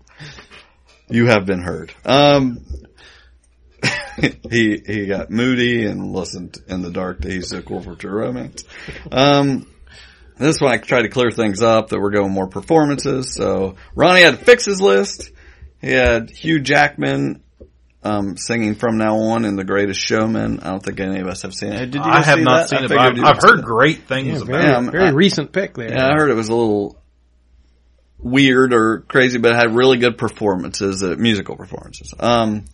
[1.09, 1.93] you have been heard.
[2.05, 2.61] Um,
[4.51, 8.13] he he got moody and listened in the dark to He's So Cool for True
[8.13, 8.65] Romance.
[9.11, 9.67] Um,
[10.39, 13.35] this one I tried to clear things up that we're going more performances.
[13.35, 15.31] So Ronnie had to fix his list.
[15.81, 17.43] He had Hugh Jackman
[18.03, 20.61] um, singing from now on in The Greatest Showman.
[20.61, 21.91] I don't think any of us have seen it.
[21.91, 22.69] Did you I have see not that?
[22.69, 23.65] seen I it, but I've- I've heard it.
[23.65, 24.91] great things Yeah, about very, it.
[24.93, 25.91] Very I- recent pick there.
[25.93, 27.01] Yeah, I heard it was a little
[28.19, 32.13] weird or crazy, but it had really good performances, uh, musical performances.
[32.19, 32.65] Um,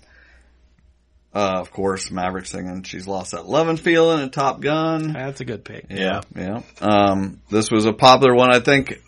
[1.35, 5.13] uh, of course, Maverick singing "She's Lost That Lovin' Feeling" and Top Gun.
[5.13, 5.87] That's a good pick.
[5.91, 6.63] Yeah, yeah.
[6.81, 8.53] Um, this was a popular one.
[8.53, 9.01] I think.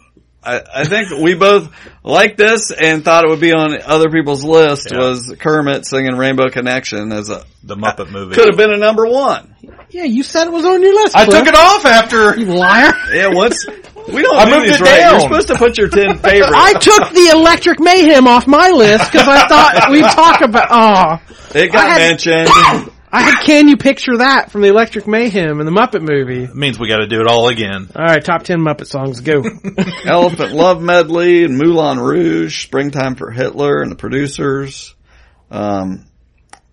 [0.45, 1.73] I, I think we both
[2.03, 4.89] liked this and thought it would be on other people's list.
[4.91, 4.99] Yeah.
[4.99, 8.35] Was Kermit singing "Rainbow Connection" as a The Muppet movie.
[8.35, 9.55] could have been a number one.
[9.91, 11.17] Yeah, you said it was on your list.
[11.17, 11.39] I Cliff.
[11.39, 12.37] took it off after.
[12.37, 12.93] You liar.
[13.13, 13.65] Yeah, once
[14.09, 15.11] we don't I do moved these it right.
[15.11, 16.53] You're supposed to put your ten favorites.
[16.55, 20.69] I took the Electric Mayhem off my list because I thought we'd talk about.
[20.71, 22.49] Oh, It got I had- mentioned.
[23.15, 26.45] I had Can You Picture That from the Electric Mayhem and the Muppet movie.
[26.45, 27.91] It means we got to do it all again.
[27.95, 29.43] All right, top ten Muppet songs, go.
[30.07, 34.95] Elephant Love Medley and Moulin Rouge, Springtime for Hitler and the producers.
[35.51, 36.07] Um,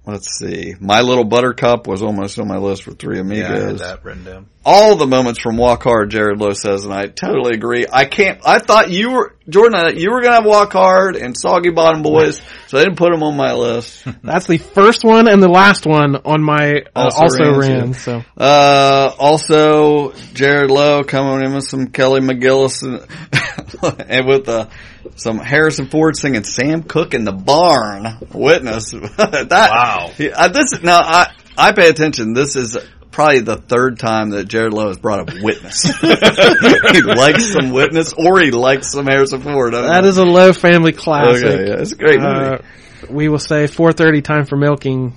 [0.10, 0.76] let's see.
[0.80, 3.80] My Little Buttercup was almost on my list for Three Yeah, I had Amigos.
[3.80, 4.46] that written down.
[4.66, 7.86] All the moments from Walk Hard, Jared Lowe says, and I totally agree.
[7.92, 11.72] I can't, I thought you were, Jordan, you were gonna have Walk Hard and Soggy
[11.72, 14.06] Bottom Boys, so I didn't put them on my list.
[14.24, 17.94] That's the first one and the last one on my uh, also, ran, ran.
[17.94, 24.68] So Uh, also, Jared Lowe coming in with some Kelly McGillis and, and with, uh,
[25.16, 28.18] some Harrison Ford singing Sam Cooke in the barn.
[28.34, 28.92] Witness.
[28.92, 30.12] that, wow.
[30.18, 32.34] this, now, I, I pay attention.
[32.34, 32.78] This is
[33.12, 35.84] probably the third time that Jared Lowe has brought up Witness.
[36.02, 39.74] he likes some Witness or he likes some Harrison Ford.
[39.74, 40.08] I don't that know.
[40.08, 41.46] is a Lowe family classic.
[41.46, 42.46] Okay, yeah, it's a great movie.
[42.46, 42.58] Uh,
[43.10, 45.14] we will say 4:30 time for milking.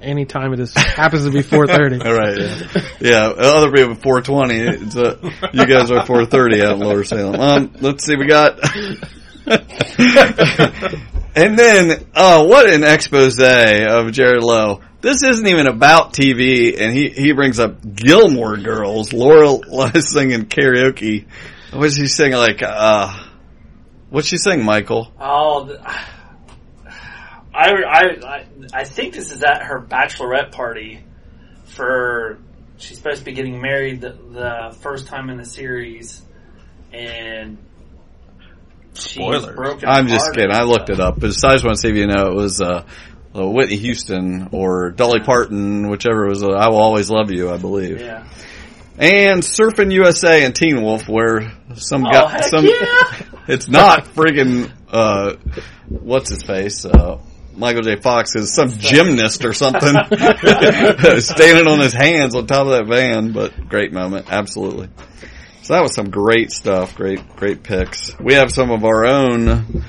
[0.00, 2.04] Anytime it is happens to be 4:30.
[2.04, 2.82] All right, yeah.
[3.00, 4.98] yeah, other people 420.
[4.98, 7.40] Uh, you guys are 430 out in Lower Salem.
[7.40, 8.58] Um, let's see, we got.
[11.34, 14.80] and then, oh, what an expose of Jared Lowe.
[15.00, 19.12] This isn't even about TV, and he, he brings up Gilmore Girls.
[19.12, 19.58] Laura
[19.94, 21.26] is singing karaoke.
[21.72, 22.38] What's she singing?
[22.38, 23.24] Like, uh,
[24.10, 25.12] what's she sing, Michael?
[25.18, 25.76] Oh,
[27.52, 31.04] I, I, I think this is at her bachelorette party
[31.64, 32.38] for,
[32.76, 36.22] she's supposed to be getting married the, the first time in the series,
[36.92, 37.58] and
[38.94, 40.52] she's broken I'm just kidding.
[40.52, 41.18] I looked it up.
[41.18, 42.84] But I just want to see if you know it was uh,
[43.34, 46.42] uh, Whitney Houston or Dolly Parton, whichever was.
[46.42, 47.50] Uh, I will always love you.
[47.50, 48.00] I believe.
[48.00, 48.26] Yeah.
[48.98, 53.22] And Surfing USA and Teen Wolf, where some Oh, guy, heck some, yeah!
[53.48, 55.36] it's not friggin' uh,
[55.88, 57.18] what's his face, uh,
[57.56, 57.96] Michael J.
[57.96, 59.94] Fox is some gymnast or something,
[61.20, 63.32] standing on his hands on top of that van.
[63.32, 64.88] But great moment, absolutely.
[65.72, 68.14] So that was some great stuff, great, great picks.
[68.20, 69.82] We have some of our own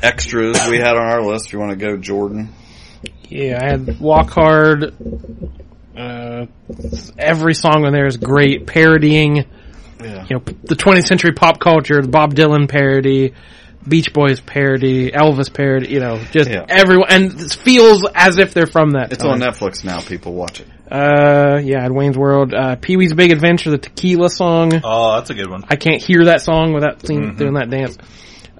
[0.00, 1.46] extras we had on our list.
[1.46, 2.54] If you want to go, Jordan.
[3.24, 4.94] Yeah, I had Walk Hard.
[5.96, 6.46] Uh,
[7.18, 9.46] every song on there is great, parodying.
[10.00, 10.26] Yeah.
[10.30, 13.34] You know, the 20th century pop culture, the Bob Dylan parody,
[13.86, 15.88] Beach Boys parody, Elvis parody.
[15.88, 19.12] You know, just everyone, and it feels as if they're from that.
[19.12, 19.32] It's time.
[19.34, 20.00] on Netflix now.
[20.00, 20.66] People watch it.
[20.90, 24.70] Uh, yeah, I had Wayne's World, uh, Pee Wee's Big Adventure, the Tequila song.
[24.84, 25.64] Oh, that's a good one.
[25.68, 27.38] I can't hear that song without seeing, Mhm.
[27.38, 27.98] doing that dance.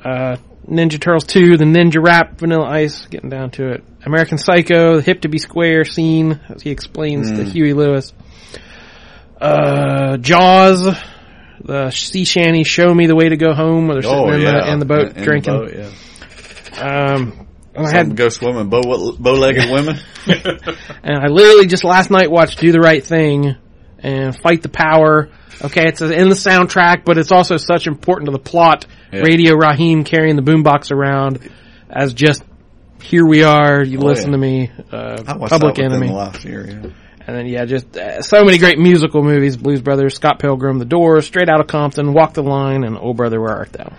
[0.04, 0.36] Uh,
[0.68, 3.84] Ninja Turtles 2, the Ninja Rap, Vanilla Ice, getting down to it.
[4.04, 7.52] American Psycho, the Hip to Be Square scene, as he explains to Mm.
[7.52, 8.12] Huey Lewis.
[9.40, 10.96] Uh, Jaws,
[11.64, 14.40] the sea shanty, Show Me the Way to Go Home, where they're sitting Oh, in,
[14.40, 14.52] yeah.
[14.66, 15.54] the, in the boat In the drinking.
[15.54, 15.90] boat, yeah.
[16.80, 17.46] Um,
[17.76, 19.98] I had go swimming, bow bow-legged women.
[20.26, 23.54] and I literally just last night watched Do the Right Thing
[23.98, 25.30] and Fight the Power.
[25.62, 28.86] Okay, it's in the soundtrack, but it's also such important to the plot.
[29.12, 29.20] Yeah.
[29.20, 31.50] Radio Raheem carrying the boombox around
[31.88, 32.42] as just
[33.02, 33.82] here we are.
[33.84, 34.36] You Oh, listen yeah.
[34.36, 34.70] to me.
[34.92, 36.08] Uh, I watched Public that Enemy.
[36.08, 36.66] the last year.
[36.68, 36.90] Yeah.
[37.26, 40.84] And then yeah, just uh, so many great musical movies: Blues Brothers, Scott Pilgrim, The
[40.84, 43.92] Doors, Straight Outta Compton, Walk the Line, and Oh Brother Where Art Thou?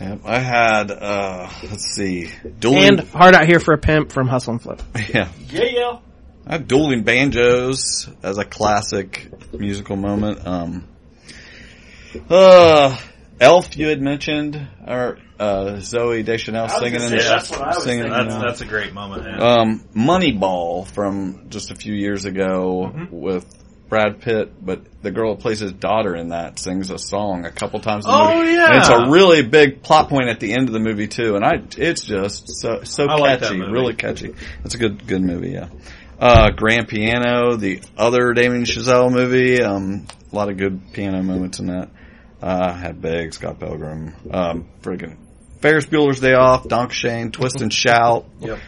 [0.00, 0.20] Yep.
[0.26, 4.52] I had, uh, let's see, dueling, And Hard Out Here for a Pimp from Hustle
[4.52, 4.76] and Flow.
[5.08, 5.28] yeah.
[5.48, 5.98] Yeah, yeah.
[6.46, 10.46] I have dueling banjos as a classic musical moment.
[10.46, 10.86] Um,
[12.28, 12.96] uh,
[13.40, 17.66] Elf, you had mentioned, or uh, Zooey Deschanel singing in say, the that's what I
[17.68, 18.04] was singing.
[18.04, 18.20] thinking.
[18.20, 19.36] in That's- the- that's a great moment, yeah.
[19.38, 23.14] Um, Moneyball from just a few years ago Mm-hmm.
[23.14, 23.46] with
[23.88, 27.52] Brad Pitt, but the girl who plays his daughter in that sings a song a
[27.52, 28.04] couple times.
[28.04, 28.52] In the Oh, movie.
[28.52, 28.66] yeah.
[28.66, 31.44] And it's a really big plot point at the end of the movie too, and
[31.44, 33.72] I it's just so so I like that catchy, movie.
[33.72, 34.34] really catchy.
[34.64, 35.68] It's a good good movie, yeah.
[36.18, 41.58] Uh, Grand Piano, the other Damien Chazelle movie, um, a lot of good piano moments
[41.60, 41.90] in that.
[42.42, 45.16] Uh, had Big, Scott Pilgrim, um, friggin'
[45.66, 48.26] Ferris Bueller's Day Off, Danke Schoen, Twist and Shout.
[48.38, 48.60] Yep.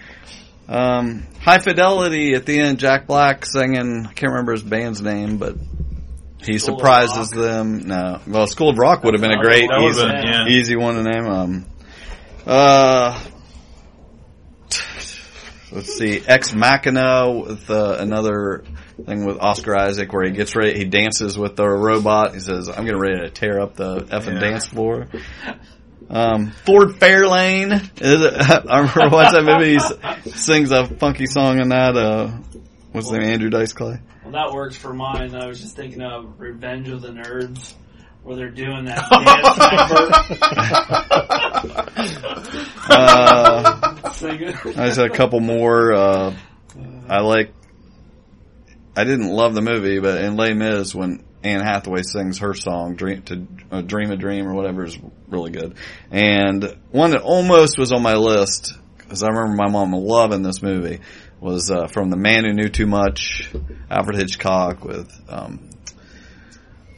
[0.66, 5.38] Um, High Fidelity at the end, Jack Black singing, I can't remember his band's name,
[5.38, 5.54] but
[6.42, 7.86] he School surprises them.
[7.86, 10.48] No, well, School of Rock would have been a great, easy, been, yeah.
[10.48, 11.26] easy one to name.
[11.26, 11.66] Um,
[12.44, 13.22] uh,
[15.70, 18.64] let's see, Ex Machina with uh, another
[19.06, 22.34] thing with Oscar Isaac where he gets ready, he dances with the robot.
[22.34, 24.40] He says, "I'm getting ready to tear up the effing Yeah.
[24.40, 25.06] dance floor."
[26.10, 29.76] Um, Ford Fairlane is it, I remember watching that movie.
[30.24, 31.96] He sings a funky song in that.
[31.96, 32.28] Uh,
[32.92, 33.28] what's his name?
[33.28, 34.00] Andrew Dice Clay.
[34.24, 35.34] Well, that works for mine.
[35.34, 37.74] I was just thinking of Revenge of the Nerds,
[38.22, 39.04] where they're doing that
[41.90, 42.64] dance number.
[42.90, 44.48] Uh, Singing.
[44.48, 45.92] I just had a couple more.
[45.92, 46.34] Uh,
[47.08, 47.52] I like.
[48.96, 52.96] I didn't love the movie, but in Les Mis, when Anne Hathaway sings her song
[52.96, 54.98] "Dream to uh, Dream a Dream" or whatever is
[55.28, 55.74] really good.
[56.10, 58.74] And one that almost was on my list
[59.08, 61.00] because I remember my mom loving this movie
[61.40, 63.50] was uh, from The Man Who Knew Too Much,
[63.90, 65.70] Alfred Hitchcock with, um,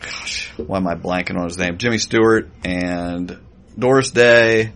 [0.01, 1.79] gosh, why am I blanking on his name?
[1.79, 3.39] Jimmy Stewart and
[3.79, 4.73] Doris Day,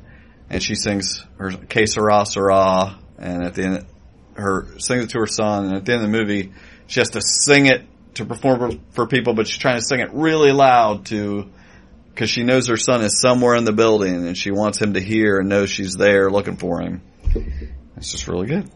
[0.49, 3.87] and she sings her Que Sera and at the end,
[4.35, 6.53] her sings it to her son, and at the end of the movie,
[6.87, 7.83] she has to sing it
[8.15, 11.49] to perform for, for people, but she's trying to sing it really loud to,
[12.17, 15.01] cause she knows her son is somewhere in the building and she wants him to
[15.01, 17.03] hear and know she's there looking for him.
[17.97, 18.71] It's just really good.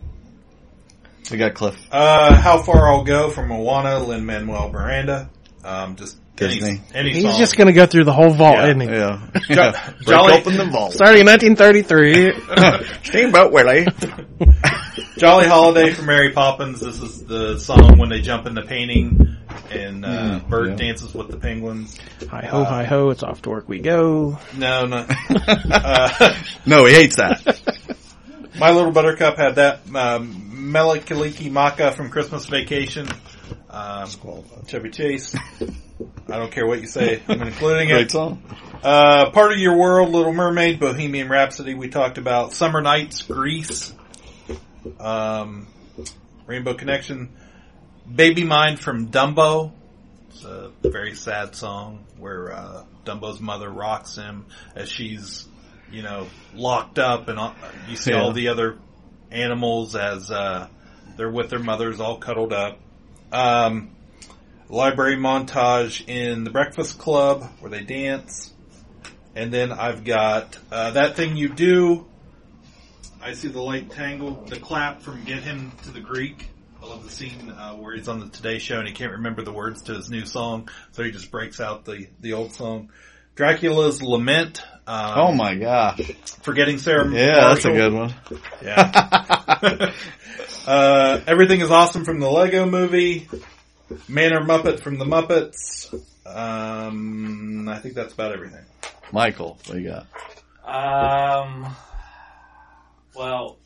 [1.31, 1.77] We got Cliff.
[1.93, 5.29] Uh, how far I'll go from Moana, Lin Manuel Miranda.
[5.63, 6.81] Um, just Disney.
[6.95, 7.39] Any, any He's song.
[7.39, 8.87] just gonna go through the whole vault, Yeah, isn't he?
[8.89, 9.29] Yeah.
[9.49, 9.91] Jo- Yeah.
[10.05, 10.93] Break Jolly, open the vault.
[10.95, 13.03] Starting in 1933.
[13.05, 13.87] Steamboat Willie.
[15.19, 16.81] Jolly Holiday from Mary Poppins.
[16.81, 19.37] This is the song when they jump in the painting
[19.71, 20.75] and uh, Mm, Bert yeah.
[20.77, 21.99] dances with the penguins.
[22.31, 24.39] Hi ho, hi ho, it's off to work we go.
[24.57, 25.07] No, no.
[25.71, 26.35] uh,
[26.67, 27.61] No, he hates that.
[28.59, 29.81] My Little Buttercup had that.
[29.95, 33.09] Um, Mele Kalikimaka from Christmas Vacation.
[33.71, 34.09] Um,
[34.67, 35.35] Chevy Chase.
[36.29, 37.23] I don't care what you say.
[37.29, 38.11] I'm including Great it.
[38.11, 38.43] song.
[38.83, 42.53] Uh, Part of Your World, Little Mermaid, Bohemian Rhapsody, we talked about.
[42.53, 43.93] Summer Nights, Grease.
[44.99, 45.67] Um,
[46.47, 47.31] Rainbow Connection.
[48.13, 49.73] Baby Mine from Dumbo.
[50.31, 55.47] It's a very sad song where, uh, Dumbo's mother rocks him as she's,
[55.91, 57.55] you know, locked up and all,
[57.89, 58.23] you see Yeah.
[58.23, 58.79] all the other
[59.31, 60.69] animals as, uh,
[61.17, 62.79] they're with their mothers all cuddled up.
[63.33, 63.91] Um,
[64.69, 68.53] library montage in the Breakfast Club where they dance.
[69.35, 72.07] And then I've got, uh, that thing you do.
[73.23, 76.49] I see the light tangle, the clap from Get Him to the Greek.
[76.83, 79.43] I love the scene uh, where he's on the Today Show and he can't remember
[79.43, 82.91] the words to his new song, so he just breaks out the the old song.
[83.35, 84.63] Dracula's Lament.
[84.87, 86.01] Um, Oh my gosh.
[86.43, 87.09] Forgetting Sarah.
[87.11, 88.15] Yeah, that's a good one.
[88.63, 89.93] Yeah.
[90.67, 93.29] uh, everything is awesome from the Lego Movie.
[94.09, 95.93] Man or Muppet from the Muppets.
[96.27, 98.65] Um, I think that's about everything.
[99.13, 100.07] Michael, what you got?
[100.65, 101.77] Um,
[103.19, 103.59] well,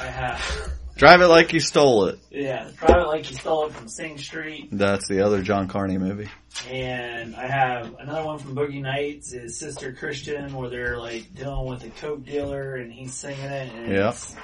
[0.00, 2.18] I have, Drive it like you stole it.
[2.30, 5.98] yeah, drive it Like You Stole It from Sing Street, That's the other John Carney
[5.98, 6.28] movie.
[6.70, 11.66] and I have another one from Boogie Nights is Sister Christian, where they're like dealing
[11.68, 14.10] with a coke dealer and he's singing it, and Yeah.
[14.10, 14.34] it's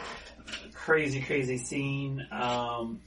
[0.67, 2.27] a crazy, crazy scene.
[2.31, 3.01] Um,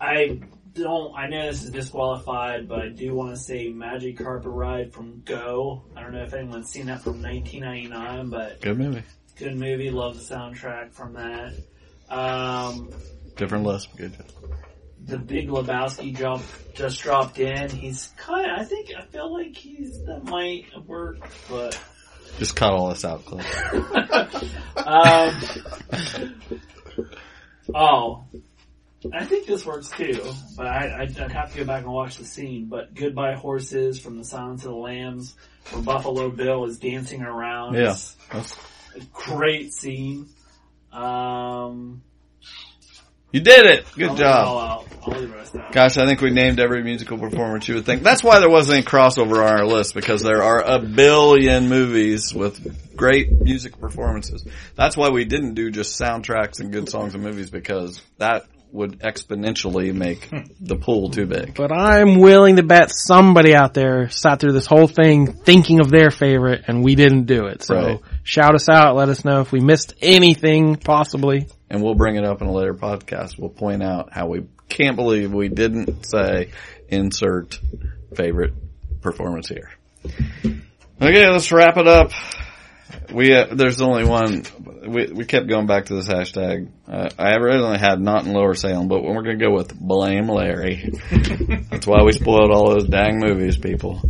[0.00, 0.40] I
[0.74, 4.92] don't, I know this is disqualified, but I do want to say Magic Carpet Ride
[4.92, 5.82] from Go.
[5.96, 9.02] I don't know if anyone's seen that from 1999, but Good movie.
[9.36, 9.90] Good movie.
[9.90, 11.54] Love the soundtrack from that.
[12.08, 12.90] Um,
[13.36, 13.96] Different list.
[13.96, 14.12] Good.
[15.04, 16.42] the Big Lebowski jump
[16.74, 17.70] just dropped in.
[17.70, 18.50] He's kind.
[18.50, 21.78] I think I feel like he's that might work, but
[22.38, 23.46] Just cut all this out, Cliff.
[24.76, 25.40] um,
[27.74, 28.24] oh,
[29.12, 30.22] I think this works too.
[30.56, 32.66] But I, I'd, I'd have to go back and watch the scene.
[32.66, 35.34] But Goodbye Horses from The Silence of the Lambs,
[35.70, 37.74] where Buffalo Bill is dancing around.
[37.74, 37.96] Yeah.
[39.12, 40.28] Great scene.
[40.92, 42.02] Um,
[43.32, 43.86] You did it!
[43.96, 44.46] Good I'll job.
[44.48, 44.86] out.
[45.06, 45.72] I'll leave the rest out.
[45.72, 48.02] Gosh, I think we named every musical performance you would think.
[48.02, 52.32] That's why there wasn't any crossover on our list because there are a billion movies
[52.32, 54.44] with great music performances.
[54.76, 58.98] That's why we didn't do just soundtracks and good songs and movies because that would
[58.98, 60.28] exponentially make
[60.60, 61.54] the pool too big.
[61.54, 65.90] But I'm willing to bet somebody out there sat through this whole thing thinking of
[65.90, 67.62] their favorite and we didn't do it.
[67.62, 68.00] So Right.
[68.24, 71.46] shout us out, let us know if we missed anything possibly.
[71.70, 73.38] And we'll bring it up in a later podcast.
[73.38, 76.50] We'll point out how we can't believe we didn't say
[76.88, 77.60] insert
[78.16, 78.54] favorite
[79.02, 79.70] performance here.
[81.00, 82.10] Okay, let's wrap it up.
[83.12, 84.44] We uh, there's only one.
[84.86, 86.68] We we kept going back to this hashtag.
[86.88, 90.28] Uh, I originally had not in Lower Salem, but we're going to go with blame
[90.28, 90.92] Larry.
[91.70, 94.00] That's why we spoiled all those dang movies, people.